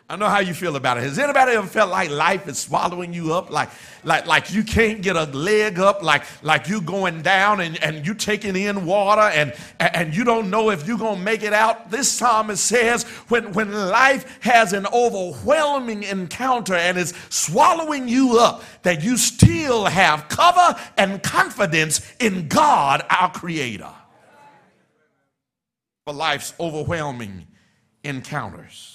I 0.07 0.17
know 0.17 0.29
how 0.29 0.39
you 0.39 0.53
feel 0.53 0.75
about 0.75 0.97
it. 0.97 1.03
Has 1.03 1.17
anybody 1.17 1.53
ever 1.53 1.65
felt 1.65 1.89
like 1.89 2.11
life 2.11 2.47
is 2.47 2.59
swallowing 2.59 3.11
you 3.11 3.33
up? 3.33 3.49
Like, 3.49 3.69
like, 4.03 4.27
like 4.27 4.53
you 4.53 4.63
can't 4.63 5.01
get 5.01 5.15
a 5.15 5.23
leg 5.23 5.79
up, 5.79 6.03
like, 6.03 6.21
like 6.43 6.67
you 6.67 6.79
going 6.79 7.23
down 7.23 7.59
and, 7.59 7.83
and 7.83 8.05
you 8.05 8.13
taking 8.13 8.55
in 8.55 8.85
water 8.85 9.23
and, 9.23 9.51
and 9.79 10.15
you 10.15 10.23
don't 10.23 10.51
know 10.51 10.69
if 10.69 10.87
you're 10.87 10.99
going 10.99 11.17
to 11.17 11.23
make 11.23 11.41
it 11.41 11.53
out? 11.53 11.89
This 11.89 12.07
psalmist 12.07 12.63
says 12.63 13.01
when, 13.29 13.51
when 13.53 13.71
life 13.73 14.43
has 14.43 14.73
an 14.73 14.85
overwhelming 14.93 16.03
encounter 16.03 16.75
and 16.75 16.99
is 16.99 17.15
swallowing 17.29 18.07
you 18.07 18.37
up, 18.37 18.63
that 18.83 19.03
you 19.03 19.17
still 19.17 19.85
have 19.85 20.27
cover 20.29 20.79
and 20.99 21.23
confidence 21.23 22.13
in 22.19 22.47
God, 22.47 23.03
our 23.09 23.31
Creator. 23.31 23.91
For 26.05 26.13
life's 26.13 26.53
overwhelming 26.59 27.47
encounters. 28.03 28.94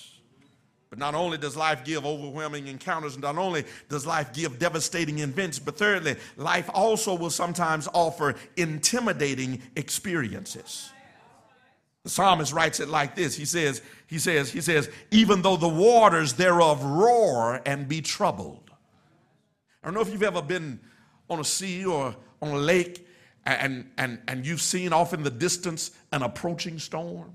But 0.91 0.99
not 0.99 1.15
only 1.15 1.39
does 1.39 1.57
life 1.57 1.85
give 1.85 2.05
overwhelming 2.05 2.67
encounters, 2.67 3.17
not 3.17 3.39
only 3.39 3.65
does 3.89 4.05
life 4.05 4.33
give 4.33 4.59
devastating 4.59 5.21
events, 5.21 5.61
but 5.61 5.77
thirdly, 5.77 6.17
life 6.37 6.69
also 6.75 7.15
will 7.15 7.31
sometimes 7.31 7.89
offer 7.95 8.35
intimidating 8.57 9.63
experiences. 9.77 10.91
The 12.03 12.11
psalmist 12.11 12.53
writes 12.53 12.81
it 12.81 12.89
like 12.89 13.15
this. 13.15 13.37
He 13.37 13.45
says, 13.45 13.83
he 14.09 14.19
says, 14.19 14.51
he 14.51 14.61
says, 14.61 14.91
even 15.13 15.43
though 15.43 15.57
the 15.57 15.69
waters 15.69 16.33
thereof 16.33 16.83
roar 16.83 17.63
and 17.65 17.87
be 17.87 18.01
troubled. 18.01 18.71
I 19.83 19.87
don't 19.87 19.95
know 19.95 20.01
if 20.01 20.11
you've 20.11 20.23
ever 20.23 20.43
been 20.43 20.81
on 21.29 21.39
a 21.39 21.45
sea 21.45 21.85
or 21.85 22.17
on 22.43 22.49
a 22.49 22.59
lake 22.59 23.07
and, 23.47 23.91
and, 23.97 24.21
and 24.27 24.45
you've 24.45 24.61
seen 24.61 24.93
off 24.93 25.15
in 25.15 25.23
the 25.23 25.31
distance 25.31 25.93
an 26.11 26.23
approaching 26.23 26.79
storm. 26.79 27.33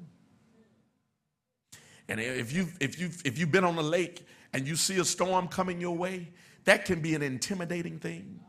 And 2.07 2.19
if 2.19 2.53
you've, 2.53 2.75
if, 2.79 2.99
you've, 2.99 3.21
if 3.25 3.37
you've 3.37 3.51
been 3.51 3.63
on 3.63 3.75
the 3.75 3.83
lake 3.83 4.25
and 4.53 4.67
you 4.67 4.75
see 4.75 4.99
a 4.99 5.05
storm 5.05 5.47
coming 5.47 5.81
your 5.81 5.95
way, 5.95 6.29
that 6.65 6.85
can 6.85 7.01
be 7.01 7.15
an 7.15 7.21
intimidating 7.21 7.99
thing. 7.99 8.39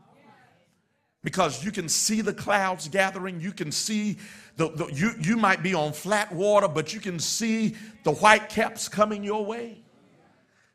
Because 1.23 1.63
you 1.63 1.71
can 1.71 1.89
see 1.89 2.21
the 2.21 2.33
clouds 2.33 2.87
gathering, 2.87 3.41
you 3.41 3.51
can 3.51 3.71
see 3.71 4.17
the, 4.55 4.69
the 4.69 4.85
you, 4.87 5.11
you 5.19 5.35
might 5.35 5.61
be 5.63 5.73
on 5.73 5.91
flat 5.91 6.31
water, 6.31 6.67
but 6.67 6.93
you 6.93 6.99
can 6.99 7.19
see 7.19 7.75
the 8.03 8.13
white 8.13 8.49
caps 8.49 8.87
coming 8.87 9.23
your 9.23 9.43
way. 9.43 9.81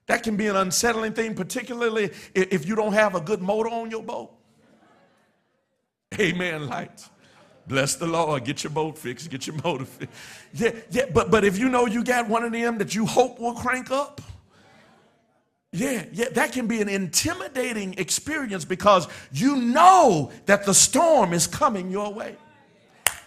That 0.07 0.23
can 0.25 0.37
be 0.37 0.49
an 0.49 0.57
unsettling 0.57 1.13
thing, 1.13 1.35
particularly 1.35 2.11
if 2.35 2.67
you 2.67 2.75
don't 2.75 2.93
have 2.93 3.15
a 3.15 3.21
good 3.21 3.41
motor 3.41 3.71
on 3.71 3.91
your 3.91 4.03
boat. 4.03 4.33
Amen, 6.21 6.67
lights. 6.67 7.09
Bless 7.67 7.95
the 7.95 8.07
Lord. 8.07 8.45
Get 8.45 8.65
your 8.65 8.73
boat 8.73 8.99
fixed. 8.99 9.31
Get 9.31 9.47
your 9.47 9.57
motor 9.65 9.85
fixed. 9.85 10.15
Yeah, 10.55 10.73
yeah. 10.91 11.07
But 11.13 11.31
but 11.31 11.45
if 11.45 11.59
you 11.59 11.69
know 11.69 11.87
you 11.87 12.03
got 12.05 12.29
one 12.29 12.45
of 12.45 12.53
them 12.53 12.79
that 12.79 12.95
you 12.95 13.07
hope 13.07 13.39
will 13.39 13.55
crank 13.55 13.91
up, 13.91 14.21
yeah, 15.73 16.05
yeah, 16.13 16.29
that 16.31 16.53
can 16.53 16.67
be 16.67 16.83
an 16.83 16.89
intimidating 16.89 17.95
experience 17.99 18.65
because 18.65 19.09
you 19.33 19.57
know 19.57 20.31
that 20.47 20.67
the 20.67 20.75
storm 20.75 21.33
is 21.33 21.47
coming 21.47 21.91
your 21.91 22.13
way. 22.13 22.37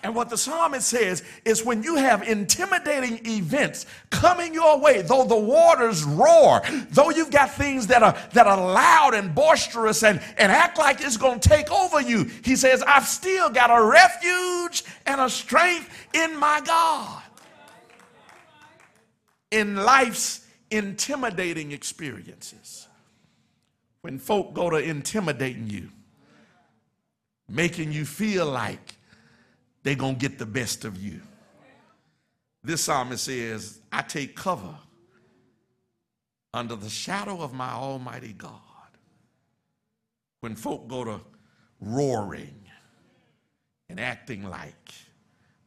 And 0.05 0.13
what 0.13 0.29
the 0.29 0.37
psalmist 0.37 0.87
says 0.87 1.23
is 1.45 1.65
when 1.65 1.81
you 1.81 1.95
have 1.95 2.21
intimidating 2.21 3.25
events 3.25 3.87
coming 4.11 4.53
your 4.53 4.79
way, 4.79 5.01
though 5.01 5.25
the 5.25 5.35
waters 5.35 6.03
roar, 6.03 6.61
though 6.91 7.09
you've 7.09 7.31
got 7.31 7.49
things 7.49 7.87
that 7.87 8.03
are 8.03 8.15
that 8.33 8.45
are 8.45 8.55
loud 8.55 9.15
and 9.15 9.33
boisterous 9.33 10.03
and, 10.03 10.21
and 10.37 10.51
act 10.51 10.77
like 10.77 11.01
it's 11.01 11.17
gonna 11.17 11.39
take 11.39 11.71
over 11.71 11.99
you, 11.99 12.25
he 12.43 12.55
says, 12.55 12.83
I've 12.83 13.07
still 13.07 13.49
got 13.49 13.71
a 13.71 13.83
refuge 13.83 14.83
and 15.07 15.19
a 15.19 15.27
strength 15.27 15.89
in 16.13 16.37
my 16.37 16.61
God. 16.63 17.23
In 19.49 19.75
life's 19.75 20.45
intimidating 20.69 21.71
experiences, 21.71 22.87
when 24.01 24.19
folk 24.19 24.53
go 24.53 24.69
to 24.69 24.77
intimidating 24.77 25.67
you, 25.67 25.89
making 27.49 27.91
you 27.91 28.05
feel 28.05 28.45
like 28.45 28.94
they're 29.85 29.93
going 29.93 30.15
to 30.15 30.19
get 30.19 30.39
the 30.39 30.47
best 30.47 30.83
of 30.83 30.97
you. 30.97 31.21
This 32.63 32.85
psalmist 32.85 33.25
says, 33.25 33.79
I 33.91 34.01
take 34.01 34.35
cover 34.35 34.75
under 36.55 36.75
the 36.75 36.89
shadow 36.89 37.39
of 37.41 37.53
my 37.53 37.69
Almighty 37.69 38.33
God. 38.33 38.59
When 40.41 40.55
folk 40.55 40.87
go 40.87 41.03
to 41.03 41.21
roaring 41.79 42.65
and 43.87 43.99
acting 43.99 44.49
like 44.49 44.91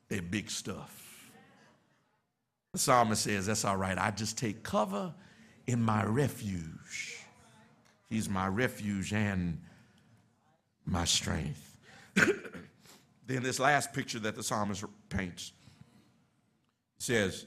they're 0.08 0.20
big 0.20 0.50
stuff, 0.50 1.30
the 2.72 2.80
psalmist 2.80 3.22
says, 3.22 3.46
That's 3.46 3.64
all 3.64 3.76
right. 3.76 3.96
I 3.96 4.10
just 4.10 4.36
take 4.36 4.64
cover 4.64 5.14
in 5.68 5.80
my 5.80 6.04
refuge. 6.04 7.18
He's 8.10 8.28
my 8.28 8.48
refuge 8.48 9.12
and 9.12 9.60
my 10.84 11.04
strength. 11.04 11.76
Then 13.28 13.42
this 13.42 13.60
last 13.60 13.92
picture 13.92 14.18
that 14.20 14.34
the 14.34 14.42
psalmist 14.42 14.84
paints 15.10 15.52
says 16.98 17.44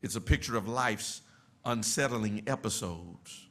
it's 0.00 0.16
a 0.16 0.20
picture 0.20 0.56
of 0.56 0.68
life's 0.68 1.22
unsettling 1.64 2.44
episodes. 2.46 3.48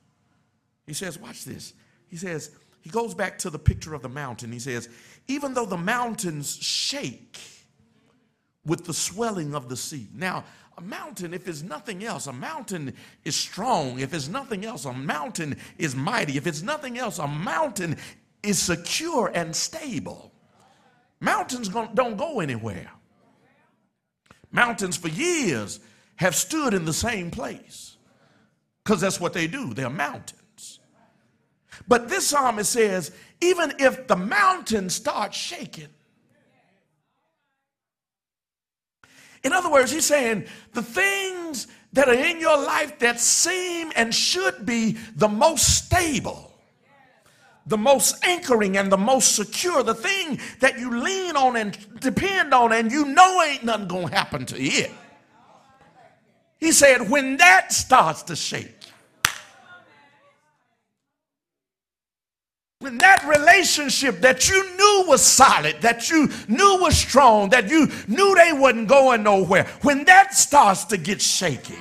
He 0.87 0.93
says, 0.93 1.19
watch 1.19 1.43
this. 1.43 1.73
He 2.07 2.15
says, 2.15 2.51
he 2.79 2.89
goes 2.89 3.13
back 3.13 3.37
to 3.39 3.49
the 3.49 3.59
picture 3.59 3.93
of 3.93 4.01
the 4.01 4.09
mountain. 4.09 4.51
He 4.51 4.59
says, 4.59 4.89
even 5.27 5.53
though 5.53 5.65
the 5.65 5.77
mountains 5.77 6.55
shake 6.55 7.39
with 8.65 8.85
the 8.85 8.93
swelling 8.93 9.53
of 9.53 9.67
the 9.69 9.77
sea. 9.77 10.07
Now, 10.13 10.45
a 10.77 10.81
mountain, 10.81 11.33
if 11.33 11.47
it's 11.49 11.63
nothing 11.63 12.03
else, 12.03 12.27
a 12.27 12.33
mountain 12.33 12.93
is 13.25 13.35
strong. 13.35 13.99
If 13.99 14.13
it's 14.13 14.29
nothing 14.29 14.65
else, 14.65 14.85
a 14.85 14.93
mountain 14.93 15.57
is 15.77 15.95
mighty. 15.95 16.37
If 16.37 16.47
it's 16.47 16.61
nothing 16.61 16.97
else, 16.97 17.19
a 17.19 17.27
mountain 17.27 17.97
is 18.41 18.57
secure 18.57 19.31
and 19.33 19.53
stable. 19.55 20.31
Mountains 21.21 21.69
don't 21.69 22.17
go 22.17 22.39
anywhere. 22.39 22.91
Mountains 24.51 24.97
for 24.97 25.07
years 25.07 25.79
have 26.17 26.35
stood 26.35 26.73
in 26.73 26.83
the 26.83 26.93
same 26.93 27.31
place 27.31 27.95
because 28.83 28.99
that's 28.99 29.19
what 29.19 29.31
they 29.31 29.47
do. 29.47 29.73
They're 29.73 29.89
mountains. 29.89 30.79
But 31.87 32.09
this 32.09 32.27
psalmist 32.27 32.71
says, 32.71 33.11
even 33.39 33.73
if 33.79 34.07
the 34.07 34.15
mountain 34.15 34.89
starts 34.89 35.37
shaking, 35.37 35.87
in 39.43 39.53
other 39.53 39.71
words, 39.71 39.91
he's 39.91 40.05
saying 40.05 40.45
the 40.73 40.83
things 40.83 41.67
that 41.93 42.07
are 42.07 42.13
in 42.13 42.39
your 42.39 42.57
life 42.57 42.99
that 42.99 43.19
seem 43.19 43.91
and 43.95 44.13
should 44.13 44.65
be 44.65 44.97
the 45.15 45.27
most 45.29 45.85
stable 45.85 46.50
the 47.65 47.77
most 47.77 48.23
anchoring 48.25 48.77
and 48.77 48.91
the 48.91 48.97
most 48.97 49.35
secure, 49.35 49.83
the 49.83 49.93
thing 49.93 50.39
that 50.59 50.79
you 50.79 50.99
lean 50.99 51.35
on 51.35 51.55
and 51.55 51.77
depend 51.99 52.53
on, 52.53 52.73
and 52.73 52.91
you 52.91 53.05
know 53.05 53.41
ain't 53.43 53.63
nothing 53.63 53.87
gonna 53.87 54.09
happen 54.09 54.45
to 54.47 54.59
it. 54.59 54.91
He 56.59 56.71
said, 56.71 57.09
when 57.09 57.37
that 57.37 57.71
starts 57.71 58.23
to 58.23 58.35
shake, 58.35 58.75
when 62.79 62.97
that 62.97 63.23
relationship 63.27 64.21
that 64.21 64.49
you 64.49 64.75
knew 64.75 65.05
was 65.07 65.23
solid, 65.23 65.79
that 65.81 66.09
you 66.09 66.29
knew 66.47 66.79
was 66.81 66.97
strong, 66.97 67.49
that 67.49 67.69
you 67.69 67.87
knew 68.07 68.35
they 68.35 68.53
wasn't 68.53 68.87
going 68.87 69.23
nowhere, 69.23 69.65
when 69.83 70.03
that 70.05 70.33
starts 70.33 70.85
to 70.85 70.97
get 70.97 71.21
shaky, 71.21 71.77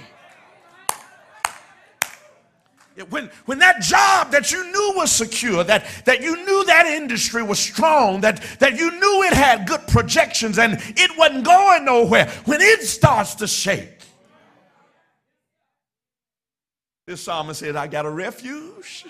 when, 3.08 3.30
when 3.46 3.58
that 3.60 3.80
job 3.80 4.30
that 4.32 4.52
you 4.52 4.64
knew 4.70 4.92
was 4.96 5.10
secure, 5.10 5.64
that, 5.64 5.86
that 6.04 6.22
you 6.22 6.36
knew 6.44 6.64
that 6.66 6.86
industry 6.86 7.42
was 7.42 7.58
strong, 7.58 8.20
that, 8.20 8.42
that 8.58 8.76
you 8.76 8.90
knew 8.90 9.22
it 9.22 9.32
had 9.32 9.66
good 9.66 9.86
projections 9.88 10.58
and 10.58 10.74
it 10.96 11.16
wasn't 11.16 11.44
going 11.44 11.84
nowhere, 11.84 12.28
when 12.44 12.60
it 12.60 12.82
starts 12.82 13.36
to 13.36 13.46
shake, 13.46 14.00
this 17.06 17.22
psalmist 17.22 17.60
said, 17.60 17.74
I 17.74 17.86
got 17.88 18.06
a 18.06 18.10
refuge 18.10 19.04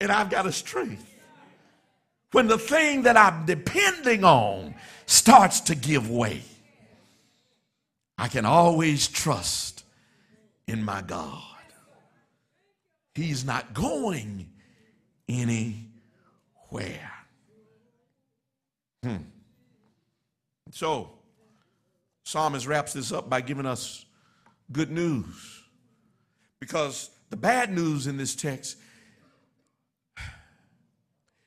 and 0.00 0.10
I've 0.10 0.30
got 0.30 0.46
a 0.46 0.52
strength. 0.52 1.06
When 2.32 2.46
the 2.46 2.58
thing 2.58 3.02
that 3.02 3.16
I'm 3.16 3.44
depending 3.44 4.24
on 4.24 4.74
starts 5.06 5.60
to 5.62 5.74
give 5.74 6.10
way, 6.10 6.42
I 8.18 8.28
can 8.28 8.44
always 8.44 9.08
trust 9.08 9.84
in 10.66 10.84
my 10.84 11.02
God. 11.02 11.49
He's 13.14 13.44
not 13.44 13.74
going 13.74 14.50
anywhere. 15.28 17.10
Hmm. 19.02 19.16
So, 20.72 21.10
Psalmist 22.24 22.66
wraps 22.66 22.92
this 22.92 23.12
up 23.12 23.28
by 23.28 23.40
giving 23.40 23.66
us 23.66 24.04
good 24.70 24.90
news. 24.90 25.62
Because 26.60 27.10
the 27.30 27.36
bad 27.36 27.72
news 27.72 28.06
in 28.06 28.16
this 28.16 28.34
text 28.34 28.76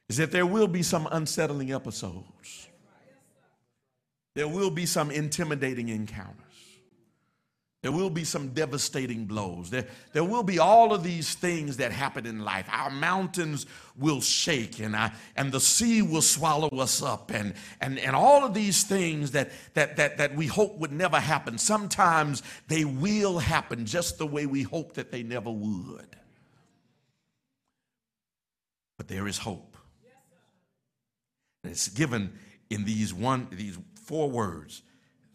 is 0.09 0.17
that 0.17 0.31
there 0.31 0.45
will 0.45 0.67
be 0.67 0.83
some 0.83 1.07
unsettling 1.11 1.71
episodes. 1.71 2.67
There 4.35 4.47
will 4.47 4.71
be 4.71 4.85
some 4.85 5.11
intimidating 5.11 5.89
encounters. 5.89 6.42
There 7.83 7.91
will 7.91 8.09
be 8.09 8.23
some 8.23 8.47
devastating 8.53 9.25
blows. 9.25 9.69
There, 9.69 9.85
there 10.13 10.23
will 10.23 10.41
be 10.41 10.57
all 10.57 10.93
of 10.93 11.03
these 11.03 11.35
things 11.35 11.75
that 11.77 11.91
happen 11.91 12.25
in 12.25 12.39
life. 12.39 12.65
Our 12.71 12.89
mountains 12.89 13.65
will 13.97 14.21
shake 14.21 14.79
and, 14.79 14.95
I, 14.95 15.11
and 15.35 15.51
the 15.51 15.59
sea 15.59 16.01
will 16.01 16.21
swallow 16.21 16.69
us 16.69 17.03
up 17.03 17.29
and, 17.29 17.53
and, 17.81 17.99
and 17.99 18.15
all 18.15 18.45
of 18.45 18.53
these 18.53 18.85
things 18.85 19.31
that, 19.31 19.51
that, 19.73 19.97
that, 19.97 20.17
that 20.17 20.33
we 20.33 20.47
hope 20.47 20.77
would 20.77 20.93
never 20.93 21.19
happen. 21.19 21.57
Sometimes 21.57 22.41
they 22.69 22.85
will 22.85 23.37
happen 23.37 23.85
just 23.85 24.17
the 24.17 24.27
way 24.27 24.45
we 24.45 24.63
hope 24.63 24.93
that 24.93 25.11
they 25.11 25.21
never 25.21 25.51
would. 25.51 26.15
But 28.97 29.09
there 29.09 29.27
is 29.27 29.37
hope. 29.37 29.75
And 31.65 31.71
it's 31.73 31.89
given 31.89 32.31
in 32.69 32.85
these 32.85 33.13
one 33.13 33.49
these 33.51 33.77
four 34.05 34.29
words. 34.29 34.83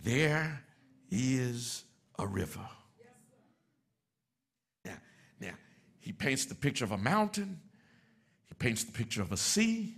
There 0.02 0.64
is 1.10 1.84
a 2.18 2.26
river. 2.26 2.66
Now, 4.84 4.96
now, 5.40 5.54
he 6.00 6.12
paints 6.12 6.46
the 6.46 6.54
picture 6.54 6.84
of 6.84 6.92
a 6.92 6.98
mountain, 6.98 7.60
he 8.46 8.54
paints 8.54 8.84
the 8.84 8.92
picture 8.92 9.22
of 9.22 9.32
a 9.32 9.36
sea, 9.36 9.96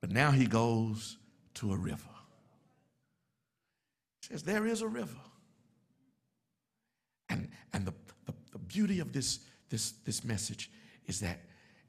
but 0.00 0.10
now 0.10 0.30
he 0.30 0.46
goes 0.46 1.18
to 1.54 1.72
a 1.72 1.76
river. 1.76 2.08
He 4.22 4.28
says 4.28 4.42
there 4.42 4.66
is 4.66 4.80
a 4.80 4.88
river. 4.88 5.20
And, 7.28 7.48
and 7.72 7.86
the, 7.86 7.94
the, 8.26 8.34
the 8.52 8.58
beauty 8.58 9.00
of 9.00 9.12
this, 9.12 9.40
this, 9.68 9.92
this 10.04 10.24
message 10.24 10.70
is 11.06 11.20
that, 11.20 11.40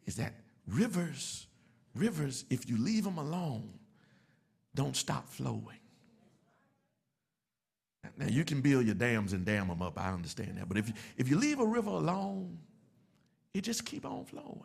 is 0.05 0.15
that 0.17 0.33
rivers, 0.67 1.47
rivers, 1.95 2.45
if 2.49 2.69
you 2.69 2.77
leave 2.77 3.03
them 3.03 3.17
alone, 3.17 3.73
don't 4.75 4.95
stop 4.95 5.27
flowing. 5.27 5.80
Now 8.17 8.27
you 8.27 8.43
can 8.43 8.61
build 8.61 8.85
your 8.85 8.95
dams 8.95 9.33
and 9.33 9.45
dam 9.45 9.67
them 9.67 9.81
up. 9.81 9.99
I 9.99 10.11
understand 10.11 10.57
that. 10.57 10.67
But 10.67 10.77
if 10.77 10.87
you, 10.87 10.93
if 11.17 11.29
you 11.29 11.37
leave 11.37 11.59
a 11.59 11.65
river 11.65 11.89
alone, 11.89 12.57
it 13.53 13.61
just 13.61 13.85
keep 13.85 14.05
on 14.05 14.25
flowing. 14.25 14.61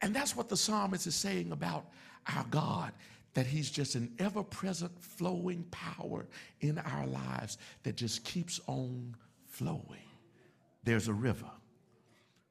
And 0.00 0.14
that's 0.14 0.36
what 0.36 0.48
the 0.48 0.56
psalmist 0.56 1.06
is 1.06 1.14
saying 1.14 1.52
about 1.52 1.86
our 2.34 2.44
God, 2.50 2.92
that 3.34 3.46
he's 3.46 3.70
just 3.70 3.94
an 3.94 4.12
ever-present 4.18 4.92
flowing 5.02 5.64
power 5.70 6.26
in 6.60 6.78
our 6.78 7.06
lives 7.06 7.58
that 7.82 7.96
just 7.96 8.24
keeps 8.24 8.60
on 8.66 9.14
flowing. 9.46 10.08
There's 10.84 11.08
a 11.08 11.12
river. 11.12 11.50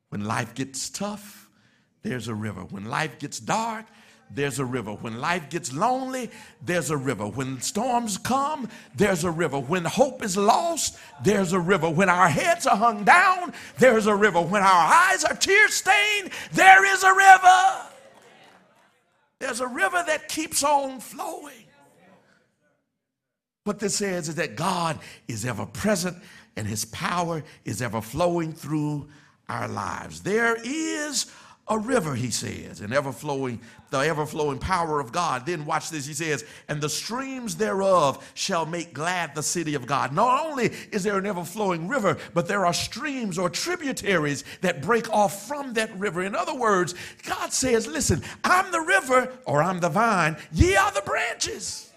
When 0.10 0.26
life 0.26 0.56
gets 0.56 0.90
tough, 0.90 1.50
there's 2.02 2.28
a 2.28 2.36
river. 2.36 2.62
When 2.62 2.86
life 2.86 3.20
gets 3.20 3.40
dark, 3.40 3.86
there's 4.32 4.60
a 4.60 4.66
river. 4.66 4.92
When 4.92 5.20
life 5.20 5.50
gets 5.50 5.74
lonely, 5.74 6.32
there's 6.64 6.90
a 6.90 6.98
river. 6.98 7.28
When 7.28 7.62
storms 7.62 8.18
come, 8.18 8.70
there's 8.96 9.24
a 9.24 9.32
river. 9.32 9.60
When 9.60 9.86
hope 9.86 10.24
is 10.24 10.36
lost, 10.36 10.98
there's 11.24 11.54
a 11.54 11.60
river. 11.60 11.90
When 11.90 12.10
our 12.10 12.30
heads 12.30 12.66
are 12.66 12.78
hung 12.78 13.04
down, 13.04 13.54
there's 13.78 14.08
a 14.08 14.16
river. 14.16 14.42
When 14.42 14.62
our 14.64 14.94
eyes 14.94 15.24
are 15.24 15.36
tear 15.36 15.68
stained, 15.68 16.32
there 16.52 16.86
is 16.94 17.04
a 17.04 17.14
river. 17.14 17.90
There's 19.40 19.60
a 19.60 19.68
river 19.68 20.04
that 20.08 20.30
keeps 20.30 20.64
on 20.64 21.00
flowing. 21.00 21.54
What 23.66 23.80
this 23.80 23.96
says 23.96 24.30
is 24.30 24.36
that 24.36 24.56
God 24.56 25.00
is 25.28 25.46
ever 25.46 25.66
present 25.66 26.18
and 26.56 26.68
his 26.68 26.86
power 26.86 27.44
is 27.66 27.82
ever 27.82 28.02
flowing 28.02 28.54
through 28.54 29.08
our 29.50 29.68
lives. 29.68 30.22
There 30.22 30.58
is 30.64 31.32
a 31.70 31.80
river, 31.80 32.14
he 32.14 32.30
says, 32.30 32.82
an 32.82 32.92
ever 32.92 33.14
flowing, 33.14 33.62
the 33.90 34.00
ever 34.00 34.26
flowing 34.26 34.60
power 34.60 35.00
of 35.00 35.14
God. 35.14 35.46
Then 35.46 35.66
watch 35.66 35.90
this, 35.90 36.06
he 36.06 36.14
says, 36.14 36.44
and 36.68 36.82
the 36.82 36.90
streams 36.90 37.56
thereof 37.56 38.32
shall 38.34 38.66
make 38.66 38.94
glad 38.94 39.34
the 39.34 39.44
city 39.44 39.74
of 39.74 39.86
God. 39.86 40.12
Not 40.12 40.46
only 40.46 40.72
is 40.92 41.04
there 41.04 41.18
an 41.18 41.26
ever 41.26 41.46
flowing 41.46 41.88
river, 41.88 42.18
but 42.34 42.50
there 42.50 42.66
are 42.66 42.74
streams 42.74 43.38
or 43.38 43.50
tributaries 43.50 44.44
that 44.60 44.82
break 44.82 45.10
off 45.10 45.48
from 45.48 45.74
that 45.74 45.98
river. 45.98 46.24
In 46.24 46.36
other 46.36 46.56
words, 46.56 46.96
God 47.26 47.54
says, 47.54 47.88
listen, 47.88 48.22
I'm 48.44 48.70
the 48.72 48.82
river 48.82 49.32
or 49.46 49.64
I'm 49.64 49.80
the 49.80 49.90
vine, 49.90 50.36
ye 50.52 50.76
are 50.76 50.92
the 50.92 51.02
branches 51.02 51.93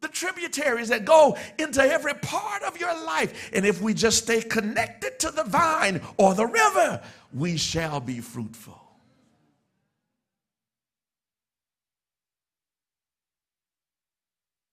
the 0.00 0.08
tributaries 0.08 0.88
that 0.88 1.04
go 1.04 1.36
into 1.58 1.82
every 1.82 2.14
part 2.14 2.62
of 2.62 2.78
your 2.78 2.94
life. 3.04 3.50
And 3.52 3.66
if 3.66 3.80
we 3.80 3.94
just 3.94 4.18
stay 4.18 4.40
connected 4.40 5.18
to 5.20 5.30
the 5.30 5.44
vine 5.44 6.00
or 6.16 6.34
the 6.34 6.46
river, 6.46 7.02
we 7.32 7.56
shall 7.56 8.00
be 8.00 8.20
fruitful. 8.20 8.80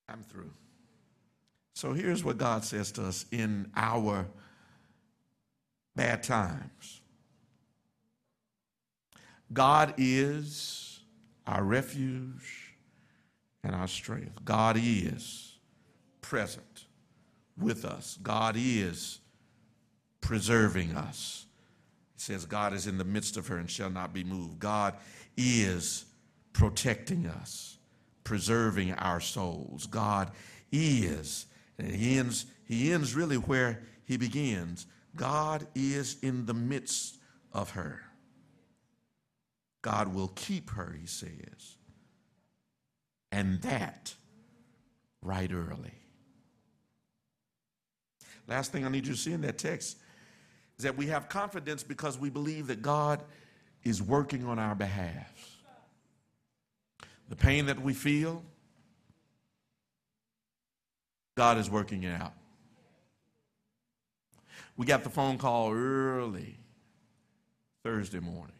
I'm 0.08 0.24
through. 0.24 0.52
So 1.74 1.94
here's 1.94 2.24
what 2.24 2.38
God 2.38 2.64
says 2.64 2.92
to 2.94 3.06
us 3.06 3.26
in 3.32 3.70
our 3.76 4.28
bad 5.96 6.24
times 6.24 7.02
God 9.52 9.94
is 9.98 11.00
our 11.46 11.64
refuge 11.64 12.65
and 13.66 13.76
our 13.76 13.88
strength. 13.88 14.46
God 14.46 14.78
is 14.80 15.58
present 16.22 16.86
with 17.58 17.84
us. 17.84 18.18
God 18.22 18.56
is 18.58 19.20
preserving 20.22 20.96
us. 20.96 21.46
He 22.14 22.22
says, 22.22 22.46
God 22.46 22.74
is 22.74 22.88
in 22.88 22.98
the 22.98 23.04
midst 23.04 23.38
of 23.38 23.48
her 23.48 23.58
and 23.58 23.70
shall 23.70 23.90
not 23.90 24.14
be 24.14 24.24
moved. 24.24 24.60
God 24.60 24.96
is 25.36 26.06
protecting 26.54 27.26
us, 27.26 27.78
preserving 28.24 28.94
our 28.94 29.20
souls. 29.20 29.88
God 29.88 30.32
is, 30.72 31.48
and 31.78 31.92
he 31.92 32.18
ends, 32.20 32.46
he 32.66 32.94
ends 32.94 33.16
really 33.16 33.38
where 33.38 33.82
he 34.06 34.18
begins. 34.18 34.86
God 35.16 35.66
is 35.74 36.18
in 36.22 36.46
the 36.46 36.54
midst 36.54 37.18
of 37.52 37.72
her. 37.72 38.02
God 39.82 40.14
will 40.14 40.30
keep 40.30 40.72
her, 40.72 40.96
he 41.00 41.08
says 41.08 41.78
and 43.36 43.62
that 43.64 44.16
right 45.22 45.52
early. 45.52 45.92
Last 48.48 48.72
thing 48.72 48.86
I 48.86 48.90
need 48.90 49.06
you 49.06 49.12
to 49.12 49.20
see 49.20 49.34
in 49.34 49.42
that 49.42 49.58
text 49.58 49.98
is 50.78 50.86
that 50.86 50.96
we 50.96 51.08
have 51.08 51.28
confidence 51.28 51.84
because 51.84 52.18
we 52.18 52.30
believe 52.30 52.68
that 52.68 52.82
God 52.82 53.22
is 53.84 54.02
working 54.02 54.46
on 54.46 54.58
our 54.58 54.74
behalf. 54.74 55.58
The 57.28 57.36
pain 57.36 57.66
that 57.66 57.82
we 57.82 57.94
feel, 57.94 58.42
God 61.36 61.58
is 61.58 61.70
working 61.70 62.04
it 62.04 62.14
out. 62.14 62.34
We 64.78 64.86
got 64.86 65.04
the 65.04 65.10
phone 65.10 65.38
call 65.38 65.74
early 65.74 66.58
Thursday 67.84 68.22
morning 68.22 68.56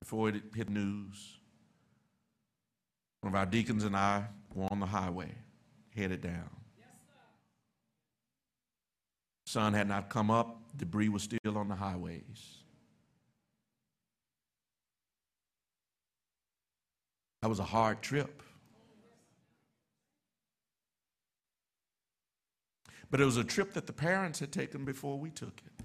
before 0.00 0.30
it 0.30 0.42
hit 0.54 0.70
news. 0.70 1.39
One 3.20 3.32
of 3.32 3.38
our 3.38 3.46
deacons 3.46 3.84
and 3.84 3.96
I 3.96 4.24
were 4.54 4.68
on 4.70 4.80
the 4.80 4.86
highway, 4.86 5.32
headed 5.94 6.22
down. 6.22 6.50
Sun 9.46 9.74
had 9.74 9.88
not 9.88 10.08
come 10.08 10.30
up, 10.30 10.62
debris 10.76 11.08
was 11.08 11.24
still 11.24 11.58
on 11.58 11.68
the 11.68 11.74
highways. 11.74 12.58
That 17.42 17.48
was 17.48 17.58
a 17.58 17.64
hard 17.64 18.00
trip. 18.00 18.42
But 23.10 23.20
it 23.20 23.24
was 23.24 23.38
a 23.38 23.44
trip 23.44 23.72
that 23.72 23.86
the 23.86 23.92
parents 23.92 24.38
had 24.38 24.52
taken 24.52 24.84
before 24.84 25.18
we 25.18 25.30
took 25.30 25.60
it. 25.66 25.84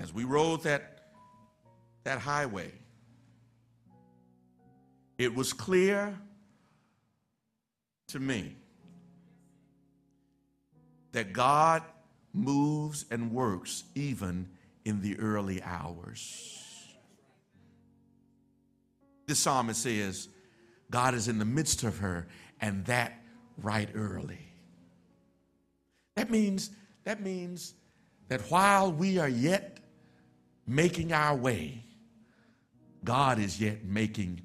As 0.00 0.12
we 0.12 0.24
rode 0.24 0.62
that, 0.64 1.12
that 2.04 2.18
highway, 2.18 2.72
it 5.18 5.34
was 5.34 5.52
clear 5.52 6.16
to 8.06 8.20
me 8.20 8.56
that 11.12 11.32
God 11.32 11.82
moves 12.32 13.04
and 13.10 13.32
works 13.32 13.84
even 13.94 14.48
in 14.84 15.02
the 15.02 15.18
early 15.18 15.60
hours. 15.62 16.64
The 19.26 19.34
psalmist 19.34 19.82
says, 19.82 20.28
God 20.90 21.14
is 21.14 21.28
in 21.28 21.38
the 21.38 21.44
midst 21.44 21.82
of 21.82 21.98
her, 21.98 22.28
and 22.60 22.86
that 22.86 23.20
right 23.60 23.90
early. 23.94 24.38
That 26.14 26.30
means, 26.30 26.70
that 27.04 27.20
means 27.20 27.74
that 28.28 28.40
while 28.50 28.90
we 28.90 29.18
are 29.18 29.28
yet 29.28 29.80
making 30.66 31.12
our 31.12 31.36
way, 31.36 31.84
God 33.04 33.38
is 33.38 33.60
yet 33.60 33.84
making 33.84 34.42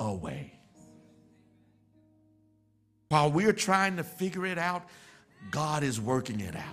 a 0.00 0.12
way. 0.12 0.52
While 3.10 3.30
we're 3.30 3.52
trying 3.52 3.96
to 3.98 4.04
figure 4.04 4.46
it 4.46 4.58
out, 4.58 4.88
God 5.50 5.82
is 5.82 6.00
working 6.00 6.40
it 6.40 6.56
out. 6.56 6.64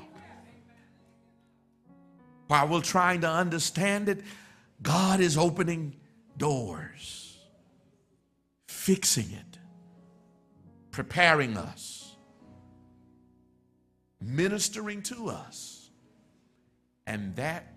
While 2.47 2.69
we're 2.69 2.81
trying 2.81 3.21
to 3.21 3.29
understand 3.29 4.07
it, 4.07 4.23
God 4.81 5.19
is 5.19 5.37
opening 5.37 5.95
doors, 6.37 7.37
fixing 8.67 9.31
it, 9.31 9.57
preparing 10.91 11.57
us, 11.57 12.15
ministering 14.21 15.01
to 15.03 15.29
us, 15.29 15.89
and 17.05 17.35
that 17.35 17.73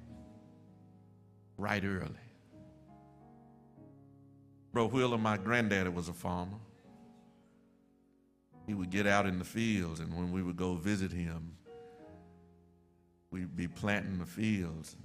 right 1.57 1.85
early. 1.85 2.20
Bro 4.73 4.89
Wheeler, 4.89 5.19
my 5.19 5.37
granddaddy 5.37 5.89
was 5.89 6.09
a 6.09 6.13
farmer. 6.13 6.59
He 8.67 8.75
would 8.75 8.91
get 8.91 9.07
out 9.07 9.27
in 9.27 9.39
the 9.39 9.45
fields, 9.45 9.99
and 9.99 10.15
when 10.17 10.31
we 10.31 10.43
would 10.43 10.57
go 10.57 10.75
visit 10.75 11.11
him, 11.11 11.57
we'd 13.31 13.57
be 13.57 13.67
planting 13.67 14.19
the 14.19 14.27
fields. 14.27 14.97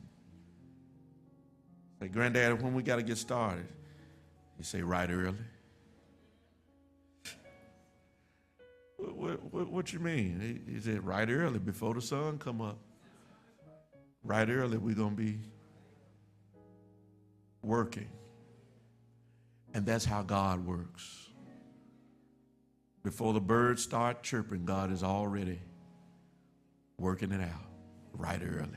Say, 1.99 2.07
Granddaddy, 2.09 2.55
when 2.55 2.73
we 2.73 2.83
got 2.83 2.97
to 2.97 3.03
get 3.03 3.17
started? 3.17 3.67
He 4.57 4.63
say, 4.63 4.81
right 4.81 5.09
early. 5.09 5.37
What, 8.97 9.43
what, 9.51 9.69
what, 9.69 9.93
you 9.93 9.99
mean? 9.99 10.63
He, 10.67 10.73
he 10.73 10.79
said, 10.79 11.05
right 11.05 11.29
early, 11.29 11.59
before 11.59 11.93
the 11.93 12.01
sun 12.01 12.37
come 12.37 12.61
up. 12.61 12.77
Right 14.23 14.49
early, 14.49 14.77
we're 14.77 14.95
going 14.95 15.15
to 15.15 15.21
be 15.21 15.37
working. 17.61 18.07
And 19.75 19.85
that's 19.85 20.05
how 20.05 20.21
God 20.21 20.65
works. 20.65 21.27
Before 23.03 23.33
the 23.33 23.41
birds 23.41 23.83
start 23.83 24.23
chirping, 24.23 24.63
God 24.63 24.89
is 24.89 25.03
already 25.03 25.59
working 26.97 27.33
it 27.33 27.41
out 27.41 27.67
right 28.13 28.41
early. 28.41 28.69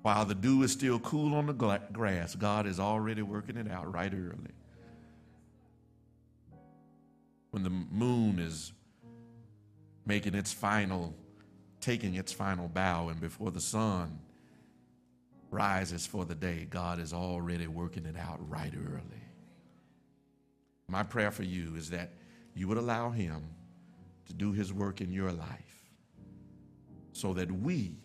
While 0.00 0.24
the 0.24 0.34
dew 0.34 0.62
is 0.62 0.72
still 0.72 0.98
cool 1.00 1.34
on 1.34 1.46
the 1.46 1.52
gla- 1.52 1.82
grass, 1.92 2.34
God 2.34 2.66
is 2.66 2.80
already 2.80 3.20
working 3.20 3.58
it 3.58 3.70
out 3.70 3.92
right 3.92 4.12
early. 4.12 4.54
When 7.50 7.62
the 7.62 7.70
moon 7.70 8.38
is 8.38 8.72
making 10.06 10.34
its 10.34 10.50
final, 10.50 11.14
taking 11.78 12.14
its 12.14 12.32
final 12.32 12.68
bow, 12.68 13.10
and 13.10 13.20
before 13.20 13.50
the 13.50 13.60
sun 13.60 14.18
rises 15.50 16.06
for 16.06 16.24
the 16.24 16.34
day, 16.34 16.66
God 16.70 16.98
is 16.98 17.12
already 17.12 17.66
working 17.66 18.06
it 18.06 18.16
out 18.16 18.40
right 18.48 18.72
early. 18.74 19.21
My 20.92 21.02
prayer 21.02 21.30
for 21.30 21.42
you 21.42 21.74
is 21.74 21.88
that 21.88 22.12
you 22.54 22.68
would 22.68 22.76
allow 22.76 23.08
Him 23.08 23.42
to 24.26 24.34
do 24.34 24.52
His 24.52 24.74
work 24.74 25.00
in 25.00 25.10
your 25.10 25.32
life 25.32 25.88
so 27.12 27.32
that 27.32 27.50
we 27.50 27.96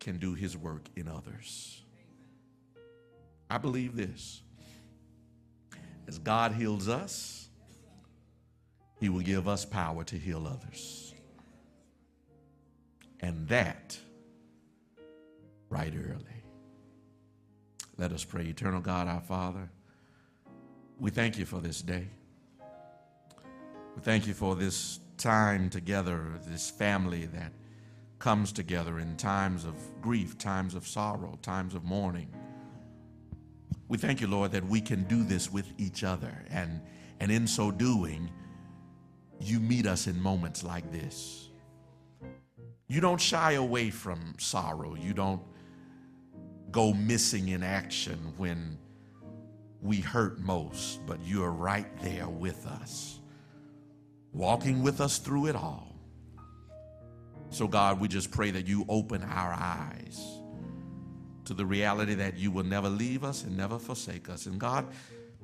can 0.00 0.18
do 0.18 0.34
His 0.34 0.56
work 0.56 0.82
in 0.96 1.06
others. 1.06 1.80
I 3.48 3.58
believe 3.58 3.94
this. 3.94 4.42
As 6.08 6.18
God 6.18 6.50
heals 6.50 6.88
us, 6.88 7.48
He 8.98 9.08
will 9.08 9.20
give 9.20 9.46
us 9.46 9.64
power 9.64 10.02
to 10.02 10.16
heal 10.16 10.48
others. 10.48 11.14
And 13.20 13.46
that 13.46 13.96
right 15.70 15.94
early. 15.94 16.42
Let 17.98 18.10
us 18.10 18.24
pray. 18.24 18.46
Eternal 18.46 18.80
God, 18.80 19.06
our 19.06 19.20
Father, 19.20 19.70
we 21.02 21.10
thank 21.10 21.36
you 21.36 21.44
for 21.44 21.58
this 21.58 21.82
day. 21.82 22.06
We 23.96 24.02
thank 24.02 24.28
you 24.28 24.34
for 24.34 24.54
this 24.54 25.00
time 25.18 25.68
together, 25.68 26.38
this 26.46 26.70
family 26.70 27.26
that 27.26 27.52
comes 28.20 28.52
together 28.52 29.00
in 29.00 29.16
times 29.16 29.64
of 29.64 29.74
grief, 30.00 30.38
times 30.38 30.76
of 30.76 30.86
sorrow, 30.86 31.36
times 31.42 31.74
of 31.74 31.82
mourning. 31.82 32.32
We 33.88 33.98
thank 33.98 34.20
you, 34.20 34.28
Lord, 34.28 34.52
that 34.52 34.64
we 34.64 34.80
can 34.80 35.02
do 35.02 35.24
this 35.24 35.52
with 35.52 35.66
each 35.76 36.04
other. 36.04 36.44
And, 36.50 36.80
and 37.18 37.32
in 37.32 37.48
so 37.48 37.72
doing, 37.72 38.30
you 39.40 39.58
meet 39.58 39.88
us 39.88 40.06
in 40.06 40.22
moments 40.22 40.62
like 40.62 40.92
this. 40.92 41.48
You 42.86 43.00
don't 43.00 43.20
shy 43.20 43.54
away 43.54 43.90
from 43.90 44.36
sorrow. 44.38 44.94
You 44.94 45.14
don't 45.14 45.42
go 46.70 46.92
missing 46.92 47.48
in 47.48 47.64
action 47.64 48.34
when 48.36 48.78
we 49.82 50.00
hurt 50.00 50.38
most, 50.38 51.04
but 51.06 51.18
you're 51.24 51.50
right 51.50 51.86
there 52.02 52.28
with 52.28 52.66
us, 52.66 53.18
walking 54.32 54.82
with 54.82 55.00
us 55.00 55.18
through 55.18 55.46
it 55.46 55.56
all. 55.56 55.96
So, 57.50 57.66
God, 57.66 58.00
we 58.00 58.08
just 58.08 58.30
pray 58.30 58.50
that 58.52 58.66
you 58.66 58.86
open 58.88 59.22
our 59.22 59.52
eyes 59.52 60.38
to 61.44 61.52
the 61.52 61.66
reality 61.66 62.14
that 62.14 62.38
you 62.38 62.50
will 62.50 62.64
never 62.64 62.88
leave 62.88 63.24
us 63.24 63.42
and 63.44 63.56
never 63.56 63.78
forsake 63.78 64.30
us. 64.30 64.46
And, 64.46 64.58
God, 64.58 64.86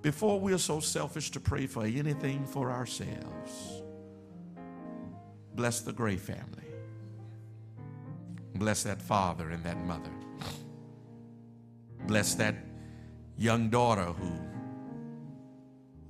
before 0.00 0.40
we 0.40 0.52
are 0.52 0.58
so 0.58 0.78
selfish 0.78 1.30
to 1.32 1.40
pray 1.40 1.66
for 1.66 1.84
anything 1.84 2.46
for 2.46 2.70
ourselves, 2.70 3.82
bless 5.54 5.80
the 5.80 5.92
Gray 5.92 6.16
family. 6.16 6.62
Bless 8.54 8.84
that 8.84 9.02
father 9.02 9.50
and 9.50 9.64
that 9.64 9.84
mother. 9.84 10.10
Bless 12.06 12.34
that 12.36 12.54
young 13.38 13.70
daughter 13.70 14.04
who, 14.04 14.32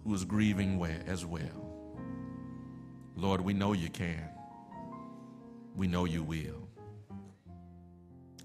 who 0.03 0.15
is 0.15 0.25
grieving 0.25 0.83
as 1.07 1.27
well. 1.27 1.43
Lord, 3.15 3.43
we 3.43 3.53
know 3.53 3.75
you 3.75 3.91
can. 3.91 4.31
We 5.77 5.87
know 5.87 6.07
you 6.07 6.23
will. 6.23 6.69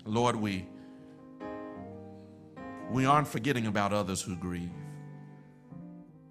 Lord, 0.06 0.36
we, 0.36 0.68
we 2.92 3.06
aren't 3.06 3.28
forgetting 3.28 3.68
about 3.68 3.94
others 3.94 4.22
who 4.22 4.36
grieve. 4.36 4.70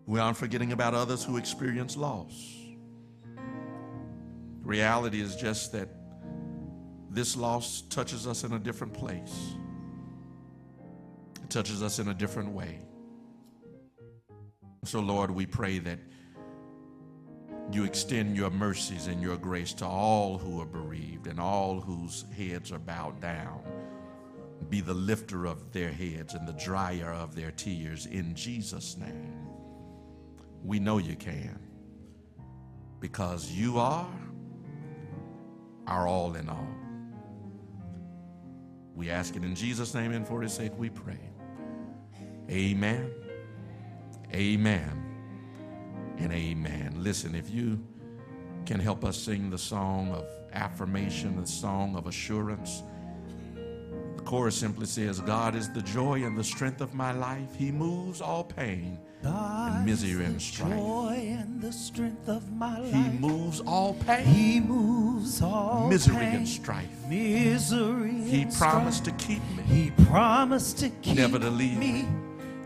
We 0.07 0.21
aren't 0.21 0.37
forgetting 0.37 0.73
about 0.73 0.93
others 0.93 1.25
who 1.25 1.39
experience 1.39 1.97
loss. 1.97 2.55
Reality 4.63 5.23
is 5.23 5.37
just 5.37 5.73
that 5.73 5.89
this 7.09 7.35
loss 7.35 7.83
touches 7.89 8.27
us 8.27 8.45
in 8.45 8.53
a 8.53 8.59
different 8.59 8.93
place. 8.93 9.55
Touches 11.53 11.83
us 11.83 11.99
in 11.99 12.09
a 12.09 12.15
different 12.15 12.49
way. 12.53 12.79
So, 14.87 15.01
Lord, 15.01 15.31
we 15.31 15.45
pray 15.45 15.81
that 15.81 15.99
you 17.71 17.85
extend 17.85 18.39
your 18.39 18.49
mercies 18.49 19.07
and 19.07 19.21
your 19.21 19.37
grace 19.37 19.75
to 19.75 19.85
all 19.85 20.39
who 20.39 20.63
are 20.63 20.67
bereaved 20.67 21.27
and 21.27 21.39
all 21.39 21.79
whose 21.79 22.25
heads 22.35 22.73
are 22.73 22.79
bowed 22.79 23.21
down. 23.21 23.61
Be 24.71 24.81
the 24.81 24.95
lifter 24.95 25.45
of 25.45 25.73
their 25.73 25.91
heads 25.93 26.33
and 26.33 26.49
the 26.49 26.55
dryer 26.55 27.13
of 27.13 27.35
their 27.35 27.51
tears 27.51 28.07
in 28.07 28.35
Jesus' 28.35 28.97
name. 28.97 29.47
We 30.65 30.81
know 30.81 30.97
you 30.97 31.17
can 31.17 31.59
because 32.99 33.53
you 33.53 33.79
are 33.79 34.09
our 35.87 36.09
all 36.09 36.35
in 36.35 36.49
all. 36.49 36.75
We 38.95 39.11
ask 39.11 39.37
it 39.37 39.45
in 39.45 39.55
Jesus' 39.55 39.93
name 39.93 40.13
and 40.13 40.27
for 40.27 40.41
his 40.41 40.55
sake 40.55 40.73
we 40.79 40.89
pray. 40.89 41.32
Amen. 42.53 43.11
Amen. 44.35 45.03
And 46.19 46.33
amen. 46.33 46.97
Listen, 46.99 47.35
if 47.35 47.51
you 47.51 47.83
can 48.67 48.79
help 48.79 49.05
us 49.05 49.17
sing 49.17 49.49
the 49.49 49.57
song 49.57 50.13
of 50.13 50.27
affirmation, 50.53 51.41
the 51.41 51.47
song 51.47 51.97
of 51.97 52.07
assurance, 52.07 52.83
the 54.17 54.23
chorus 54.25 54.55
simply 54.55 54.85
says, 54.85 55.19
God 55.21 55.55
is 55.55 55.71
the 55.71 55.81
joy 55.81 56.25
and 56.25 56.37
the 56.37 56.45
strength 56.45 56.83
of 56.83 56.93
my 56.93 57.13
life. 57.13 57.55
He 57.57 57.73
moves 57.73 58.21
all 58.21 58.45
pain 58.45 58.99
and 59.23 59.87
misery 59.87 60.25
and 60.25 60.41
strife. 60.41 60.75
Joy 60.75 61.37
and 61.39 61.61
the 61.61 61.73
strength 61.73 62.29
of 62.29 62.53
my 62.53 62.79
life. 62.81 62.93
He 62.93 63.19
moves 63.19 63.61
all 63.61 63.95
pain. 63.95 64.27
He 64.27 64.61
moves 64.61 65.41
all 65.41 65.89
misery 65.89 66.17
pain, 66.17 66.37
and 66.37 66.49
strife. 66.49 67.07
Misery. 67.09 68.13
He 68.13 68.45
promised 68.45 69.05
strife. 69.05 69.19
to 69.19 69.25
keep 69.27 69.43
me. 69.57 69.63
He 69.63 69.91
promised 70.05 70.79
to 70.81 70.91
keep 70.91 71.17
Never 71.17 71.39
to 71.39 71.49
leave 71.49 71.79
me. 71.79 72.07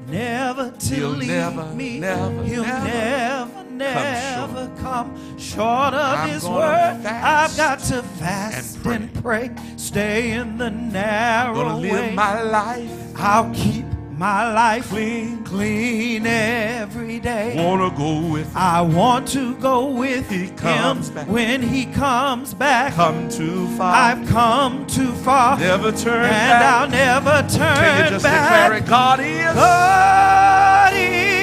Never 0.07 0.71
to 0.71 0.95
He'll 0.95 1.09
leave 1.11 1.29
never, 1.29 1.65
me. 1.75 1.99
never, 1.99 2.45
He'll 2.45 2.63
never 2.63 3.65
never, 3.77 4.47
never 4.57 4.77
come 4.81 5.39
short 5.39 5.95
of 5.95 6.19
I'm 6.19 6.31
His 6.31 6.45
word. 6.45 7.03
I've 7.05 7.57
got 7.57 7.79
to 7.81 8.03
fast 8.03 8.85
and 8.87 9.13
pray. 9.23 9.51
Stay 9.77 10.33
in 10.33 10.59
the 10.59 10.71
narrow 10.71 11.55
Gonna 11.55 11.79
live 11.79 11.93
way. 11.93 12.15
my 12.15 12.43
life 12.43 12.91
I'll 13.17 13.53
keep 13.55 13.85
my 14.17 14.53
life 14.53 14.89
clean, 14.89 15.45
clean 15.45 16.27
every 16.27 17.21
day. 17.21 17.55
Wanna 17.57 17.91
go 17.95 18.21
with 18.21 18.47
him. 18.47 18.57
I 18.57 18.81
want 18.81 19.29
to 19.29 19.55
go 19.57 19.87
with 19.87 20.29
He 20.31 20.49
comes 20.51 21.09
him 21.09 21.15
back. 21.15 21.29
when 21.29 21.63
he 21.63 21.85
comes 21.87 22.55
back. 22.55 22.95
Come 22.95 23.29
too 23.29 23.69
far. 23.77 23.95
I've 23.95 24.27
come 24.29 24.87
too 24.87 25.13
far. 25.17 25.59
Never 25.59 25.93
turn 25.93 26.25
and 26.25 26.31
back. 26.31 26.63
I'll 26.63 26.89
never 26.89 27.43
turn 27.49 27.77
Can 27.77 28.05
you 28.05 28.11
just 28.11 28.25
back. 28.25 28.71
declare 28.71 28.79
it? 28.79 28.87
God 28.87 29.21
is. 29.21 29.55
God 29.55 30.93
is. 30.95 31.37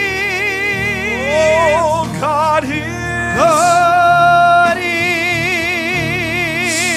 Oh, 1.77 2.17
God 2.19 2.63
is. 2.63 3.37
God 3.37 4.77
is. 4.77 4.83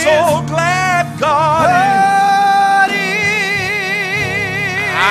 So 0.05 0.43
glad 0.47 1.19
God, 1.21 1.67
God 1.67 1.86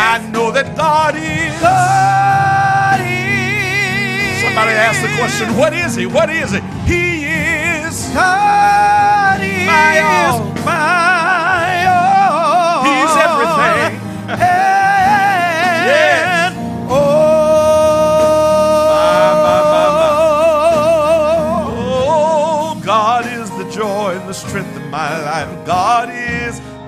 I 0.05 0.19
know 0.29 0.51
that 0.51 0.77
God 0.77 1.15
is. 1.15 1.53
God 1.59 2.99
is. 3.01 4.41
Somebody 4.45 4.71
asked 4.77 5.01
the 5.01 5.09
question, 5.17 5.57
what 5.57 5.73
is 5.73 5.95
he? 5.95 6.05
What 6.05 6.29
is 6.29 6.53
it? 6.53 6.63
He 6.85 7.25
is. 7.25 8.07
God 8.13 9.41
is 9.41 9.65
My 9.65 9.99
all. 10.05 10.45
my 10.63 11.14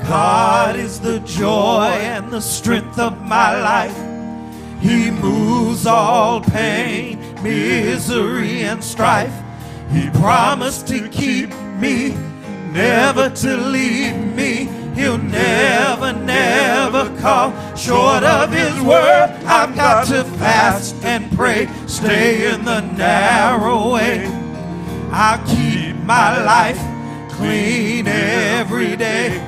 God 0.07 0.77
is 0.77 1.01
the 1.01 1.19
joy 1.19 1.89
and 1.91 2.31
the 2.31 2.39
strength 2.39 2.97
of 2.97 3.21
my 3.23 3.59
life. 3.59 3.97
He 4.81 5.11
moves 5.11 5.85
all 5.85 6.39
pain, 6.39 7.19
misery, 7.43 8.61
and 8.61 8.81
strife. 8.81 9.34
He 9.91 10.09
promised 10.11 10.88
to 10.88 11.09
keep 11.09 11.49
me, 11.75 12.15
never 12.71 13.29
to 13.29 13.57
leave 13.57 14.15
me. 14.34 14.69
He'll 14.95 15.17
never, 15.17 16.13
never 16.13 17.15
come 17.19 17.53
short 17.75 18.23
of 18.23 18.51
His 18.51 18.79
word. 18.79 19.29
I've 19.45 19.75
got 19.75 20.07
to 20.07 20.23
fast 20.23 20.95
and 21.03 21.29
pray. 21.34 21.67
stay 21.85 22.51
in 22.53 22.63
the 22.63 22.79
narrow 22.79 23.93
way. 23.93 24.25
I 25.11 25.43
keep 25.45 25.97
my 25.97 26.43
life 26.43 26.79
clean 27.35 28.07
every 28.07 28.95
day. 28.95 29.47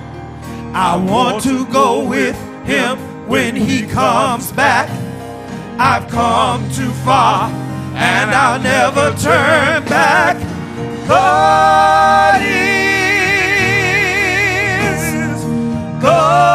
I 0.73 0.95
want 0.95 1.43
to 1.43 1.65
go 1.67 2.07
with 2.07 2.35
him 2.65 2.97
when 3.27 3.55
he 3.55 3.87
comes 3.87 4.51
back. 4.51 4.89
I've 5.79 6.07
come 6.09 6.69
too 6.71 6.91
far 7.05 7.49
and 7.95 8.31
I'll 8.31 8.59
never 8.61 9.11
turn 9.17 9.85
back. 9.85 10.37
God 11.07 12.41
is, 12.41 12.53
God 16.01 16.48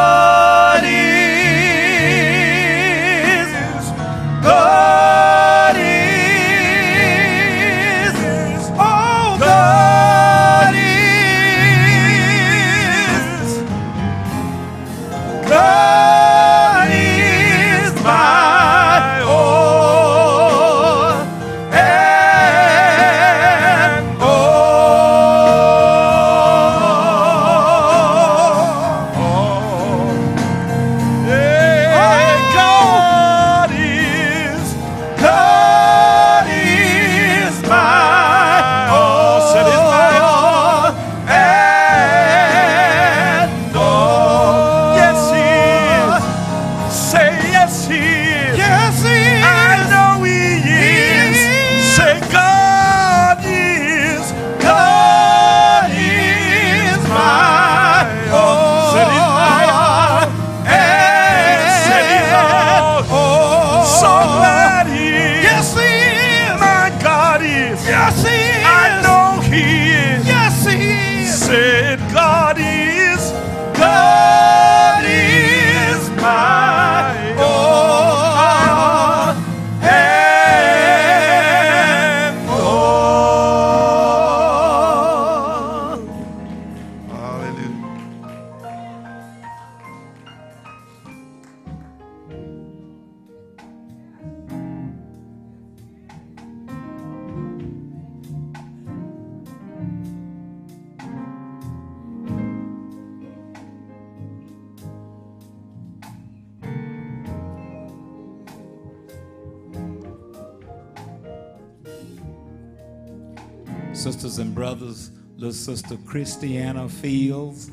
brothers, 114.75 115.13
little 115.37 115.53
sister 115.53 115.97
Christiana 116.05 116.89
Fields 116.89 117.71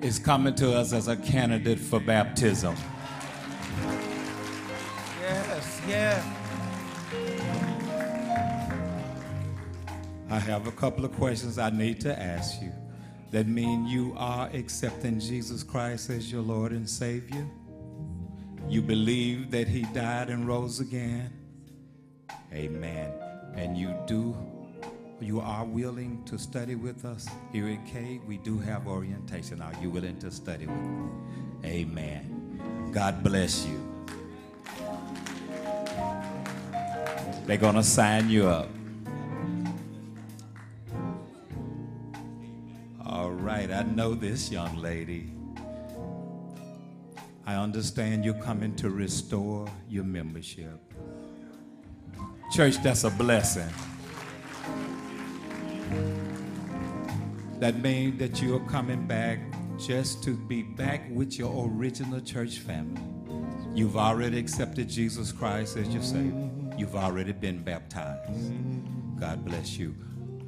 is 0.00 0.20
coming 0.20 0.54
to 0.54 0.76
us 0.76 0.92
as 0.92 1.08
a 1.08 1.16
candidate 1.16 1.78
for 1.78 1.98
baptism. 1.98 2.76
Yes, 5.20 5.82
yes. 5.88 6.24
I 10.30 10.38
have 10.38 10.68
a 10.68 10.72
couple 10.72 11.04
of 11.04 11.12
questions 11.16 11.58
I 11.58 11.70
need 11.70 12.00
to 12.02 12.16
ask 12.16 12.62
you. 12.62 12.72
That 13.32 13.48
mean 13.48 13.88
you 13.88 14.14
are 14.16 14.48
accepting 14.52 15.18
Jesus 15.18 15.64
Christ 15.64 16.10
as 16.10 16.30
your 16.30 16.42
Lord 16.42 16.70
and 16.70 16.88
Savior? 16.88 17.44
You 18.68 18.82
believe 18.82 19.50
that 19.50 19.66
He 19.66 19.82
died 19.82 20.30
and 20.30 20.46
rose 20.46 20.78
again? 20.78 21.32
Amen. 22.52 23.12
And 23.56 23.76
you 23.76 23.96
do, 24.06 24.36
you 25.20 25.40
are 25.40 25.64
willing 25.64 26.22
to 26.24 26.38
study 26.38 26.74
with 26.74 27.04
us 27.04 27.26
here 27.52 27.68
at 27.68 27.84
Cade? 27.86 28.22
We 28.26 28.36
do 28.38 28.58
have 28.58 28.86
orientation. 28.86 29.62
Are 29.62 29.72
you 29.80 29.90
willing 29.90 30.18
to 30.18 30.30
study 30.30 30.66
with 30.66 30.76
us? 30.76 31.64
Amen. 31.64 32.90
God 32.92 33.22
bless 33.22 33.66
you. 33.66 33.82
They're 37.46 37.56
going 37.56 37.76
to 37.76 37.82
sign 37.82 38.28
you 38.28 38.46
up. 38.46 38.68
All 43.04 43.30
right, 43.30 43.70
I 43.70 43.84
know 43.84 44.14
this 44.14 44.50
young 44.50 44.76
lady. 44.76 45.32
I 47.46 47.54
understand 47.54 48.24
you're 48.24 48.34
coming 48.42 48.74
to 48.76 48.90
restore 48.90 49.68
your 49.88 50.04
membership. 50.04 50.80
Church, 52.52 52.82
that's 52.82 53.04
a 53.04 53.10
blessing. 53.10 53.68
That 57.58 57.80
means 57.82 58.18
that 58.18 58.42
you 58.42 58.56
are 58.56 58.68
coming 58.68 59.06
back 59.06 59.38
just 59.78 60.22
to 60.24 60.36
be 60.36 60.62
back 60.62 61.08
with 61.10 61.38
your 61.38 61.68
original 61.68 62.20
church 62.20 62.58
family. 62.58 63.00
You've 63.74 63.96
already 63.96 64.38
accepted 64.38 64.88
Jesus 64.88 65.32
Christ 65.32 65.76
as 65.76 65.88
your 65.88 66.02
Savior. 66.02 66.50
You've 66.78 66.96
already 66.96 67.32
been 67.32 67.62
baptized. 67.62 68.30
God 69.18 69.44
bless 69.44 69.78
you. 69.78 69.94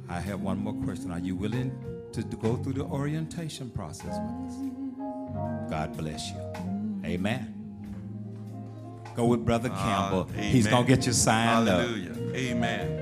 I 0.07 0.19
have 0.19 0.41
one 0.41 0.59
more 0.59 0.73
question. 0.85 1.11
Are 1.11 1.19
you 1.19 1.35
willing 1.35 1.71
to 2.13 2.23
go 2.23 2.55
through 2.57 2.73
the 2.73 2.83
orientation 2.85 3.69
process 3.69 4.17
with 4.19 4.47
us? 4.47 5.69
God 5.69 5.95
bless 5.97 6.31
you. 6.31 6.41
Amen. 7.05 7.55
Go 9.15 9.25
with 9.25 9.45
Brother 9.45 9.69
uh, 9.71 9.83
Campbell. 9.83 10.23
He's 10.35 10.67
going 10.67 10.85
to 10.85 10.95
get 10.95 11.05
you 11.05 11.13
signed 11.13 11.67
Hallelujah. 11.67 12.11
up. 12.11 12.35
Amen. 12.35 12.98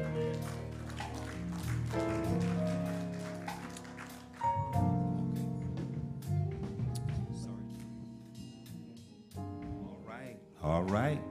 All 10.68 10.84
right. 10.84 11.22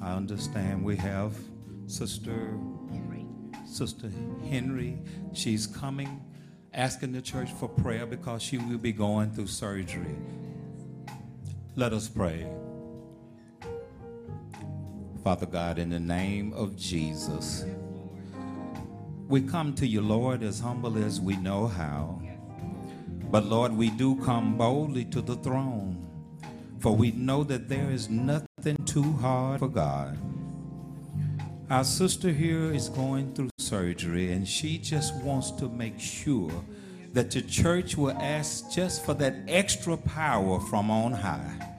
I 0.00 0.12
understand 0.12 0.84
we 0.84 0.96
have 0.96 1.34
Sister 1.86 2.56
Sister 3.66 4.08
Henry. 4.48 5.02
She's 5.32 5.66
coming, 5.66 6.22
asking 6.72 7.10
the 7.10 7.20
church 7.20 7.50
for 7.50 7.68
prayer 7.68 8.06
because 8.06 8.40
she 8.40 8.56
will 8.56 8.78
be 8.78 8.92
going 8.92 9.32
through 9.32 9.48
surgery. 9.48 10.14
Let 11.74 11.92
us 11.92 12.08
pray. 12.08 12.46
Father 15.24 15.46
God, 15.46 15.80
in 15.80 15.90
the 15.90 15.98
name 15.98 16.52
of 16.52 16.76
Jesus, 16.76 17.64
we 19.26 19.40
come 19.40 19.74
to 19.74 19.88
you, 19.88 20.02
Lord, 20.02 20.44
as 20.44 20.60
humble 20.60 20.96
as 21.04 21.20
we 21.20 21.34
know 21.36 21.66
how. 21.66 22.23
But 23.34 23.46
Lord, 23.46 23.76
we 23.76 23.90
do 23.90 24.14
come 24.24 24.56
boldly 24.56 25.06
to 25.06 25.20
the 25.20 25.34
throne, 25.34 26.06
for 26.78 26.94
we 26.94 27.10
know 27.10 27.42
that 27.42 27.68
there 27.68 27.90
is 27.90 28.08
nothing 28.08 28.76
too 28.84 29.14
hard 29.14 29.58
for 29.58 29.66
God. 29.66 30.16
Our 31.68 31.82
sister 31.82 32.30
here 32.30 32.72
is 32.72 32.88
going 32.88 33.34
through 33.34 33.50
surgery, 33.58 34.30
and 34.30 34.46
she 34.46 34.78
just 34.78 35.16
wants 35.16 35.50
to 35.50 35.68
make 35.68 35.98
sure 35.98 36.52
that 37.12 37.32
the 37.32 37.42
church 37.42 37.96
will 37.96 38.16
ask 38.20 38.70
just 38.70 39.04
for 39.04 39.14
that 39.14 39.34
extra 39.48 39.96
power 39.96 40.60
from 40.60 40.88
on 40.88 41.10
high. 41.10 41.74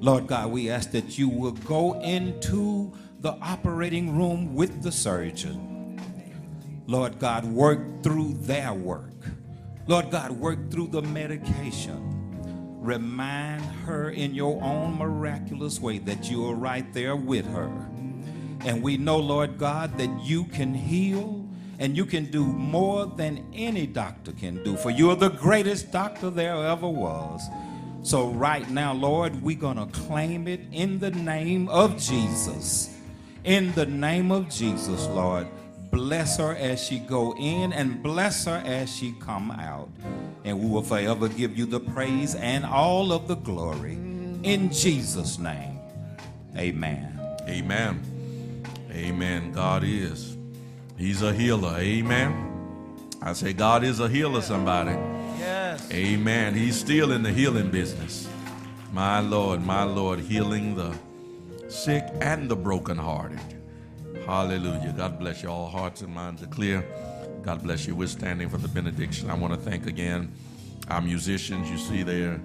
Lord 0.00 0.26
God, 0.26 0.50
we 0.50 0.68
ask 0.68 0.90
that 0.90 1.16
you 1.16 1.28
will 1.28 1.52
go 1.52 1.92
into 2.00 2.92
the 3.20 3.34
operating 3.40 4.18
room 4.18 4.56
with 4.56 4.82
the 4.82 4.90
surgeon. 4.90 6.00
Lord 6.88 7.20
God, 7.20 7.44
work 7.44 8.02
through 8.02 8.32
their 8.32 8.74
work. 8.74 9.12
Lord 9.88 10.10
God, 10.10 10.32
work 10.32 10.70
through 10.70 10.88
the 10.88 11.00
medication. 11.00 12.04
Remind 12.78 13.62
her 13.62 14.10
in 14.10 14.34
your 14.34 14.62
own 14.62 14.98
miraculous 14.98 15.80
way 15.80 15.96
that 16.00 16.30
you 16.30 16.46
are 16.46 16.54
right 16.54 16.92
there 16.92 17.16
with 17.16 17.46
her. 17.46 17.70
And 18.66 18.82
we 18.82 18.98
know, 18.98 19.16
Lord 19.16 19.56
God, 19.56 19.96
that 19.96 20.10
you 20.22 20.44
can 20.44 20.74
heal 20.74 21.48
and 21.78 21.96
you 21.96 22.04
can 22.04 22.26
do 22.26 22.44
more 22.44 23.06
than 23.06 23.46
any 23.54 23.86
doctor 23.86 24.32
can 24.32 24.62
do, 24.62 24.76
for 24.76 24.90
you 24.90 25.08
are 25.10 25.16
the 25.16 25.30
greatest 25.30 25.90
doctor 25.90 26.28
there 26.28 26.54
ever 26.54 26.88
was. 26.88 27.40
So, 28.02 28.28
right 28.28 28.68
now, 28.68 28.92
Lord, 28.92 29.40
we're 29.42 29.56
going 29.56 29.78
to 29.78 29.86
claim 29.86 30.48
it 30.48 30.60
in 30.70 30.98
the 30.98 31.12
name 31.12 31.66
of 31.70 31.96
Jesus. 31.96 32.94
In 33.44 33.72
the 33.72 33.86
name 33.86 34.32
of 34.32 34.50
Jesus, 34.50 35.06
Lord, 35.06 35.46
bless 35.90 36.36
her 36.38 36.54
as 36.54 36.82
she 36.82 36.98
go 36.98 37.34
in 37.38 37.72
and 37.72 38.02
bless 38.02 38.44
her 38.44 38.62
as 38.64 38.94
she 38.94 39.14
come 39.20 39.50
out. 39.50 39.88
And 40.44 40.60
we 40.60 40.68
will 40.68 40.82
forever 40.82 41.28
give 41.28 41.56
you 41.56 41.66
the 41.66 41.80
praise 41.80 42.34
and 42.34 42.64
all 42.64 43.12
of 43.12 43.28
the 43.28 43.36
glory. 43.36 43.94
In 44.42 44.70
Jesus' 44.72 45.38
name, 45.38 45.78
amen. 46.56 47.18
Amen. 47.48 48.02
Amen. 48.90 49.52
God 49.52 49.82
is. 49.84 50.36
He's 50.96 51.22
a 51.22 51.32
healer. 51.32 51.76
Amen. 51.78 52.44
I 53.20 53.32
say, 53.32 53.52
God 53.52 53.84
is 53.84 54.00
a 54.00 54.08
healer, 54.08 54.40
somebody. 54.40 54.92
Yes. 55.38 55.90
Amen. 55.92 56.54
He's 56.54 56.78
still 56.78 57.12
in 57.12 57.22
the 57.22 57.32
healing 57.32 57.70
business. 57.70 58.28
My 58.92 59.20
Lord, 59.20 59.64
my 59.64 59.82
Lord, 59.82 60.20
healing 60.20 60.74
the 60.74 60.94
sick 61.68 62.04
and 62.20 62.48
the 62.48 62.56
brokenhearted. 62.56 63.57
Hallelujah. 64.28 64.92
God 64.94 65.18
bless 65.18 65.42
you. 65.42 65.48
All 65.48 65.68
hearts 65.70 66.02
and 66.02 66.14
minds 66.14 66.42
are 66.42 66.48
clear. 66.48 66.84
God 67.42 67.62
bless 67.62 67.86
you. 67.86 67.96
We're 67.96 68.08
standing 68.08 68.50
for 68.50 68.58
the 68.58 68.68
benediction. 68.68 69.30
I 69.30 69.34
want 69.34 69.54
to 69.54 69.58
thank 69.58 69.86
again 69.86 70.30
our 70.88 71.00
musicians 71.00 71.70
you 71.70 71.78
see 71.78 72.02
there. 72.02 72.38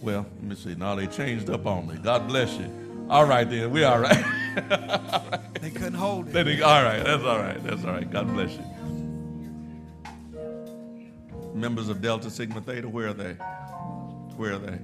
Well, 0.00 0.26
let 0.34 0.42
me 0.42 0.56
see. 0.56 0.74
Now 0.74 0.96
they 0.96 1.06
changed 1.06 1.48
up 1.48 1.64
on 1.64 1.86
me. 1.86 1.96
God 2.02 2.26
bless 2.26 2.56
you. 2.56 3.06
All 3.08 3.24
right, 3.24 3.48
then. 3.48 3.70
We 3.70 3.84
all 3.84 4.00
right. 4.00 4.24
They 5.62 5.70
couldn't 5.70 5.94
hold 5.94 6.28
it. 6.28 6.32
They- 6.32 6.60
all 6.60 6.82
right. 6.82 7.04
That's 7.04 7.22
all 7.22 7.38
right. 7.38 7.62
That's 7.62 7.84
all 7.84 7.92
right. 7.92 8.10
God 8.10 8.26
bless 8.34 8.50
you. 8.50 8.64
Members 11.54 11.88
of 11.88 12.02
Delta 12.02 12.30
Sigma 12.30 12.60
Theta, 12.60 12.88
where 12.88 13.06
are 13.08 13.14
they? 13.14 13.34
Where 14.36 14.54
are 14.54 14.58
they? 14.58 14.78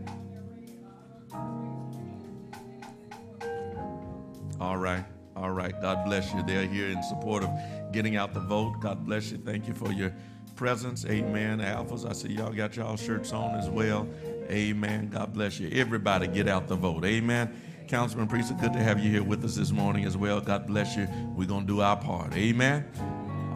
All 4.60 4.76
right. 4.76 5.04
All 5.40 5.50
right. 5.50 5.80
God 5.80 6.04
bless 6.04 6.34
you. 6.34 6.42
They're 6.42 6.66
here 6.66 6.88
in 6.88 7.00
support 7.04 7.44
of 7.44 7.50
getting 7.92 8.16
out 8.16 8.34
the 8.34 8.40
vote. 8.40 8.80
God 8.80 9.06
bless 9.06 9.30
you. 9.30 9.38
Thank 9.38 9.68
you 9.68 9.74
for 9.74 9.92
your 9.92 10.12
presence. 10.56 11.06
Amen. 11.06 11.60
Alphas, 11.60 12.08
I 12.08 12.12
see 12.12 12.30
y'all 12.30 12.52
got 12.52 12.74
y'all 12.74 12.96
shirts 12.96 13.32
on 13.32 13.54
as 13.54 13.70
well. 13.70 14.08
Amen. 14.50 15.10
God 15.10 15.32
bless 15.32 15.60
you. 15.60 15.70
Everybody 15.72 16.26
get 16.26 16.48
out 16.48 16.66
the 16.66 16.74
vote. 16.74 17.04
Amen. 17.04 17.54
Councilman 17.86 18.26
Priest, 18.26 18.52
good 18.58 18.72
to 18.72 18.80
have 18.80 18.98
you 18.98 19.10
here 19.10 19.22
with 19.22 19.44
us 19.44 19.54
this 19.54 19.70
morning 19.70 20.04
as 20.06 20.16
well. 20.16 20.40
God 20.40 20.66
bless 20.66 20.96
you. 20.96 21.06
We're 21.36 21.46
going 21.46 21.66
to 21.66 21.72
do 21.72 21.80
our 21.82 21.96
part. 21.96 22.34
Amen. 22.34 22.84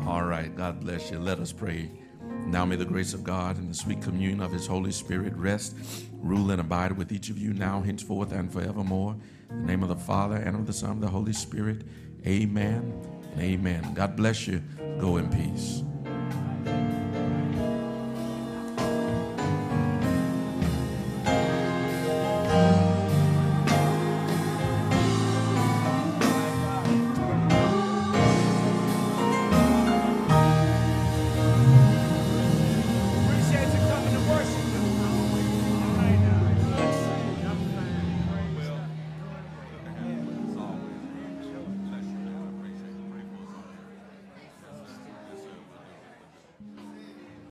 All 0.06 0.22
right. 0.22 0.54
God 0.56 0.80
bless 0.80 1.10
you. 1.10 1.18
Let 1.18 1.40
us 1.40 1.50
pray. 1.50 1.90
Now 2.46 2.64
may 2.64 2.76
the 2.76 2.84
grace 2.84 3.12
of 3.12 3.24
God 3.24 3.58
and 3.58 3.68
the 3.68 3.74
sweet 3.74 4.00
communion 4.02 4.40
of 4.40 4.52
his 4.52 4.68
Holy 4.68 4.92
Spirit 4.92 5.34
rest, 5.34 5.74
rule, 6.20 6.52
and 6.52 6.60
abide 6.60 6.92
with 6.92 7.10
each 7.10 7.28
of 7.28 7.38
you 7.38 7.52
now, 7.52 7.80
henceforth, 7.80 8.30
and 8.30 8.52
forevermore. 8.52 9.16
In 9.52 9.62
the 9.62 9.66
name 9.66 9.82
of 9.82 9.88
the 9.88 9.96
Father, 9.96 10.36
and 10.36 10.56
of 10.56 10.66
the 10.66 10.72
Son, 10.72 10.90
and 10.90 11.04
of 11.04 11.10
the 11.10 11.16
Holy 11.16 11.32
Spirit. 11.32 11.82
Amen 12.26 12.92
and 13.32 13.40
amen. 13.40 13.94
God 13.94 14.16
bless 14.16 14.46
you. 14.46 14.62
Go 14.98 15.16
in 15.16 15.28
peace. 15.30 15.82